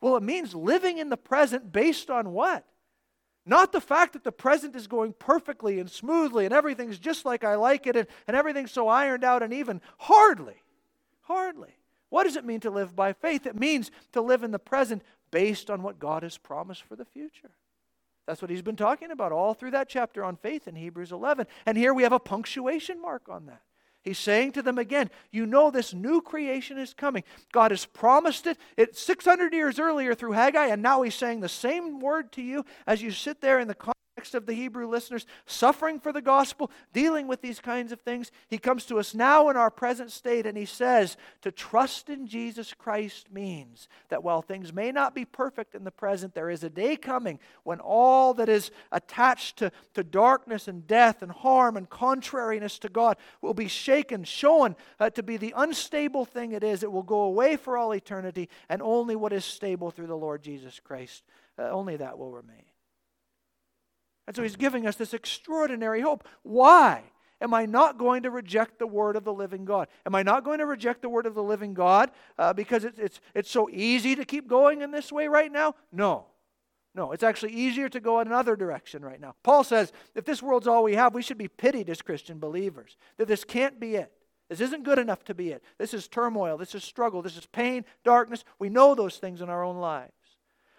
Well, 0.00 0.16
it 0.16 0.22
means 0.22 0.54
living 0.54 0.98
in 0.98 1.10
the 1.10 1.16
present 1.16 1.72
based 1.72 2.10
on 2.10 2.32
what? 2.32 2.64
Not 3.44 3.72
the 3.72 3.80
fact 3.80 4.12
that 4.14 4.24
the 4.24 4.32
present 4.32 4.74
is 4.74 4.86
going 4.86 5.12
perfectly 5.12 5.78
and 5.78 5.90
smoothly 5.90 6.46
and 6.46 6.54
everything's 6.54 6.98
just 6.98 7.24
like 7.24 7.44
I 7.44 7.54
like 7.54 7.86
it 7.86 7.96
and, 7.96 8.06
and 8.26 8.36
everything's 8.36 8.72
so 8.72 8.88
ironed 8.88 9.24
out 9.24 9.42
and 9.42 9.52
even. 9.52 9.80
Hardly. 9.98 10.62
Hardly. 11.22 11.76
What 12.08 12.24
does 12.24 12.36
it 12.36 12.44
mean 12.44 12.60
to 12.60 12.70
live 12.70 12.96
by 12.96 13.12
faith? 13.12 13.46
It 13.46 13.58
means 13.58 13.90
to 14.12 14.20
live 14.20 14.42
in 14.42 14.50
the 14.52 14.58
present 14.58 15.02
based 15.30 15.70
on 15.70 15.82
what 15.82 15.98
God 15.98 16.22
has 16.22 16.38
promised 16.38 16.82
for 16.82 16.96
the 16.96 17.04
future. 17.04 17.50
That's 18.26 18.42
what 18.42 18.50
he's 18.50 18.62
been 18.62 18.76
talking 18.76 19.10
about 19.10 19.32
all 19.32 19.54
through 19.54 19.70
that 19.72 19.88
chapter 19.88 20.24
on 20.24 20.36
faith 20.36 20.66
in 20.66 20.74
Hebrews 20.74 21.12
11. 21.12 21.46
And 21.64 21.78
here 21.78 21.94
we 21.94 22.02
have 22.02 22.12
a 22.12 22.18
punctuation 22.18 23.00
mark 23.00 23.28
on 23.28 23.46
that. 23.46 23.62
He's 24.02 24.18
saying 24.18 24.52
to 24.52 24.62
them 24.62 24.78
again, 24.78 25.10
you 25.32 25.46
know 25.46 25.70
this 25.70 25.92
new 25.92 26.20
creation 26.20 26.78
is 26.78 26.94
coming. 26.94 27.24
God 27.50 27.72
has 27.72 27.86
promised 27.86 28.46
it. 28.46 28.56
It's 28.76 29.00
600 29.02 29.52
years 29.52 29.80
earlier 29.80 30.14
through 30.14 30.32
Haggai, 30.32 30.66
and 30.66 30.80
now 30.80 31.02
he's 31.02 31.16
saying 31.16 31.40
the 31.40 31.48
same 31.48 31.98
word 31.98 32.30
to 32.32 32.42
you 32.42 32.64
as 32.86 33.02
you 33.02 33.10
sit 33.10 33.40
there 33.40 33.58
in 33.58 33.66
the 33.66 33.74
of 34.34 34.46
the 34.46 34.54
Hebrew 34.54 34.88
listeners, 34.88 35.26
suffering 35.44 36.00
for 36.00 36.12
the 36.12 36.22
gospel, 36.22 36.70
dealing 36.92 37.28
with 37.28 37.42
these 37.42 37.60
kinds 37.60 37.92
of 37.92 38.00
things. 38.00 38.30
He 38.48 38.56
comes 38.56 38.86
to 38.86 38.98
us 38.98 39.14
now 39.14 39.50
in 39.50 39.56
our 39.56 39.70
present 39.70 40.10
state 40.10 40.46
and 40.46 40.56
he 40.56 40.64
says, 40.64 41.16
To 41.42 41.52
trust 41.52 42.08
in 42.08 42.26
Jesus 42.26 42.72
Christ 42.72 43.30
means 43.30 43.88
that 44.08 44.24
while 44.24 44.40
things 44.40 44.72
may 44.72 44.90
not 44.90 45.14
be 45.14 45.26
perfect 45.26 45.74
in 45.74 45.84
the 45.84 45.90
present, 45.90 46.34
there 46.34 46.48
is 46.48 46.64
a 46.64 46.70
day 46.70 46.96
coming 46.96 47.38
when 47.62 47.78
all 47.78 48.32
that 48.34 48.48
is 48.48 48.70
attached 48.90 49.58
to, 49.58 49.70
to 49.94 50.02
darkness 50.02 50.66
and 50.66 50.86
death 50.86 51.22
and 51.22 51.30
harm 51.30 51.76
and 51.76 51.90
contrariness 51.90 52.78
to 52.78 52.88
God 52.88 53.18
will 53.42 53.54
be 53.54 53.68
shaken, 53.68 54.24
shown 54.24 54.76
uh, 54.98 55.10
to 55.10 55.22
be 55.22 55.36
the 55.36 55.52
unstable 55.56 56.24
thing 56.24 56.52
it 56.52 56.64
is. 56.64 56.82
It 56.82 56.90
will 56.90 57.02
go 57.02 57.22
away 57.22 57.56
for 57.56 57.76
all 57.76 57.92
eternity, 57.92 58.48
and 58.68 58.80
only 58.80 59.14
what 59.14 59.32
is 59.32 59.44
stable 59.44 59.90
through 59.90 60.06
the 60.06 60.16
Lord 60.16 60.42
Jesus 60.42 60.80
Christ, 60.80 61.22
uh, 61.58 61.64
only 61.70 61.96
that 61.96 62.18
will 62.18 62.32
remain. 62.32 62.64
And 64.26 64.34
so 64.34 64.42
he's 64.42 64.56
giving 64.56 64.86
us 64.86 64.96
this 64.96 65.14
extraordinary 65.14 66.00
hope. 66.00 66.26
Why 66.42 67.02
am 67.40 67.54
I 67.54 67.66
not 67.66 67.98
going 67.98 68.22
to 68.24 68.30
reject 68.30 68.78
the 68.78 68.86
word 68.86 69.16
of 69.16 69.24
the 69.24 69.32
living 69.32 69.64
God? 69.64 69.88
Am 70.04 70.14
I 70.14 70.22
not 70.22 70.44
going 70.44 70.58
to 70.58 70.66
reject 70.66 71.02
the 71.02 71.08
word 71.08 71.26
of 71.26 71.34
the 71.34 71.42
living 71.42 71.74
God 71.74 72.10
uh, 72.38 72.52
because 72.52 72.84
it's, 72.84 72.98
it's, 72.98 73.20
it's 73.34 73.50
so 73.50 73.68
easy 73.70 74.16
to 74.16 74.24
keep 74.24 74.48
going 74.48 74.82
in 74.82 74.90
this 74.90 75.12
way 75.12 75.28
right 75.28 75.52
now? 75.52 75.74
No. 75.92 76.26
No, 76.94 77.12
it's 77.12 77.22
actually 77.22 77.52
easier 77.52 77.90
to 77.90 78.00
go 78.00 78.20
another 78.20 78.56
direction 78.56 79.04
right 79.04 79.20
now. 79.20 79.34
Paul 79.42 79.64
says 79.64 79.92
if 80.14 80.24
this 80.24 80.42
world's 80.42 80.66
all 80.66 80.82
we 80.82 80.94
have, 80.94 81.14
we 81.14 81.22
should 81.22 81.36
be 81.36 81.48
pitied 81.48 81.90
as 81.90 82.00
Christian 82.00 82.38
believers. 82.38 82.96
That 83.18 83.28
this 83.28 83.44
can't 83.44 83.78
be 83.78 83.96
it. 83.96 84.10
This 84.48 84.60
isn't 84.60 84.84
good 84.84 84.98
enough 84.98 85.22
to 85.24 85.34
be 85.34 85.50
it. 85.50 85.62
This 85.76 85.92
is 85.92 86.08
turmoil. 86.08 86.56
This 86.56 86.74
is 86.74 86.84
struggle. 86.84 87.20
This 87.20 87.36
is 87.36 87.46
pain, 87.46 87.84
darkness. 88.02 88.44
We 88.58 88.70
know 88.70 88.94
those 88.94 89.18
things 89.18 89.42
in 89.42 89.50
our 89.50 89.62
own 89.62 89.76
lives. 89.76 90.12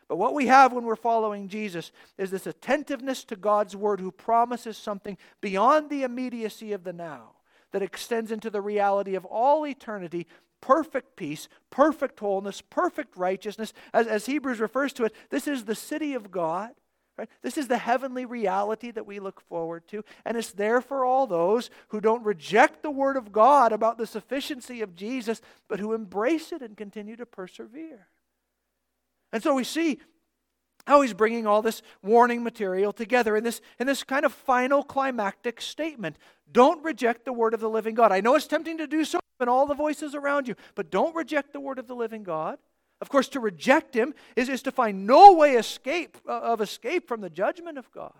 But 0.07 0.17
what 0.17 0.33
we 0.33 0.47
have 0.47 0.71
when 0.71 0.85
we're 0.85 0.95
following 0.95 1.49
Jesus 1.49 1.91
is 2.17 2.31
this 2.31 2.47
attentiveness 2.47 3.23
to 3.25 3.35
God's 3.35 3.75
word 3.75 3.99
who 3.99 4.11
promises 4.11 4.77
something 4.77 5.17
beyond 5.41 5.89
the 5.89 6.03
immediacy 6.03 6.71
of 6.73 6.83
the 6.83 6.93
now 6.93 7.31
that 7.71 7.81
extends 7.81 8.31
into 8.31 8.49
the 8.49 8.61
reality 8.61 9.15
of 9.15 9.25
all 9.25 9.67
eternity 9.67 10.27
perfect 10.61 11.15
peace, 11.15 11.47
perfect 11.69 12.19
wholeness, 12.19 12.61
perfect 12.61 13.15
righteousness. 13.15 13.73
As, 13.93 14.07
as 14.07 14.25
Hebrews 14.25 14.59
refers 14.59 14.93
to 14.93 15.05
it, 15.05 15.13
this 15.29 15.47
is 15.47 15.65
the 15.65 15.75
city 15.75 16.13
of 16.13 16.31
God. 16.31 16.71
Right? 17.17 17.29
This 17.41 17.57
is 17.57 17.67
the 17.67 17.79
heavenly 17.79 18.25
reality 18.25 18.91
that 18.91 19.07
we 19.07 19.19
look 19.19 19.41
forward 19.41 19.87
to. 19.87 20.03
And 20.23 20.37
it's 20.37 20.51
there 20.51 20.81
for 20.81 21.03
all 21.03 21.25
those 21.25 21.71
who 21.87 21.99
don't 21.99 22.23
reject 22.23 22.83
the 22.83 22.91
Word 22.91 23.17
of 23.17 23.31
God 23.31 23.71
about 23.71 23.97
the 23.97 24.05
sufficiency 24.05 24.81
of 24.81 24.95
Jesus, 24.95 25.41
but 25.67 25.79
who 25.79 25.93
embrace 25.93 26.51
it 26.51 26.61
and 26.61 26.77
continue 26.77 27.15
to 27.15 27.25
persevere. 27.25 28.07
And 29.31 29.43
so 29.43 29.53
we 29.53 29.63
see 29.63 29.99
how 30.85 31.01
he's 31.01 31.13
bringing 31.13 31.45
all 31.45 31.61
this 31.61 31.81
warning 32.01 32.43
material 32.43 32.93
together 32.93 33.35
in 33.35 33.43
this, 33.43 33.61
in 33.77 33.87
this 33.87 34.03
kind 34.03 34.25
of 34.25 34.33
final 34.33 34.83
climactic 34.83 35.59
statement. 35.59 36.17
Don't 36.51 36.83
reject 36.83 37.25
the 37.25 37.33
word 37.33 37.53
of 37.53 37.59
the 37.59 37.69
living 37.69 37.93
God. 37.93 38.11
I 38.11 38.21
know 38.21 38.35
it's 38.35 38.47
tempting 38.47 38.77
to 38.77 38.87
do 38.87 39.03
so 39.03 39.19
in 39.41 39.49
all 39.49 39.67
the 39.67 39.75
voices 39.75 40.15
around 40.15 40.47
you, 40.47 40.55
but 40.75 40.89
don't 40.89 41.15
reject 41.15 41.51
the 41.51 41.59
word 41.59 41.77
of 41.77 41.87
the 41.87 41.95
living 41.95 42.23
God. 42.23 42.57
Of 43.01 43.09
course, 43.09 43.27
to 43.29 43.39
reject 43.39 43.93
him 43.93 44.15
is, 44.35 44.49
is 44.49 44.63
to 44.63 44.71
find 44.71 45.05
no 45.05 45.33
way 45.33 45.55
escape, 45.55 46.17
uh, 46.27 46.39
of 46.39 46.61
escape 46.61 47.07
from 47.07 47.21
the 47.21 47.29
judgment 47.29 47.77
of 47.77 47.91
God. 47.91 48.13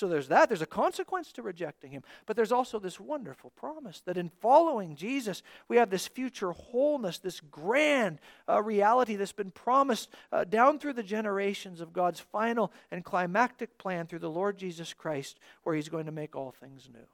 So 0.00 0.08
there's 0.08 0.28
that. 0.28 0.48
There's 0.48 0.62
a 0.62 0.66
consequence 0.66 1.30
to 1.32 1.42
rejecting 1.42 1.90
him. 1.90 2.02
But 2.24 2.34
there's 2.34 2.52
also 2.52 2.78
this 2.78 2.98
wonderful 2.98 3.50
promise 3.50 4.00
that 4.06 4.16
in 4.16 4.30
following 4.40 4.96
Jesus, 4.96 5.42
we 5.68 5.76
have 5.76 5.90
this 5.90 6.08
future 6.08 6.52
wholeness, 6.52 7.18
this 7.18 7.38
grand 7.40 8.18
uh, 8.48 8.62
reality 8.62 9.16
that's 9.16 9.30
been 9.30 9.50
promised 9.50 10.08
uh, 10.32 10.44
down 10.44 10.78
through 10.78 10.94
the 10.94 11.02
generations 11.02 11.82
of 11.82 11.92
God's 11.92 12.18
final 12.18 12.72
and 12.90 13.04
climactic 13.04 13.76
plan 13.76 14.06
through 14.06 14.20
the 14.20 14.30
Lord 14.30 14.56
Jesus 14.56 14.94
Christ, 14.94 15.38
where 15.64 15.74
he's 15.74 15.90
going 15.90 16.06
to 16.06 16.12
make 16.12 16.34
all 16.34 16.50
things 16.50 16.88
new. 16.90 17.06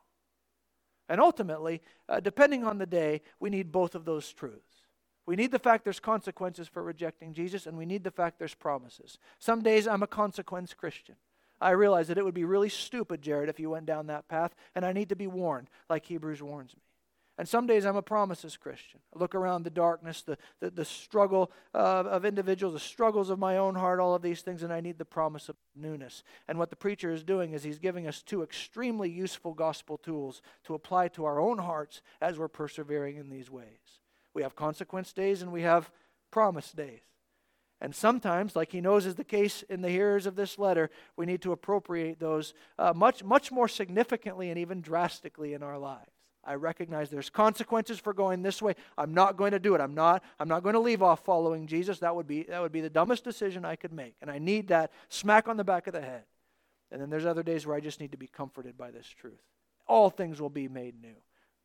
And 1.09 1.20
ultimately, 1.20 1.82
uh, 2.09 2.20
depending 2.20 2.62
on 2.62 2.78
the 2.78 2.87
day, 2.87 3.22
we 3.41 3.51
need 3.51 3.72
both 3.72 3.97
of 3.97 4.05
those 4.05 4.32
truths. 4.32 4.84
We 5.26 5.34
need 5.34 5.51
the 5.51 5.59
fact 5.59 5.82
there's 5.82 5.99
consequences 5.99 6.68
for 6.68 6.84
rejecting 6.84 7.34
Jesus, 7.34 7.66
and 7.66 7.76
we 7.76 7.84
need 7.84 8.05
the 8.05 8.12
fact 8.12 8.39
there's 8.39 8.55
promises. 8.55 9.18
Some 9.41 9.61
days 9.61 9.89
I'm 9.89 10.05
a 10.05 10.07
consequence 10.07 10.72
Christian. 10.72 11.16
I 11.61 11.70
realize 11.70 12.09
that 12.09 12.18
it 12.18 12.24
would 12.24 12.34
be 12.34 12.44
really 12.44 12.68
stupid, 12.68 13.22
Jared, 13.22 13.48
if 13.48 13.59
you 13.59 13.70
went 13.70 13.86
down 13.86 14.07
that 14.09 14.28
path, 14.28 14.54
and 14.74 14.84
I 14.84 14.92
need 14.92 15.09
to 15.09 15.16
be 15.16 15.26
warned, 15.26 15.68
like 15.88 16.07
Hebrews 16.07 16.42
warns 16.42 16.74
me. 16.74 16.82
And 17.38 17.46
some 17.46 17.66
days 17.66 17.84
I'm 17.84 17.96
a 17.96 18.02
promises 18.02 18.57
Christian. 18.57 19.00
I 19.14 19.18
look 19.18 19.34
around 19.34 19.64
the 19.64 19.70
darkness, 19.70 20.22
the, 20.22 20.38
the, 20.61 20.70
the 20.70 20.84
struggle 20.86 21.52
uh, 21.74 22.04
of 22.07 22.24
individuals, 22.24 22.72
the 22.72 22.80
struggles 22.80 23.28
of 23.28 23.38
my 23.38 23.59
own 23.59 23.74
heart, 23.74 24.00
all 24.00 24.14
of 24.14 24.22
these 24.22 24.40
things, 24.40 24.62
and 24.62 24.72
I 24.72 24.80
need 24.80 24.96
the 24.96 25.04
promise 25.04 25.50
of 25.50 25.57
newness. 25.74 26.22
And 26.48 26.59
what 26.59 26.70
the 26.70 26.76
preacher 26.76 27.12
is 27.12 27.22
doing 27.22 27.52
is 27.52 27.62
he's 27.62 27.78
giving 27.78 28.07
us 28.07 28.22
two 28.22 28.42
extremely 28.42 29.11
useful 29.11 29.52
gospel 29.52 29.98
tools 29.98 30.40
to 30.64 30.74
apply 30.74 31.09
to 31.09 31.26
our 31.26 31.38
own 31.38 31.59
hearts 31.59 32.00
as 32.22 32.38
we're 32.38 32.48
persevering 32.48 33.16
in 33.16 33.28
these 33.28 33.50
ways. 33.50 34.00
We 34.32 34.42
have 34.42 34.57
consequence 34.57 35.12
days 35.12 35.42
and 35.42 35.52
we 35.52 35.62
have 35.62 35.90
promise 36.30 36.72
days. 36.72 37.02
And 37.81 37.95
sometimes, 37.95 38.57
like 38.57 38.72
he 38.72 38.81
knows 38.81 39.05
is 39.05 39.16
the 39.16 39.24
case 39.24 39.62
in 39.68 39.83
the 39.83 39.91
hearers 39.91 40.27
of 40.27 40.35
this 40.35 40.59
letter, 40.59 40.91
we 41.16 41.27
need 41.27 41.43
to 41.43 41.53
appropriate 41.53 42.18
those 42.18 42.55
uh, 42.79 42.93
much, 42.95 43.22
much 43.22 43.53
more 43.53 43.68
significantly 43.68 44.49
and 44.49 44.59
even 44.59 44.81
drastically 44.81 45.53
in 45.53 45.62
our 45.62 45.79
lives. 45.79 46.11
I 46.43 46.55
recognize 46.55 47.11
there's 47.11 47.29
consequences 47.29 47.99
for 47.99 48.14
going 48.14 48.43
this 48.43 48.62
way. 48.62 48.77
I'm 48.97 49.12
not 49.12 49.37
going 49.37 49.51
to 49.51 49.59
do 49.59 49.74
it. 49.74 49.81
I'm 49.81 49.95
not, 49.95 50.22
I'm 50.39 50.49
not 50.49 50.62
going 50.62 50.74
to 50.74 50.81
leave 50.81 51.03
off 51.03 51.24
following 51.24 51.66
Jesus. 51.66 51.99
That 51.99 52.14
would, 52.14 52.29
be, 52.29 52.45
that 52.45 52.62
would 52.62 52.72
be 52.72 52.81
the 52.81 52.89
dumbest 52.89 53.24
decision 53.24 53.64
I 53.64 53.77
could 53.77 53.93
make. 53.93 54.14
And 54.22 54.31
I 54.31 54.39
need 54.39 54.68
that 54.68 54.93
smack 55.09 55.49
on 55.49 55.57
the 55.57 55.64
back 55.64 55.87
of 55.87 55.93
the 55.93 56.01
head. 56.01 56.22
And 56.93 57.01
then 57.01 57.11
there's 57.11 57.27
other 57.27 57.43
days 57.43 57.66
where 57.66 57.77
I 57.77 57.81
just 57.81 58.01
need 58.01 58.12
to 58.12 58.16
be 58.16 58.29
comforted 58.29 58.79
by 58.79 58.93
this 58.93 59.09
truth. 59.09 59.43
All 59.89 60.09
things 60.09 60.41
will 60.41 60.51
be 60.51 60.68
made 60.68 61.01
new. 61.03 61.16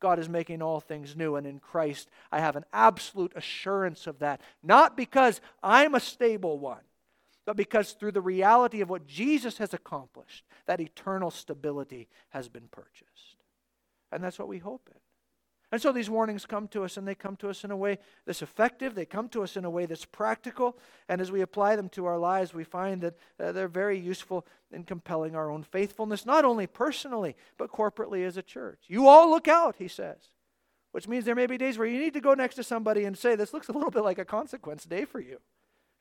God 0.02 0.18
is 0.18 0.28
making 0.28 0.60
all 0.60 0.80
things 0.80 1.14
new. 1.16 1.36
And 1.36 1.46
in 1.46 1.60
Christ, 1.60 2.10
I 2.32 2.40
have 2.40 2.56
an 2.56 2.64
absolute 2.72 3.32
assurance 3.36 4.08
of 4.08 4.18
that. 4.18 4.40
Not 4.60 4.96
because 4.96 5.40
I'm 5.62 5.94
a 5.94 6.00
stable 6.00 6.58
one, 6.58 6.82
but 7.46 7.56
because 7.56 7.92
through 7.92 8.10
the 8.10 8.20
reality 8.20 8.80
of 8.80 8.90
what 8.90 9.06
Jesus 9.06 9.58
has 9.58 9.72
accomplished, 9.72 10.44
that 10.66 10.80
eternal 10.80 11.30
stability 11.30 12.08
has 12.30 12.48
been 12.48 12.66
purchased. 12.72 13.36
And 14.10 14.24
that's 14.24 14.40
what 14.40 14.48
we 14.48 14.58
hope 14.58 14.90
in. 14.92 14.98
And 15.72 15.80
so 15.80 15.90
these 15.90 16.10
warnings 16.10 16.44
come 16.44 16.68
to 16.68 16.84
us, 16.84 16.98
and 16.98 17.08
they 17.08 17.14
come 17.14 17.34
to 17.36 17.48
us 17.48 17.64
in 17.64 17.70
a 17.70 17.76
way 17.76 17.98
that's 18.26 18.42
effective. 18.42 18.94
They 18.94 19.06
come 19.06 19.30
to 19.30 19.42
us 19.42 19.56
in 19.56 19.64
a 19.64 19.70
way 19.70 19.86
that's 19.86 20.04
practical. 20.04 20.76
And 21.08 21.18
as 21.18 21.32
we 21.32 21.40
apply 21.40 21.76
them 21.76 21.88
to 21.90 22.04
our 22.04 22.18
lives, 22.18 22.52
we 22.52 22.62
find 22.62 23.00
that 23.00 23.16
uh, 23.40 23.52
they're 23.52 23.68
very 23.68 23.98
useful 23.98 24.46
in 24.70 24.84
compelling 24.84 25.34
our 25.34 25.50
own 25.50 25.62
faithfulness, 25.62 26.26
not 26.26 26.44
only 26.44 26.66
personally, 26.66 27.36
but 27.56 27.72
corporately 27.72 28.26
as 28.26 28.36
a 28.36 28.42
church. 28.42 28.80
You 28.86 29.08
all 29.08 29.30
look 29.30 29.48
out, 29.48 29.76
he 29.78 29.88
says, 29.88 30.18
which 30.92 31.08
means 31.08 31.24
there 31.24 31.34
may 31.34 31.46
be 31.46 31.56
days 31.56 31.78
where 31.78 31.88
you 31.88 31.98
need 31.98 32.12
to 32.12 32.20
go 32.20 32.34
next 32.34 32.56
to 32.56 32.62
somebody 32.62 33.04
and 33.04 33.16
say, 33.16 33.34
This 33.34 33.54
looks 33.54 33.68
a 33.68 33.72
little 33.72 33.90
bit 33.90 34.04
like 34.04 34.18
a 34.18 34.26
consequence 34.26 34.84
day 34.84 35.06
for 35.06 35.20
you. 35.20 35.38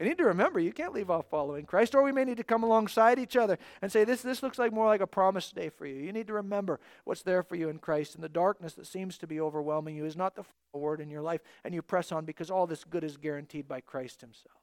You 0.01 0.09
need 0.09 0.17
to 0.17 0.25
remember, 0.25 0.59
you 0.59 0.73
can't 0.73 0.95
leave 0.95 1.11
off 1.11 1.27
following 1.29 1.67
Christ, 1.67 1.93
or 1.93 2.01
we 2.01 2.11
may 2.11 2.25
need 2.25 2.37
to 2.37 2.43
come 2.43 2.63
alongside 2.63 3.19
each 3.19 3.37
other 3.37 3.59
and 3.83 3.91
say, 3.91 4.03
this, 4.03 4.23
this 4.23 4.41
looks 4.41 4.57
like 4.57 4.73
more 4.73 4.87
like 4.87 4.99
a 4.99 5.05
promise 5.05 5.51
day 5.51 5.69
for 5.69 5.85
you. 5.85 6.01
You 6.01 6.11
need 6.11 6.25
to 6.25 6.33
remember 6.33 6.79
what's 7.03 7.21
there 7.21 7.43
for 7.43 7.55
you 7.55 7.69
in 7.69 7.77
Christ, 7.77 8.15
and 8.15 8.23
the 8.23 8.27
darkness 8.27 8.73
that 8.73 8.87
seems 8.87 9.19
to 9.19 9.27
be 9.27 9.39
overwhelming 9.39 9.95
you 9.95 10.05
is 10.05 10.17
not 10.17 10.33
the 10.33 10.43
word 10.73 11.01
in 11.01 11.11
your 11.11 11.21
life, 11.21 11.41
and 11.63 11.75
you 11.75 11.83
press 11.83 12.11
on 12.11 12.25
because 12.25 12.49
all 12.49 12.65
this 12.65 12.83
good 12.83 13.03
is 13.03 13.15
guaranteed 13.15 13.67
by 13.67 13.79
Christ 13.79 14.21
Himself. 14.21 14.57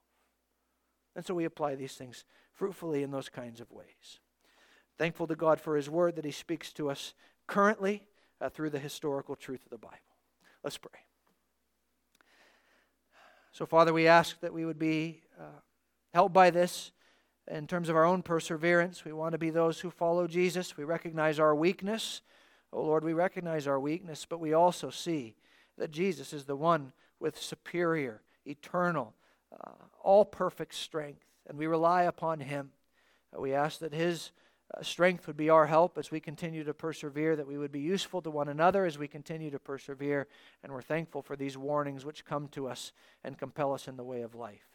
And 1.15 1.25
so 1.25 1.35
we 1.35 1.45
apply 1.45 1.77
these 1.77 1.95
things 1.95 2.25
fruitfully 2.53 3.05
in 3.05 3.13
those 3.13 3.29
kinds 3.29 3.61
of 3.61 3.71
ways. 3.71 4.19
Thankful 4.99 5.29
to 5.29 5.37
God 5.37 5.61
for 5.61 5.77
His 5.77 5.89
word 5.89 6.17
that 6.17 6.25
He 6.25 6.33
speaks 6.33 6.73
to 6.73 6.91
us 6.91 7.15
currently 7.47 8.03
uh, 8.41 8.49
through 8.49 8.71
the 8.71 8.81
historical 8.81 9.37
truth 9.37 9.65
of 9.65 9.71
the 9.71 9.79
Bible. 9.79 9.99
Let's 10.65 10.79
pray. 10.79 11.08
So, 13.53 13.67
Father, 13.67 13.93
we 13.93 14.07
ask 14.07 14.41
that 14.41 14.53
we 14.53 14.65
would 14.65 14.79
be 14.79 15.23
uh, 15.39 15.61
helped 16.15 16.35
by 16.35 16.51
this 16.51 16.93
in 17.51 17.67
terms 17.67 17.89
of 17.89 17.97
our 17.97 18.05
own 18.05 18.23
perseverance. 18.23 19.05
We 19.05 19.13
want 19.13 19.33
to 19.33 19.39
be 19.39 19.51
those 19.51 19.81
who 19.81 19.91
follow 19.91 20.27
Jesus. 20.27 20.77
We 20.77 20.85
recognize 20.85 21.39
our 21.39 21.55
weakness. 21.55 22.21
Oh, 22.73 22.83
Lord, 22.83 23.05
we 23.05 23.15
recognize 23.15 23.67
our 23.67 23.81
weakness, 23.81 24.27
but 24.29 24.41
we 24.41 24.53
also 24.53 24.91
see 24.91 25.35
that 25.79 25.91
Jesus 25.91 26.33
is 26.33 26.45
the 26.45 26.57
one 26.57 26.93
with 27.21 27.41
superior, 27.41 28.23
eternal, 28.47 29.15
uh, 29.53 29.73
all 30.03 30.25
perfect 30.25 30.75
strength, 30.75 31.25
and 31.47 31.57
we 31.57 31.67
rely 31.67 32.03
upon 32.03 32.41
Him. 32.41 32.71
We 33.37 33.55
ask 33.55 33.79
that 33.81 33.95
His 33.95 34.33
uh, 34.77 34.83
strength 34.83 35.27
would 35.27 35.37
be 35.37 35.51
our 35.51 35.67
help 35.67 35.97
as 35.97 36.11
we 36.11 36.21
continue 36.21 36.65
to 36.65 36.75
persevere, 36.75 37.37
that 37.37 37.47
we 37.47 37.59
would 37.59 37.73
be 37.73 37.81
useful 37.81 38.21
to 38.23 38.31
one 38.31 38.49
another 38.49 38.85
as 38.85 38.99
we 38.99 39.09
continue 39.09 39.51
to 39.51 39.59
persevere. 39.59 40.27
And 40.63 40.73
we're 40.73 40.83
thankful 40.83 41.23
for 41.23 41.37
these 41.37 41.57
warnings 41.57 42.05
which 42.05 42.25
come 42.25 42.49
to 42.49 42.69
us 42.69 42.93
and 43.25 43.39
compel 43.39 43.73
us 43.73 43.89
in 43.89 43.97
the 43.97 44.05
way 44.05 44.23
of 44.23 44.35
life. 44.35 44.69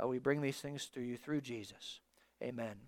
Uh, 0.00 0.06
we 0.06 0.18
bring 0.18 0.40
these 0.40 0.60
things 0.60 0.86
to 0.94 1.00
you 1.00 1.16
through 1.16 1.40
Jesus. 1.40 2.00
Amen. 2.42 2.80